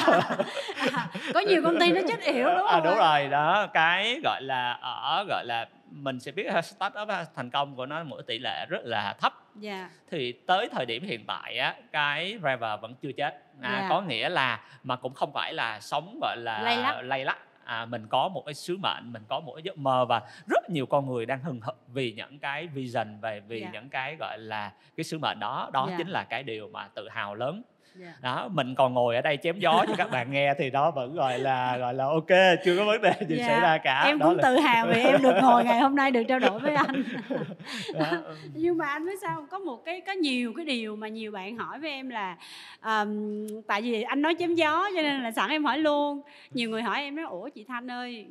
Có 1.35 1.41
nhiều 1.41 1.63
công 1.65 1.79
ty 1.81 1.93
nó 1.93 2.01
chết 2.09 2.21
yểu 2.21 2.45
đúng 2.47 2.67
à, 2.67 2.73
không? 2.73 2.83
đúng 2.85 2.99
anh? 2.99 3.21
rồi 3.23 3.29
đó 3.31 3.67
cái 3.75 4.21
gọi 4.25 4.43
là 4.43 4.73
ở 4.83 5.25
gọi 5.29 5.45
là 5.47 5.67
mình 5.91 6.21
sẽ 6.21 6.33
biết 6.33 6.43
là 6.47 6.63
startup 6.63 7.09
á, 7.09 7.25
thành 7.37 7.51
công 7.51 7.77
của 7.77 7.87
nó 7.87 8.03
một 8.05 8.17
tỷ 8.27 8.39
lệ 8.39 8.67
rất 8.69 8.81
là 8.85 9.13
thấp 9.21 9.33
dạ 9.57 9.91
thì 10.11 10.33
tới 10.47 10.69
thời 10.73 10.87
điểm 10.87 11.03
hiện 11.05 11.25
tại 11.27 11.59
á 11.59 11.75
cái 11.93 12.39
driver 12.41 12.81
vẫn 12.81 12.95
chưa 13.03 13.13
chết 13.13 13.35
à, 13.63 13.79
Dạ. 13.81 13.87
có 13.91 14.01
nghĩa 14.01 14.29
là 14.29 14.61
mà 14.83 14.97
cũng 14.97 15.15
không 15.15 15.33
phải 15.35 15.55
là 15.55 15.81
sống 15.81 16.19
gọi 16.23 16.37
là 16.37 16.59
Lay 16.63 16.77
lắc. 16.77 17.01
lay 17.03 17.25
lắc 17.25 17.39
à, 17.69 17.85
mình 17.87 18.07
có 18.07 18.29
một 18.29 18.43
cái 18.47 18.55
sứ 18.55 18.77
mệnh 18.77 19.13
mình 19.13 19.23
có 19.29 19.41
một 19.41 19.53
cái 19.57 19.63
giấc 19.63 19.79
mơ 19.79 20.05
và 20.05 20.23
rất 20.47 20.71
nhiều 20.71 20.87
con 20.87 21.07
người 21.07 21.27
đang 21.27 21.43
hừng 21.43 21.61
hực 21.61 21.77
vì 21.89 22.13
những 22.13 22.39
cái 22.39 22.67
vision 22.67 23.21
về 23.21 23.41
vì 23.41 23.61
Dạ. 23.61 23.71
những 23.73 23.89
cái 23.89 24.17
gọi 24.21 24.39
là 24.39 24.73
cái 24.97 25.05
sứ 25.05 25.19
mệnh 25.19 25.39
đó 25.41 25.71
đó 25.73 25.87
Dạ. 25.91 25.95
chính 25.99 26.09
là 26.09 26.25
cái 26.25 26.43
điều 26.43 26.69
mà 26.69 26.89
tự 26.95 27.09
hào 27.09 27.35
lớn 27.35 27.63
dạ. 28.01 28.13
Đó 28.23 28.49
mình 28.53 28.75
còn 28.75 28.95
ngồi 28.95 29.17
ở 29.17 29.23
đây 29.23 29.39
chém 29.43 29.59
gió 29.59 29.85
cho 29.89 29.95
các 29.97 30.11
bạn 30.11 30.31
nghe 30.31 30.55
thì 30.59 30.71
đó 30.71 30.91
vẫn 30.91 31.15
gọi 31.15 31.39
là 31.39 31.77
gọi 31.79 31.95
là 31.95 32.05
ok 32.05 32.59
chưa 32.65 32.77
có 32.77 32.85
vấn 32.85 33.03
đề 33.03 33.13
gì 33.29 33.37
Dạ, 33.39 33.47
xảy 33.47 33.61
ra 33.61 33.79
cả. 33.79 34.03
Em 34.05 34.19
đó 34.19 34.27
cũng 34.27 34.37
là, 34.37 34.43
tự 34.43 34.57
hào 34.61 34.87
vì 34.87 35.01
em 35.01 35.23
được 35.23 35.35
ngồi 35.43 35.65
ngày 35.65 35.81
hôm 35.81 35.95
nay 35.97 36.11
được 36.11 36.23
trao 36.29 36.39
đổi 36.39 36.61
với 36.61 36.75
anh. 36.75 37.03
Đó, 37.95 38.07
nhưng 38.55 38.79
mà 38.79 38.87
anh 38.87 39.07
biết 39.07 39.19
sao 39.23 39.47
có 39.51 39.59
một 39.59 39.85
cái 39.85 40.01
có 40.01 40.13
nhiều 40.13 40.53
cái 40.57 40.65
điều 40.65 40.97
mà 40.97 41.09
nhiều 41.09 41.33
bạn 41.33 41.57
hỏi 41.57 41.79
với 41.79 41.91
em 41.91 42.09
là 42.09 42.37
um, 42.85 43.47
tại 43.67 43.83
vì 43.83 44.03
anh 44.03 44.23
nói 44.23 44.35
chém 44.39 44.55
gió 44.55 44.89
cho 44.97 45.03
nên 45.03 45.23
là 45.23 45.31
sẵn 45.31 45.51
em 45.51 45.65
hỏi 45.65 45.79
luôn. 45.79 46.21
Nhiều 46.51 46.71
người 46.71 46.83
hỏi 46.83 47.01
em 47.01 47.17
nói 47.17 47.25
ủa 47.25 47.49
chị 47.49 47.65
Thanh 47.69 47.91
ơi 47.91 48.27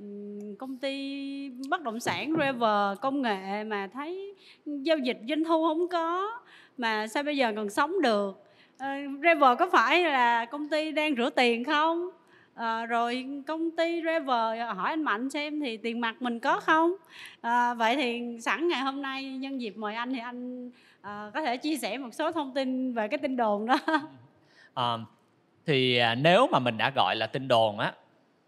công 0.60 0.78
ty 0.78 1.50
bất 1.70 1.82
động 1.82 2.00
sản 2.00 2.34
Rever 2.40 3.00
công 3.02 3.22
nghệ 3.22 3.64
mà 3.64 3.88
thấy 3.94 4.36
giao 4.66 4.98
dịch 4.98 5.18
doanh 5.30 5.44
thu 5.44 5.68
không 5.68 5.88
có 5.88 6.32
mà 6.78 7.08
sao 7.08 7.24
bây 7.24 7.38
giờ 7.38 7.54
còn 7.56 7.70
sống 7.70 8.02
được 8.02 8.47
uh, 8.84 9.22
Rever 9.24 9.58
có 9.60 9.70
phải 9.72 10.04
là 10.04 10.46
công 10.46 10.70
ty 10.70 10.92
đang 10.92 11.16
rửa 11.16 11.30
tiền 11.30 11.64
không 11.64 12.10
Ờ, 12.56 12.86
rồi 12.86 13.26
công 13.48 13.72
ty 13.72 14.02
Rever 14.06 14.62
hỏi 14.76 14.90
anh 14.90 15.04
Mạnh 15.04 15.30
xem 15.30 15.60
thì 15.60 15.78
tiền 15.78 16.02
mặt 16.02 16.22
mình 16.22 16.40
có 16.40 16.60
không 16.60 16.92
À, 17.42 17.74
vậy 17.74 17.96
thì 17.96 18.38
sẵn 18.42 18.68
ngày 18.68 18.82
hôm 18.82 19.02
nay 19.02 19.24
nhân 19.24 19.62
dịp 19.62 19.78
mời 19.78 19.96
anh 19.96 20.14
thì 20.14 20.20
anh 20.20 20.72
à, 21.02 21.32
có 21.34 21.42
thể 21.42 21.58
chia 21.58 21.78
sẻ 21.78 21.98
một 21.98 22.10
số 22.14 22.32
thông 22.32 22.54
tin 22.54 22.94
về 22.94 23.08
cái 23.08 23.18
tin 23.18 23.36
đồn 23.38 23.66
đó. 23.66 23.78
Ờ, 24.74 25.00
thì 25.66 25.98
à, 25.98 26.16
nếu 26.16 26.48
mà 26.52 26.60
mình 26.60 26.78
đã 26.78 26.92
gọi 26.96 27.16
là 27.16 27.28
tin 27.28 27.48
đồn 27.48 27.80
á 27.80 27.94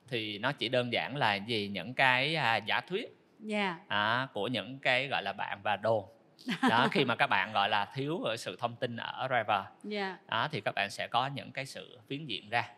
thì 0.07 0.37
nó 0.39 0.51
chỉ 0.51 0.69
đơn 0.69 0.93
giản 0.93 1.17
là 1.17 1.35
gì 1.35 1.67
những 1.73 1.93
cái 1.93 2.35
à, 2.35 2.55
giả 2.57 2.81
thuyết 2.81 3.15
Dạ. 3.39 3.77
à, 3.87 4.27
của 4.33 4.47
những 4.47 4.79
cái 4.79 5.07
gọi 5.07 5.23
là 5.23 5.33
bạn 5.33 5.59
và 5.63 5.75
đồn 5.75 6.03
đó 6.69 6.87
khi 6.91 7.05
mà 7.05 7.15
các 7.15 7.27
bạn 7.27 7.53
gọi 7.53 7.69
là 7.69 7.85
thiếu 7.85 8.23
ở 8.23 8.37
sự 8.37 8.55
thông 8.59 8.75
tin 8.75 8.97
ở 8.97 9.27
driver 9.27 9.61
Dạ. 9.83 10.17
đó 10.27 10.47
thì 10.51 10.61
các 10.61 10.75
bạn 10.75 10.89
sẽ 10.89 11.07
có 11.07 11.27
những 11.27 11.51
cái 11.51 11.65
sự 11.65 11.99
phiến 12.07 12.25
diện 12.25 12.49
ra 12.49 12.69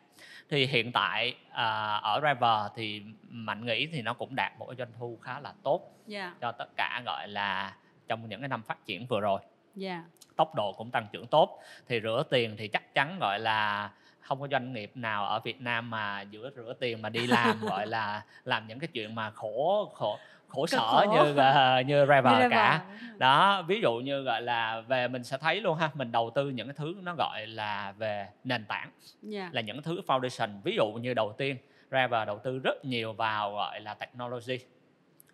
thì 0.49 0.65
hiện 0.65 0.91
tại 0.91 1.35
à, 1.51 1.95
ở 1.95 2.19
driver 2.19 2.71
thì 2.75 3.01
mạnh 3.29 3.65
nghĩ 3.65 3.87
thì 3.87 4.01
nó 4.01 4.13
cũng 4.13 4.35
đạt 4.35 4.51
một 4.59 4.65
cái 4.65 4.75
doanh 4.75 4.91
thu 4.99 5.19
khá 5.21 5.39
là 5.39 5.53
tốt 5.63 5.87
Dạ. 6.07 6.33
cho 6.41 6.51
tất 6.51 6.65
cả 6.77 7.01
gọi 7.05 7.27
là 7.27 7.73
trong 8.07 8.29
những 8.29 8.41
cái 8.41 8.47
năm 8.49 8.63
phát 8.63 8.85
triển 8.85 9.05
vừa 9.07 9.19
rồi 9.21 9.41
Dạ. 9.75 10.03
tốc 10.35 10.55
độ 10.55 10.73
cũng 10.73 10.91
tăng 10.91 11.07
trưởng 11.11 11.27
tốt 11.27 11.59
thì 11.87 12.01
rửa 12.03 12.23
tiền 12.29 12.55
thì 12.57 12.67
chắc 12.67 12.93
chắn 12.93 13.17
gọi 13.19 13.39
là 13.39 13.89
không 14.19 14.39
có 14.41 14.47
doanh 14.51 14.73
nghiệp 14.73 14.91
nào 14.95 15.25
ở 15.25 15.39
Việt 15.39 15.61
Nam 15.61 15.89
mà 15.89 16.21
giữa 16.21 16.49
rửa 16.55 16.73
tiền 16.79 17.01
mà 17.01 17.09
đi 17.09 17.27
làm 17.27 17.59
gọi 17.65 17.87
là 17.87 18.21
làm 18.43 18.67
những 18.67 18.79
cái 18.79 18.87
chuyện 18.93 19.15
mà 19.15 19.29
khổ 19.31 19.91
khổ 19.95 20.19
khổ 20.51 20.61
Cực 20.61 20.69
sở 20.69 21.05
khổ. 21.05 21.11
như 21.13 21.31
uh, 21.31 21.85
như 21.87 22.05
Như 22.41 22.49
cả 22.49 22.81
đó 23.17 23.61
ví 23.67 23.81
dụ 23.81 23.93
như 23.95 24.21
gọi 24.21 24.41
là 24.41 24.81
về 24.87 25.07
mình 25.07 25.23
sẽ 25.23 25.37
thấy 25.37 25.61
luôn 25.61 25.77
ha 25.77 25.89
mình 25.93 26.11
đầu 26.11 26.31
tư 26.35 26.49
những 26.49 26.67
cái 26.67 26.73
thứ 26.77 26.95
nó 27.01 27.15
gọi 27.17 27.47
là 27.47 27.91
về 27.97 28.27
nền 28.43 28.65
tảng 28.65 28.89
Dạ. 29.21 29.49
là 29.51 29.61
những 29.61 29.81
thứ 29.81 30.01
foundation 30.07 30.49
ví 30.63 30.75
dụ 30.75 30.85
như 30.91 31.13
đầu 31.13 31.33
tiên 31.37 31.57
Driver 31.89 32.27
đầu 32.27 32.39
tư 32.43 32.59
rất 32.59 32.85
nhiều 32.85 33.13
vào 33.13 33.51
gọi 33.53 33.81
là 33.81 33.93
technology 33.93 34.59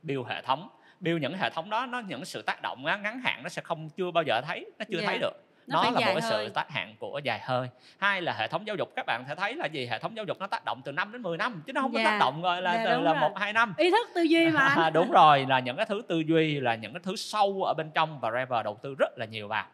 build 0.03 0.27
hệ 0.27 0.41
thống 0.41 0.69
build 0.99 1.21
những 1.21 1.33
hệ 1.37 1.49
thống 1.49 1.69
đó 1.69 1.85
nó 1.85 1.99
những 1.99 2.25
sự 2.25 2.41
tác 2.41 2.61
động 2.61 2.83
ngắn 2.83 3.19
hạn 3.19 3.43
nó 3.43 3.49
sẽ 3.49 3.61
không 3.61 3.89
chưa 3.89 4.11
bao 4.11 4.23
giờ 4.23 4.41
thấy 4.41 4.65
nó 4.79 4.85
chưa 4.91 4.99
Dạ. 5.01 5.07
thấy 5.07 5.17
được 5.19 5.31
Nó 5.67 5.83
nó, 5.83 5.89
là 5.91 5.99
một 5.99 6.01
cái 6.05 6.13
hơi. 6.13 6.21
sự 6.21 6.49
tác 6.49 6.69
hạn 6.71 6.95
của 6.99 7.19
dài 7.23 7.39
hơi. 7.43 7.67
Hai 7.97 8.21
là 8.21 8.33
hệ 8.33 8.47
thống 8.47 8.67
giáo 8.67 8.75
dục. 8.75 8.89
Các 8.95 9.05
bạn 9.05 9.23
sẽ 9.27 9.35
thấy 9.35 9.55
là 9.55 9.65
gì? 9.65 9.85
Hệ 9.85 9.99
thống 9.99 10.15
giáo 10.15 10.25
dục 10.25 10.39
nó 10.39 10.47
tác 10.47 10.65
động 10.65 10.81
từ 10.85 10.91
5 10.91 11.11
đến 11.11 11.21
10 11.21 11.37
năm 11.37 11.63
chứ 11.67 11.73
nó 11.73 11.81
không 11.81 11.93
có 11.93 11.99
Dạ. 11.99 12.05
tác 12.05 12.17
động 12.19 12.41
gọi 12.41 12.61
là 12.61 12.73
Dạ, 12.75 12.85
từ 12.85 13.01
là 13.01 13.13
một 13.13 13.31
hai 13.37 13.53
năm. 13.53 13.73
Ý 13.77 13.91
thức 13.91 14.07
tư 14.15 14.21
duy 14.21 14.49
mà. 14.49 14.59
À, 14.61 14.89
đúng 14.93 15.11
rồi 15.11 15.45
là 15.49 15.59
những 15.59 15.77
cái 15.77 15.85
thứ 15.85 16.01
tư 16.07 16.19
duy 16.19 16.59
là 16.59 16.75
những 16.75 16.93
cái 16.93 17.01
thứ 17.03 17.15
sâu 17.15 17.63
ở 17.63 17.73
bên 17.73 17.91
trong 17.93 18.19
và 18.19 18.31
Rever 18.31 18.63
đầu 18.65 18.77
tư 18.81 18.95
rất 18.99 19.17
là 19.17 19.25
nhiều 19.25 19.47
vào. 19.47 19.65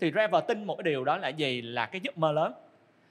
Thì 0.00 0.12
Rever 0.14 0.44
tin 0.48 0.64
một 0.64 0.74
cái 0.76 0.82
điều 0.82 1.04
đó 1.04 1.16
là 1.16 1.28
gì? 1.28 1.62
Là 1.62 1.86
cái 1.86 2.00
giấc 2.04 2.18
mơ 2.18 2.32
lớn. 2.32 2.52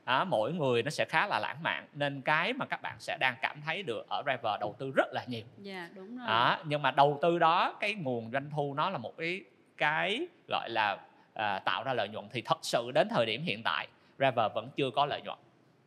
À, 0.06 0.24
mỗi 0.24 0.54
người 0.54 0.84
nó 0.84 0.90
sẽ 0.90 1.06
khá 1.06 1.28
là 1.28 1.40
lãng 1.40 1.58
mạn 1.64 1.88
nên 1.94 2.22
cái 2.22 2.54
mà 2.54 2.66
các 2.66 2.82
bạn 2.82 2.96
sẽ 3.00 3.18
đang 3.20 3.36
cảm 3.42 3.62
thấy 3.66 3.84
được 3.84 4.06
ở 4.10 4.24
Rever 4.26 4.60
đầu 4.60 4.76
tư 4.80 4.92
rất 4.96 5.08
là 5.14 5.24
nhiều. 5.28 5.44
Dạ 5.58 5.90
đúng 5.96 6.18
rồi. 6.18 6.28
đó 6.28 6.58
nhưng 6.66 6.82
mà 6.82 6.92
đầu 6.92 7.20
tư 7.22 7.40
đó 7.40 7.76
cái 7.80 7.94
nguồn 7.94 8.32
doanh 8.32 8.50
thu 8.50 8.74
nó 8.74 8.90
là 8.90 8.98
một 8.98 9.18
cái 9.18 9.42
cái 9.78 10.28
gọi 10.50 10.70
là 10.70 10.98
à, 11.34 11.60
tạo 11.60 11.84
ra 11.84 11.94
lợi 11.94 12.10
nhuận 12.10 12.30
thì 12.30 12.42
thật 12.42 12.58
sự 12.62 12.92
đến 12.92 13.08
thời 13.10 13.26
điểm 13.26 13.44
hiện 13.44 13.64
tại 13.64 13.88
Rever 14.20 14.52
vẫn 14.56 14.70
chưa 14.76 14.90
có 14.92 15.06
lợi 15.06 15.22
nhuận 15.22 15.38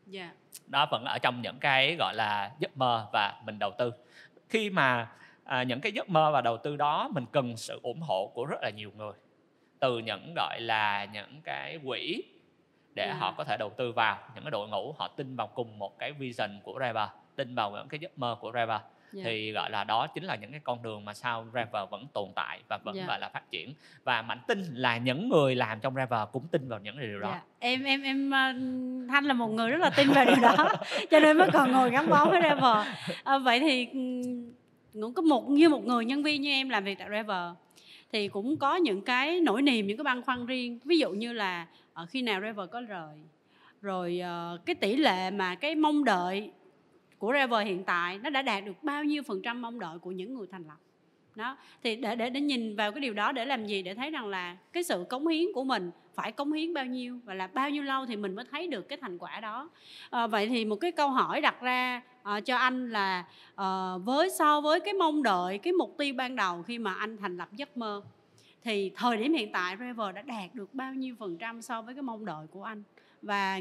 Dạ. 0.06 0.30
đó 0.66 0.86
vẫn 0.90 1.04
ở 1.04 1.18
trong 1.18 1.42
những 1.42 1.58
cái 1.58 1.96
gọi 1.98 2.14
là 2.14 2.50
giấc 2.58 2.76
mơ 2.76 3.06
và 3.12 3.40
mình 3.44 3.58
đầu 3.58 3.72
tư 3.78 3.92
khi 4.48 4.70
mà 4.70 5.08
à, 5.44 5.62
những 5.62 5.80
cái 5.80 5.92
giấc 5.92 6.08
mơ 6.08 6.30
và 6.32 6.40
đầu 6.40 6.56
tư 6.56 6.76
đó 6.76 7.08
mình 7.12 7.24
cần 7.32 7.56
sự 7.56 7.80
ủng 7.82 8.00
hộ 8.00 8.30
của 8.34 8.44
rất 8.44 8.56
là 8.62 8.70
nhiều 8.70 8.90
người 8.96 9.12
từ 9.78 9.98
những 9.98 10.32
gọi 10.36 10.60
là 10.60 11.04
những 11.04 11.40
cái 11.44 11.78
quỹ 11.86 12.22
để 12.94 13.04
Yeah. 13.06 13.18
họ 13.20 13.34
có 13.36 13.44
thể 13.44 13.56
đầu 13.56 13.70
tư 13.76 13.92
vào 13.92 14.18
những 14.34 14.44
cái 14.44 14.50
đội 14.50 14.68
ngũ 14.68 14.92
họ 14.98 15.08
tin 15.16 15.36
vào 15.36 15.46
cùng 15.46 15.78
một 15.78 15.98
cái 15.98 16.12
vision 16.12 16.60
của 16.62 16.78
Rever 16.80 17.08
tin 17.36 17.54
vào 17.54 17.70
những 17.70 17.88
cái 17.88 18.00
giấc 18.00 18.18
mơ 18.18 18.36
của 18.40 18.52
Rever 18.54 18.80
Dạ. 19.16 19.22
thì 19.24 19.52
gọi 19.52 19.70
là 19.70 19.84
đó 19.84 20.06
chính 20.06 20.24
là 20.24 20.36
những 20.36 20.50
cái 20.50 20.60
con 20.64 20.82
đường 20.82 21.04
mà 21.04 21.14
sao 21.14 21.46
Rever 21.54 21.90
vẫn 21.90 22.06
tồn 22.14 22.28
tại 22.36 22.60
và 22.68 22.78
vẫn 22.84 22.94
Dạ. 22.96 23.06
gọi 23.06 23.20
là 23.20 23.28
phát 23.28 23.50
triển 23.50 23.74
và 24.04 24.22
mạnh 24.22 24.38
tin 24.48 24.62
là 24.74 24.96
những 24.98 25.28
người 25.28 25.54
làm 25.54 25.80
trong 25.80 25.94
Rever 25.94 26.20
cũng 26.32 26.48
tin 26.48 26.68
vào 26.68 26.78
những 26.80 27.00
điều 27.00 27.20
đó 27.20 27.28
Dạ. 27.30 27.42
Em 27.58 27.84
em 27.84 28.02
em 28.02 28.30
ờ, 28.30 28.52
Thanh 29.08 29.24
là 29.24 29.34
một 29.34 29.48
người 29.48 29.70
rất 29.70 29.78
là 29.80 29.90
tin 29.90 30.08
vào 30.10 30.24
điều 30.24 30.36
đó 30.42 30.56
cho 31.10 31.20
nên 31.20 31.38
mới 31.38 31.50
còn 31.52 31.72
ngồi 31.72 31.90
gắn 31.90 32.10
bó 32.10 32.24
với 32.24 32.40
Rever. 32.42 32.86
Ờ, 33.24 33.38
vậy 33.38 33.60
thì 33.60 33.88
cũng 34.92 35.14
có 35.14 35.22
một 35.22 35.48
như 35.48 35.68
một 35.68 35.84
người 35.84 36.04
nhân 36.04 36.22
viên 36.22 36.42
như 36.42 36.50
em 36.50 36.68
làm 36.68 36.84
việc 36.84 36.98
tại 36.98 37.08
Rever 37.10 37.50
thì 38.12 38.28
cũng 38.28 38.56
có 38.56 38.76
những 38.76 39.02
cái 39.02 39.40
nỗi 39.40 39.62
niềm 39.62 39.86
những 39.86 39.96
cái 39.96 40.04
băn 40.04 40.22
khoăn 40.22 40.46
riêng 40.46 40.78
ví 40.84 40.98
dụ 40.98 41.10
như 41.10 41.32
là 41.32 41.66
ờ, 41.92 42.06
khi 42.06 42.22
nào 42.22 42.40
Rever 42.40 42.70
có 42.70 42.80
rời 42.80 43.16
rồi 43.82 44.18
ờ, 44.18 44.58
cái 44.66 44.74
tỷ 44.74 44.96
lệ 44.96 45.30
mà 45.30 45.54
cái 45.54 45.74
mong 45.74 46.04
đợi 46.04 46.50
của 47.18 47.32
Rever 47.32 47.66
hiện 47.66 47.84
tại 47.84 48.18
nó 48.18 48.30
đã 48.30 48.42
đạt 48.42 48.64
được 48.64 48.82
bao 48.82 49.04
nhiêu 49.04 49.22
phần 49.22 49.42
trăm 49.42 49.62
mong 49.62 49.80
đợi 49.80 49.98
của 49.98 50.10
những 50.10 50.34
người 50.34 50.46
thành 50.46 50.64
lập. 50.66 50.76
Đó 51.34 51.56
thì 51.82 51.96
để 51.96 52.16
để 52.16 52.30
để 52.30 52.40
nhìn 52.40 52.76
vào 52.76 52.92
cái 52.92 53.00
điều 53.00 53.14
đó 53.14 53.32
để 53.32 53.44
làm 53.44 53.66
gì? 53.66 53.82
Để 53.82 53.94
thấy 53.94 54.10
rằng 54.10 54.26
là 54.26 54.56
cái 54.72 54.82
sự 54.82 55.04
cống 55.08 55.26
hiến 55.26 55.46
của 55.54 55.64
mình 55.64 55.90
phải 56.14 56.32
cống 56.32 56.52
hiến 56.52 56.74
bao 56.74 56.84
nhiêu 56.84 57.18
và 57.24 57.34
là 57.34 57.46
bao 57.46 57.70
nhiêu 57.70 57.82
lâu 57.82 58.06
thì 58.06 58.16
mình 58.16 58.34
mới 58.34 58.44
thấy 58.50 58.68
được 58.68 58.88
cái 58.88 58.98
thành 59.02 59.18
quả 59.18 59.40
đó. 59.40 59.70
À, 60.10 60.26
vậy 60.26 60.48
thì 60.48 60.64
một 60.64 60.76
cái 60.76 60.92
câu 60.92 61.10
hỏi 61.10 61.40
đặt 61.40 61.60
ra 61.60 62.02
à, 62.22 62.40
cho 62.40 62.56
anh 62.56 62.90
là 62.90 63.24
à, 63.54 63.96
với 64.04 64.30
so 64.30 64.60
với 64.60 64.80
cái 64.80 64.94
mong 64.94 65.22
đợi 65.22 65.58
cái 65.58 65.72
mục 65.72 65.94
tiêu 65.98 66.14
ban 66.14 66.36
đầu 66.36 66.62
khi 66.62 66.78
mà 66.78 66.94
anh 66.94 67.16
thành 67.16 67.36
lập 67.36 67.48
giấc 67.52 67.76
mơ 67.76 68.02
thì 68.62 68.90
thời 68.96 69.16
điểm 69.16 69.32
hiện 69.32 69.52
tại 69.52 69.76
Rever 69.76 70.14
đã 70.14 70.22
đạt 70.22 70.54
được 70.54 70.74
bao 70.74 70.94
nhiêu 70.94 71.14
phần 71.18 71.36
trăm 71.36 71.62
so 71.62 71.82
với 71.82 71.94
cái 71.94 72.02
mong 72.02 72.24
đợi 72.24 72.46
của 72.50 72.62
anh? 72.62 72.82
Và 73.26 73.60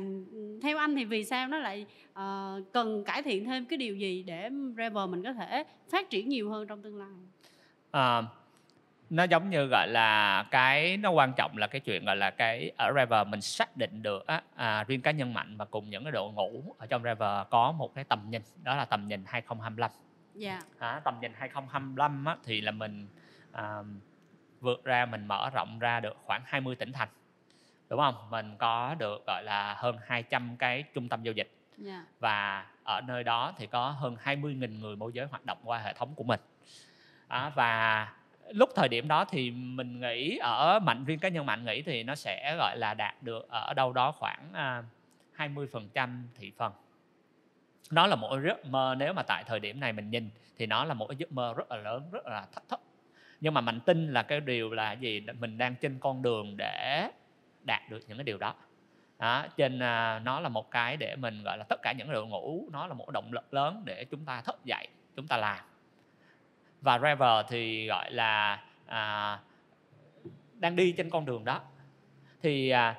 theo 0.62 0.78
anh 0.78 0.96
thì 0.96 1.06
vì 1.06 1.26
sao 1.26 1.48
nó 1.48 1.58
lại 1.58 1.86
ờ, 2.14 2.62
cần 2.74 3.04
cải 3.04 3.24
thiện 3.24 3.46
thêm 3.46 3.66
cái 3.66 3.78
điều 3.78 3.96
gì 3.96 4.24
để 4.24 4.50
Rever 4.78 5.10
mình 5.10 5.24
có 5.24 5.34
thể 5.34 5.64
phát 5.92 6.10
triển 6.10 6.30
nhiều 6.30 6.50
hơn 6.50 6.68
trong 6.68 6.82
tương 6.82 6.98
lai? 6.98 7.10
À, 7.92 8.22
nó 9.10 9.24
giống 9.24 9.50
như 9.50 9.66
gọi 9.72 9.88
là 9.88 10.44
cái 10.52 10.98
nó 10.98 11.12
quan 11.12 11.34
trọng 11.38 11.58
là 11.58 11.68
cái 11.68 11.82
chuyện 11.82 12.06
gọi 12.06 12.16
là 12.16 12.32
cái 12.32 12.72
ở 12.78 12.94
Rever 12.96 13.28
mình 13.28 13.42
xác 13.42 13.78
định 13.78 14.04
được 14.04 14.28
á, 14.28 14.42
à, 14.56 14.84
riêng 14.84 15.02
cá 15.02 15.12
nhân 15.12 15.34
mạnh 15.34 15.58
và 15.58 15.66
cùng 15.66 15.90
những 15.90 16.04
cái 16.04 16.12
đội 16.12 16.32
ngũ 16.32 16.76
ở 16.78 16.86
trong 16.86 17.04
Rever 17.04 17.48
có 17.50 17.72
một 17.72 17.96
cái 17.96 18.04
tầm 18.04 18.20
nhìn 18.30 18.42
đó 18.64 18.76
là 18.76 18.86
tầm 18.86 19.08
nhìn 19.08 19.24
2025 19.26 19.92
dạ. 20.36 20.62
À, 20.80 21.02
tầm 21.04 21.16
nhìn 21.22 21.32
2025 21.36 22.26
á, 22.26 22.38
thì 22.44 22.62
là 22.62 22.72
mình 22.72 23.08
à, 23.52 23.84
vượt 24.62 24.84
ra 24.84 25.06
mình 25.06 25.28
mở 25.28 25.50
rộng 25.54 25.80
ra 25.80 26.00
được 26.00 26.18
khoảng 26.26 26.42
20 26.46 26.76
tỉnh 26.76 26.92
thành 26.92 27.10
đúng 27.90 28.00
không? 28.00 28.16
Mình 28.30 28.56
có 28.58 28.96
được 29.00 29.24
gọi 29.28 29.44
là 29.44 29.76
hơn 29.78 29.98
200 30.06 30.56
cái 30.58 30.84
trung 30.94 31.10
tâm 31.10 31.24
giao 31.24 31.34
dịch. 31.34 31.52
Dạ. 31.78 32.06
Và 32.20 32.66
ở 32.84 33.02
nơi 33.02 33.24
đó 33.24 33.54
thì 33.58 33.68
có 33.68 33.90
hơn 33.90 34.18
20.000 34.24 34.80
người 34.80 34.96
môi 34.96 35.12
giới 35.14 35.26
hoạt 35.26 35.46
động 35.46 35.58
qua 35.64 35.80
hệ 35.80 35.94
thống 35.94 36.16
của 36.16 36.24
mình. 36.24 36.40
À, 37.28 37.52
và 37.56 38.08
lúc 38.50 38.70
thời 38.76 38.90
điểm 38.90 39.08
đó 39.08 39.26
thì 39.26 39.52
mình 39.52 40.00
nghĩ 40.00 40.38
ở 40.38 40.80
mạnh 40.80 41.06
riêng 41.06 41.20
cá 41.20 41.30
nhân 41.30 41.46
mạnh 41.46 41.66
nghĩ 41.66 41.82
thì 41.82 42.04
nó 42.04 42.16
sẽ 42.16 42.56
gọi 42.58 42.78
là 42.78 42.94
đạt 42.94 43.24
được 43.24 43.50
ở 43.50 43.74
đâu 43.74 43.94
đó 43.94 44.12
khoảng 44.12 44.50
à, 44.54 44.84
20% 45.38 46.24
thị 46.36 46.52
phần. 46.58 46.74
Nó 47.92 48.08
là 48.08 48.16
một 48.16 48.38
giấc 48.46 48.66
mơ 48.66 48.96
nếu 48.98 49.14
mà 49.14 49.24
tại 49.24 49.44
thời 49.48 49.60
điểm 49.60 49.80
này 49.80 49.94
mình 49.94 50.10
nhìn 50.10 50.30
thì 50.58 50.66
nó 50.66 50.84
là 50.86 50.94
một 50.94 51.18
giấc 51.18 51.32
mơ 51.32 51.54
rất 51.58 51.72
là 51.72 51.78
lớn 51.78 52.10
rất 52.12 52.26
là 52.26 52.46
thách 52.54 52.70
thức. 52.70 52.80
Nhưng 53.42 53.54
mà 53.54 53.62
mạnh 53.62 53.80
tin 53.80 54.14
là 54.14 54.24
cái 54.24 54.40
điều 54.40 54.72
là 54.72 54.92
gì? 54.94 55.22
Mình 55.40 55.58
đang 55.58 55.76
trên 55.76 56.00
con 56.00 56.22
đường 56.22 56.58
để 56.58 57.10
đạt 57.66 57.90
được 57.90 58.00
những 58.08 58.18
cái 58.18 58.24
điều 58.24 58.38
đó. 58.38 58.54
Đó, 59.20 59.46
trên 59.58 59.80
à, 59.80 60.20
nó 60.20 60.40
là 60.40 60.50
một 60.50 60.72
cái 60.72 60.98
để 60.98 61.16
mình 61.16 61.44
gọi 61.44 61.58
là 61.58 61.64
tất 61.70 61.80
cả 61.82 61.92
những 61.92 62.12
đội 62.12 62.28
ngũ 62.28 62.70
nó 62.72 62.88
là 62.88 62.94
một 62.94 63.10
động 63.12 63.34
lực 63.34 63.54
lớn 63.54 63.82
để 63.86 64.06
chúng 64.06 64.26
ta 64.26 64.42
thức 64.42 64.60
dậy 64.66 64.88
chúng 65.16 65.28
ta 65.28 65.38
làm. 65.38 65.60
Và 66.82 67.00
Rever 67.00 67.46
thì 67.50 67.88
gọi 67.88 68.12
là 68.12 68.64
à, 68.86 69.40
đang 70.54 70.76
đi 70.76 70.92
trên 70.92 71.10
con 71.10 71.26
đường 71.26 71.46
đó. 71.46 71.62
Thì 72.42 72.70
à, 72.70 72.96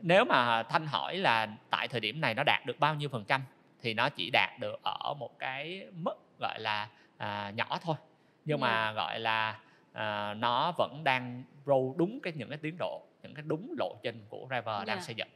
nếu 0.00 0.24
mà 0.24 0.62
thanh 0.62 0.86
hỏi 0.86 1.16
là 1.16 1.48
tại 1.70 1.88
thời 1.88 2.00
điểm 2.00 2.20
này 2.20 2.34
nó 2.34 2.42
đạt 2.42 2.66
được 2.66 2.78
bao 2.78 2.94
nhiêu 2.94 3.08
phần 3.08 3.24
trăm 3.24 3.42
thì 3.82 3.94
nó 3.94 4.08
chỉ 4.08 4.30
đạt 4.30 4.50
được 4.58 4.80
ở 4.82 5.14
một 5.14 5.38
cái 5.38 5.86
mức 5.92 6.14
gọi 6.40 6.60
là 6.60 6.88
à, 7.16 7.50
nhỏ 7.54 7.78
thôi. 7.82 7.96
Nhưng 8.44 8.60
Dạ. 8.60 8.66
mà 8.66 8.92
gọi 8.92 9.20
là 9.20 9.58
à, 9.92 10.34
nó 10.34 10.72
vẫn 10.72 11.04
đang 11.04 11.42
roll 11.66 11.96
đúng 11.96 12.20
cái 12.22 12.32
những 12.36 12.48
cái 12.48 12.58
tiến 12.58 12.76
độ 12.78 13.02
những 13.26 13.34
cái 13.34 13.44
đúng 13.46 13.74
lộ 13.78 13.96
trình 14.02 14.20
của 14.28 14.46
Rever 14.50 14.86
đang 14.86 14.98
Dạ. 14.98 15.00
xây 15.00 15.14
dựng. 15.14 15.28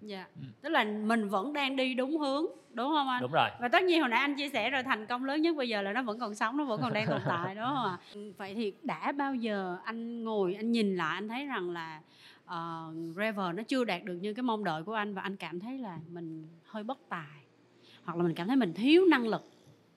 Dạ. 0.00 0.26
Ừ. 0.36 0.46
tức 0.62 0.68
là 0.68 0.84
mình 0.84 1.28
vẫn 1.28 1.52
đang 1.52 1.76
đi 1.76 1.94
đúng 1.94 2.18
hướng 2.18 2.46
đúng 2.70 2.88
không 2.88 3.08
anh? 3.08 3.22
Đúng 3.22 3.32
rồi. 3.32 3.48
Và 3.60 3.68
tất 3.68 3.82
nhiên 3.84 4.00
hồi 4.00 4.08
nãy 4.08 4.20
anh 4.20 4.34
chia 4.34 4.48
sẻ 4.48 4.70
rồi 4.70 4.82
thành 4.82 5.06
công 5.06 5.24
lớn 5.24 5.42
nhất 5.42 5.56
bây 5.56 5.68
giờ 5.68 5.82
là 5.82 5.92
nó 5.92 6.02
vẫn 6.02 6.18
còn 6.18 6.34
sống 6.34 6.56
nó 6.56 6.64
vẫn 6.64 6.80
còn 6.80 6.92
đang 6.92 7.06
tồn 7.06 7.20
tại 7.28 7.54
đúng 7.54 7.64
không 7.64 7.76
ạ? 7.76 7.98
Vậy 8.38 8.54
thì 8.54 8.72
đã 8.82 9.12
bao 9.12 9.34
giờ 9.34 9.76
anh 9.84 10.24
ngồi 10.24 10.54
anh 10.54 10.72
nhìn 10.72 10.96
lại 10.96 11.14
anh 11.14 11.28
thấy 11.28 11.46
rằng 11.46 11.70
là 11.70 12.00
uh, 12.44 13.16
Rever 13.16 13.54
nó 13.54 13.62
chưa 13.62 13.84
đạt 13.84 14.04
được 14.04 14.14
như 14.14 14.34
cái 14.34 14.42
mong 14.42 14.64
đợi 14.64 14.82
của 14.82 14.92
anh 14.94 15.14
và 15.14 15.22
anh 15.22 15.36
cảm 15.36 15.60
thấy 15.60 15.78
là 15.78 15.98
mình 16.08 16.48
hơi 16.64 16.82
bất 16.82 16.98
tài 17.08 17.42
hoặc 18.04 18.16
là 18.16 18.22
mình 18.22 18.34
cảm 18.34 18.46
thấy 18.46 18.56
mình 18.56 18.72
thiếu 18.74 19.06
năng 19.06 19.28
lực? 19.28 19.42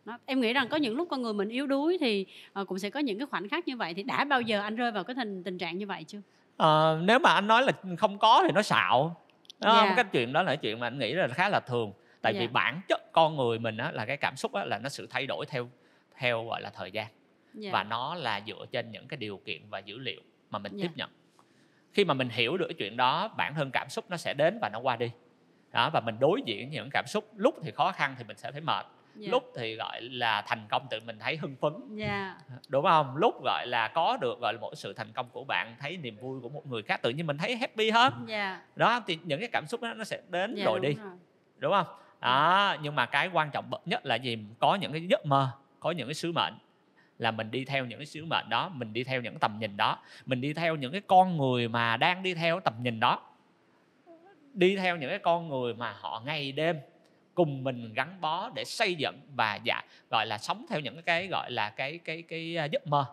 Đó. 0.05 0.17
em 0.25 0.41
nghĩ 0.41 0.53
rằng 0.53 0.67
có 0.69 0.77
những 0.77 0.95
lúc 0.95 1.07
con 1.11 1.21
người 1.21 1.33
mình 1.33 1.49
yếu 1.49 1.67
đuối 1.67 1.97
thì 2.01 2.25
ờ, 2.53 2.65
cũng 2.65 2.79
sẽ 2.79 2.89
có 2.89 2.99
những 2.99 3.17
cái 3.17 3.25
khoảnh 3.25 3.49
khắc 3.49 3.67
như 3.67 3.77
vậy. 3.77 3.93
Thì 3.93 4.03
đã 4.03 4.25
bao 4.25 4.41
giờ 4.41 4.61
anh 4.61 4.75
rơi 4.75 4.91
vào 4.91 5.03
cái 5.03 5.15
tình 5.15 5.43
tình 5.43 5.57
trạng 5.57 5.77
như 5.77 5.87
vậy 5.87 6.03
chưa 6.07 6.21
Ờ, 6.61 6.99
nếu 7.03 7.19
mà 7.19 7.33
anh 7.33 7.47
nói 7.47 7.63
là 7.63 7.71
không 7.97 8.17
có 8.19 8.43
thì 8.47 8.51
nó 8.53 8.61
xạo 8.61 9.15
Đúng 9.59 9.71
không? 9.71 9.87
Dạ. 9.87 9.93
cái 9.95 10.05
chuyện 10.11 10.33
đó 10.33 10.43
là 10.43 10.55
chuyện 10.55 10.79
mà 10.79 10.87
anh 10.87 10.99
nghĩ 10.99 11.13
là 11.13 11.27
khá 11.27 11.49
là 11.49 11.59
thường 11.59 11.93
tại 12.21 12.33
vì 12.33 12.39
Dạ. 12.39 12.47
bản 12.53 12.81
chất 12.87 13.11
con 13.11 13.35
người 13.37 13.59
mình 13.59 13.77
á, 13.77 13.91
là 13.91 14.05
cái 14.05 14.17
cảm 14.17 14.35
xúc 14.35 14.53
á, 14.53 14.65
là 14.65 14.77
nó 14.77 14.89
sự 14.89 15.07
thay 15.09 15.25
đổi 15.27 15.45
theo 15.45 15.69
theo 16.17 16.45
gọi 16.45 16.61
là 16.61 16.69
thời 16.69 16.91
gian 16.91 17.07
dạ 17.53 17.69
và 17.73 17.83
nó 17.83 18.15
là 18.15 18.41
dựa 18.47 18.65
trên 18.71 18.91
những 18.91 19.07
cái 19.07 19.17
điều 19.17 19.37
kiện 19.45 19.61
và 19.69 19.79
dữ 19.79 19.97
liệu 19.97 20.21
mà 20.49 20.59
mình 20.59 20.71
Dạ. 20.77 20.83
tiếp 20.83 20.91
nhận 20.95 21.09
khi 21.93 22.05
mà 22.05 22.13
mình 22.13 22.29
hiểu 22.29 22.57
được 22.57 22.65
cái 22.67 22.75
chuyện 22.79 22.97
đó 22.97 23.27
bản 23.37 23.53
thân 23.55 23.71
cảm 23.71 23.89
xúc 23.89 24.05
nó 24.09 24.17
sẽ 24.17 24.33
đến 24.33 24.57
và 24.61 24.69
nó 24.69 24.79
qua 24.79 24.95
đi 24.95 25.11
đó 25.71 25.89
và 25.93 25.99
mình 25.99 26.15
đối 26.19 26.41
diện 26.45 26.69
những 26.69 26.89
cảm 26.93 27.05
xúc 27.07 27.25
lúc 27.35 27.55
thì 27.63 27.71
khó 27.71 27.91
khăn 27.91 28.15
thì 28.17 28.23
mình 28.23 28.37
sẽ 28.37 28.51
thấy 28.51 28.61
mệt 28.61 28.85
dạ. 29.15 29.31
lúc 29.31 29.51
thì 29.55 29.75
gọi 29.75 30.01
là 30.01 30.41
thành 30.41 30.67
công 30.69 30.87
tự 30.89 30.99
mình 31.05 31.19
thấy 31.19 31.37
hưng 31.37 31.55
phấn. 31.55 31.73
Dạ. 31.95 32.35
Đúng 32.67 32.85
không? 32.85 33.17
Lúc 33.17 33.43
gọi 33.43 33.67
là 33.67 33.87
có 33.87 34.17
được 34.21 34.39
gọi 34.39 34.53
là 34.53 34.59
một 34.59 34.75
sự 34.75 34.93
thành 34.93 35.11
công 35.13 35.29
của 35.29 35.43
bạn 35.43 35.75
thấy 35.79 35.97
niềm 35.97 36.17
vui 36.17 36.41
của 36.41 36.49
một 36.49 36.67
người 36.67 36.81
khác 36.81 37.01
tự 37.01 37.09
nhiên 37.09 37.27
mình 37.27 37.37
thấy 37.37 37.55
happy 37.55 37.89
hơn 37.89 38.13
dạ. 38.27 38.61
Đó 38.75 39.03
thì 39.07 39.19
những 39.23 39.39
cái 39.39 39.49
cảm 39.51 39.65
xúc 39.67 39.81
đó 39.81 39.93
nó 39.93 40.03
sẽ 40.03 40.21
đến 40.29 40.55
dạ 40.55 40.65
rồi 40.65 40.79
đi. 40.79 40.93
rồi. 40.93 41.11
đúng 41.57 41.71
không? 41.71 41.87
Đó 42.21 42.75
nhưng 42.81 42.95
mà 42.95 43.05
cái 43.05 43.29
quan 43.33 43.51
trọng 43.51 43.69
bậc 43.69 43.81
nhất 43.85 44.05
là 44.05 44.15
gì? 44.15 44.37
Có 44.59 44.75
những 44.75 44.91
cái 44.91 45.07
giấc 45.07 45.25
mơ 45.25 45.51
có 45.79 45.91
những 45.91 46.07
cái 46.07 46.13
sứ 46.13 46.31
mệnh 46.31 46.53
là 47.19 47.31
mình 47.31 47.51
đi 47.51 47.65
theo 47.65 47.85
những 47.85 47.99
cái 47.99 48.05
sứ 48.05 48.25
mệnh 48.25 48.49
đó 48.49 48.69
mình 48.69 48.93
đi 48.93 49.03
theo 49.03 49.21
những 49.21 49.39
tầm 49.39 49.59
nhìn 49.59 49.77
đó 49.77 49.97
mình 50.25 50.41
đi 50.41 50.53
theo 50.53 50.75
những 50.75 50.91
cái 50.91 51.01
con 51.07 51.37
người 51.37 51.67
mà 51.67 51.97
đang 51.97 52.23
đi 52.23 52.33
theo 52.33 52.59
tầm 52.59 52.73
nhìn 52.81 52.99
đó. 52.99 53.21
Đi 54.53 54.75
theo 54.75 54.97
những 54.97 55.09
cái 55.09 55.19
con 55.19 55.49
người 55.49 55.73
mà 55.73 55.91
họ 55.99 56.21
ngày 56.25 56.51
đêm 56.51 56.75
cùng 57.35 57.63
mình 57.63 57.93
gắn 57.93 58.21
bó 58.21 58.49
để 58.55 58.63
xây 58.65 58.95
dựng 58.95 59.19
và 59.35 59.59
dạ 59.63 59.81
gọi 60.09 60.25
là 60.25 60.37
sống 60.37 60.65
theo 60.69 60.79
những 60.79 61.01
cái 61.01 61.27
gọi 61.27 61.51
là 61.51 61.69
cái 61.69 61.97
cái 61.97 62.21
cái 62.21 62.57
à, 62.57 62.65
giấc 62.65 62.87
mơ. 62.87 63.05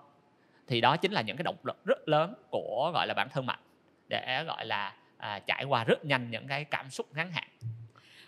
Thì 0.66 0.81
đó 0.81 0.96
chính 0.96 1.12
là 1.12 1.22
những 1.22 1.37
cái 1.37 1.44
động 1.44 1.57
lực 1.64 1.85
rất 1.85 2.09
lớn 2.09 2.35
của 2.50 2.90
gọi 2.94 3.07
là 3.07 3.14
bản 3.16 3.28
thân 3.33 3.46
mạnh 3.46 3.61
để 4.09 4.44
gọi 4.46 4.66
là 4.66 4.94
à, 5.18 5.38
trải 5.46 5.64
qua 5.64 5.85
rất 5.85 6.04
nhanh 6.04 6.31
những 6.31 6.46
cái 6.46 6.64
cảm 6.64 6.90
xúc 6.90 7.07
ngắn 7.14 7.33
hạn. 7.33 7.48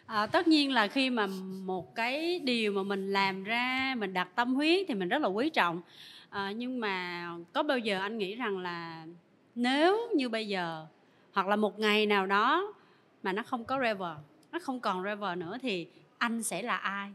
À, 0.06 0.26
tất 0.26 0.48
nhiên 0.48 0.72
là 0.72 0.88
khi 0.88 1.10
mà 1.10 1.26
một 1.64 1.94
cái 1.94 2.38
điều 2.38 2.72
mà 2.72 2.82
mình 2.82 3.12
làm 3.12 3.44
ra 3.44 3.94
mình 3.98 4.12
đặt 4.12 4.28
tâm 4.34 4.54
huyết 4.54 4.86
thì 4.88 4.94
mình 4.94 5.08
rất 5.08 5.22
là 5.22 5.28
quý 5.28 5.50
trọng. 5.50 5.82
À, 6.30 6.52
nhưng 6.56 6.80
mà 6.80 7.26
có 7.52 7.62
bao 7.62 7.78
giờ 7.78 8.00
anh 8.00 8.18
nghĩ 8.18 8.34
rằng 8.34 8.58
là 8.58 9.06
nếu 9.54 10.10
như 10.14 10.28
bây 10.28 10.48
giờ 10.48 10.86
hoặc 11.32 11.46
là 11.46 11.56
một 11.56 11.78
ngày 11.78 12.06
nào 12.06 12.26
đó 12.26 12.74
mà 13.22 13.32
nó 13.32 13.42
không 13.42 13.64
có 13.64 13.80
Rever 13.82 14.16
nó 14.52 14.58
không 14.62 14.80
còn 14.80 15.04
Rever 15.04 15.38
nữa 15.38 15.58
thì 15.62 15.88
anh 16.18 16.42
sẽ 16.42 16.62
là 16.62 16.76
ai? 16.76 17.12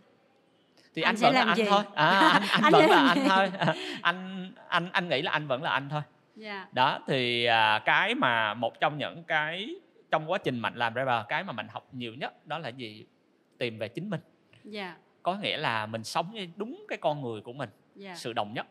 Thì 0.95 1.02
Anh 1.02 1.10
anh, 1.10 1.17
sẽ 1.17 1.28
vẫn 1.28 1.36
là 1.36 1.39
làm 1.39 1.48
anh 1.48 1.58
gì? 1.58 1.65
thôi. 1.69 1.84
À, 1.95 2.19
anh, 2.62 2.62
anh, 2.63 2.63
Anh 2.63 2.71
vẫn 2.74 2.89
là 2.89 3.08
anh 3.08 3.17
gì? 3.17 3.28
thôi. 3.30 3.52
Anh 4.02 4.52
anh 4.67 4.89
anh 4.91 5.10
nghĩ 5.10 5.21
là 5.21 5.32
anh 5.32 5.48
vẫn 5.48 5.63
là 5.63 5.69
anh 5.71 5.89
thôi. 5.89 6.02
Dạ. 6.36 6.67
Đó 6.71 7.00
thì 7.08 7.45
à, 7.45 7.80
cái 7.86 8.15
mà 8.15 8.54
một 8.54 8.80
trong 8.80 8.98
những 8.98 9.24
cái 9.24 9.76
trong 10.12 10.32
quá 10.32 10.38
trình 10.38 10.60
mạnh 10.60 10.76
làm 10.76 10.93
driver 10.93 11.26
cái 11.28 11.43
mà 11.43 11.54
mình 11.54 11.67
học 11.67 11.88
nhiều 11.91 12.13
nhất 12.13 12.48
đó 12.48 12.58
là 12.58 12.69
gì? 12.69 13.06
Tìm 13.58 13.78
về 13.78 13.88
chính 13.88 14.10
mình. 14.10 14.21
Dạ. 14.63 14.95
Có 15.24 15.36
nghĩa 15.36 15.58
là 15.58 15.86
mình 15.86 16.04
sống 16.04 16.32
với 16.32 16.50
đúng 16.56 16.86
cái 16.88 16.98
con 16.98 17.21
người 17.21 17.41
của 17.41 17.54
mình 17.54 17.69
dạ. 17.95 18.15
sự 18.15 18.34
đồng 18.34 18.54
nhất. 18.54 18.67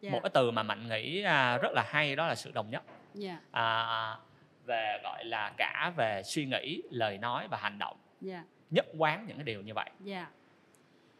Dạ. 0.00 0.10
Một 0.10 0.20
cái 0.22 0.30
từ 0.34 0.50
mà 0.50 0.62
mạnh 0.62 0.88
nghĩ 0.88 1.22
à, 1.22 1.58
rất 1.58 1.72
là 1.72 1.84
hay 1.88 2.16
đó 2.16 2.26
là 2.26 2.34
sự 2.34 2.50
đồng 2.50 2.70
nhất. 2.70 2.82
Dạ. 3.14 3.38
À, 3.50 4.16
về 4.64 5.00
gọi 5.02 5.24
là 5.24 5.52
cả 5.56 5.92
về 5.96 6.22
suy 6.24 6.44
nghĩ 6.44 6.82
lời 6.90 7.18
nói 7.18 7.48
và 7.50 7.58
hành 7.58 7.78
động 7.78 7.96
dạ 8.20 8.44
nhất 8.70 8.86
quán 8.98 9.24
những 9.26 9.36
cái 9.36 9.44
điều 9.44 9.62
như 9.62 9.74
vậy 9.74 9.90
dạ 10.00 10.26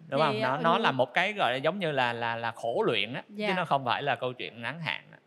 đúng 0.09 0.21
Thì, 0.21 0.27
không 0.27 0.41
nó 0.41 0.57
ừ. 0.57 0.61
nó 0.63 0.79
là 0.79 0.93
một 0.93 1.15
cái 1.15 1.33
gọi 1.33 1.53
là 1.53 1.57
giống 1.57 1.79
như 1.79 1.93
là 1.93 2.13
là 2.13 2.37
là 2.37 2.53
khổ 2.53 2.83
luyện 2.87 3.13
á 3.15 3.23
Dạ. 3.29 3.49
chứ 3.49 3.55
nó 3.57 3.65
không 3.65 3.85
phải 3.85 4.03
là 4.03 4.17
câu 4.17 4.33
chuyện 4.33 4.63
ngắn 4.63 4.81
hạn 4.81 5.05
á 5.13 5.19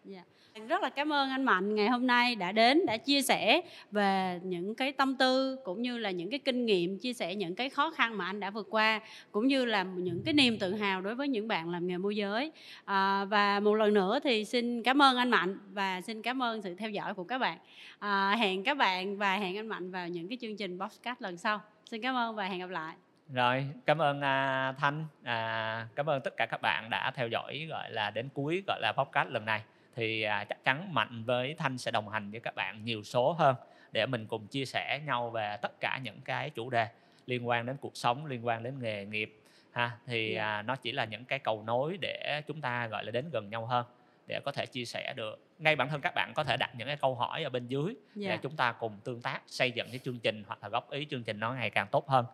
rất 0.68 0.82
là 0.82 0.90
cảm 0.90 1.14
ơn 1.14 1.30
anh 1.30 1.44
Mạnh 1.44 1.76
ngày 1.76 1.90
hôm 1.90 2.08
nay 2.08 2.36
đã 2.36 2.52
đến 2.52 2.86
đã 2.86 2.98
chia 2.98 3.22
sẻ 3.22 3.62
về 3.92 4.40
những 4.44 4.76
cái 4.76 4.92
tâm 4.92 5.16
tư 5.16 5.58
cũng 5.64 5.82
như 5.82 5.98
là 5.98 6.12
những 6.12 6.30
cái 6.30 6.40
kinh 6.40 6.66
nghiệm 6.66 7.00
chia 7.00 7.14
sẻ 7.14 7.36
những 7.36 7.56
cái 7.56 7.70
khó 7.70 7.92
khăn 7.92 8.18
mà 8.18 8.26
anh 8.26 8.40
đã 8.40 8.50
vượt 8.50 8.68
qua 8.70 9.00
cũng 9.32 9.48
như 9.48 9.66
là 9.66 9.84
những 9.84 10.24
cái 10.26 10.34
niềm 10.34 10.60
tự 10.60 10.76
hào 10.76 11.02
đối 11.02 11.16
với 11.16 11.28
những 11.28 11.48
bạn 11.48 11.70
làm 11.70 11.88
nghề 11.88 11.98
môi 11.98 12.16
giới. 12.16 12.52
À, 12.86 13.26
và 13.26 13.60
một 13.60 13.76
lần 13.76 13.94
nữa 13.94 14.20
thì 14.24 14.46
xin 14.46 14.84
cảm 14.84 15.02
ơn 15.02 15.18
anh 15.18 15.30
Mạnh 15.30 15.58
và 15.72 16.02
xin 16.02 16.22
cảm 16.22 16.44
ơn 16.44 16.62
sự 16.62 16.76
theo 16.76 16.90
dõi 16.90 17.14
của 17.14 17.24
các 17.24 17.38
bạn. 17.38 17.58
À, 18.00 18.36
hẹn 18.40 18.64
các 18.64 18.78
bạn 18.78 19.18
và 19.18 19.38
hẹn 19.38 19.58
anh 19.58 19.68
Mạnh 19.68 19.92
vào 19.92 20.08
những 20.08 20.28
cái 20.28 20.38
chương 20.42 20.58
trình 20.58 20.80
podcast 20.80 21.22
lần 21.22 21.38
sau. 21.38 21.62
Xin 21.86 22.02
cảm 22.02 22.16
ơn 22.16 22.36
và 22.36 22.46
hẹn 22.46 22.60
gặp 22.60 22.70
lại. 22.70 22.96
Rồi 23.34 23.66
cảm 23.86 24.02
ơn 24.02 24.22
à, 24.22 24.74
thanh. 24.80 25.06
À, 25.24 25.88
cảm 25.96 26.06
ơn 26.06 26.22
tất 26.22 26.34
cả 26.38 26.46
các 26.46 26.62
bạn 26.62 26.90
đã 26.90 27.12
theo 27.16 27.28
dõi 27.28 27.66
gọi 27.70 27.92
là 27.92 28.10
đến 28.12 28.30
cuối 28.34 28.64
gọi 28.68 28.80
là 28.82 28.92
podcast 28.92 29.30
lần 29.30 29.46
này 29.46 29.62
thì 29.96 30.22
à, 30.22 30.44
chắc 30.44 30.64
chắn 30.64 30.94
mạnh 30.94 31.24
với 31.26 31.56
thanh 31.58 31.78
sẽ 31.78 31.92
đồng 31.92 32.10
hành 32.10 32.32
với 32.32 32.40
các 32.40 32.56
bạn 32.56 32.84
nhiều 32.86 33.04
số 33.04 33.32
hơn 33.34 33.56
để 33.92 34.06
mình 34.06 34.28
cùng 34.28 34.48
chia 34.48 34.66
sẻ 34.66 35.02
nhau 35.06 35.30
về 35.30 35.58
tất 35.62 35.80
cả 35.80 36.00
những 36.04 36.22
cái 36.22 36.50
chủ 36.50 36.70
đề 36.70 36.88
liên 37.26 37.48
quan 37.48 37.66
đến 37.66 37.78
cuộc 37.82 37.98
sống 37.98 38.26
liên 38.26 38.46
quan 38.46 38.64
đến 38.64 38.74
nghề 38.82 39.06
nghiệp 39.06 39.36
ha. 39.72 39.92
Thì 40.08 40.34
Dạ. 40.36 40.44
à, 40.46 40.62
nó 40.62 40.76
chỉ 40.76 40.92
là 40.92 41.06
những 41.06 41.26
cái 41.26 41.40
cầu 41.40 41.64
nối 41.64 41.98
để 42.02 42.42
chúng 42.48 42.62
ta 42.62 42.88
gọi 42.88 43.04
là 43.04 43.12
đến 43.12 43.26
gần 43.32 43.50
nhau 43.50 43.66
hơn 43.66 43.86
để 44.28 44.40
có 44.46 44.52
thể 44.52 44.66
chia 44.66 44.86
sẻ 44.86 45.14
được. 45.16 45.40
Ngay 45.60 45.76
bản 45.76 45.90
thân 45.90 46.02
các 46.02 46.14
bạn 46.16 46.32
có 46.36 46.44
thể 46.44 46.58
đặt 46.58 46.72
những 46.76 46.88
cái 46.88 46.98
câu 46.98 47.16
hỏi 47.16 47.44
ở 47.44 47.50
bên 47.50 47.68
dưới 47.68 47.96
Dạ. 48.16 48.30
để 48.30 48.38
chúng 48.38 48.56
ta 48.56 48.72
cùng 48.72 48.98
tương 49.04 49.22
tác 49.22 49.42
xây 49.48 49.72
dựng 49.72 49.88
cái 49.90 50.00
chương 50.06 50.20
trình 50.20 50.44
hoặc 50.48 50.60
là 50.64 50.70
góp 50.70 50.92
ý 50.92 51.06
chương 51.10 51.24
trình 51.24 51.40
nó 51.40 51.54
ngày 51.54 51.70
càng 51.70 51.88
tốt 51.92 52.10
hơn. 52.10 52.26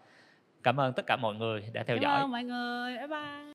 Cảm 0.63 0.79
ơn 0.79 0.93
tất 0.93 1.05
cả 1.07 1.15
mọi 1.15 1.35
người 1.35 1.65
đã 1.73 1.83
theo 1.83 1.97
cảm 1.97 2.03
dõi. 2.03 2.19
ơn 2.21 2.31
mọi 2.31 2.43
người. 2.43 2.97
Bye 2.97 3.07
bye 3.07 3.53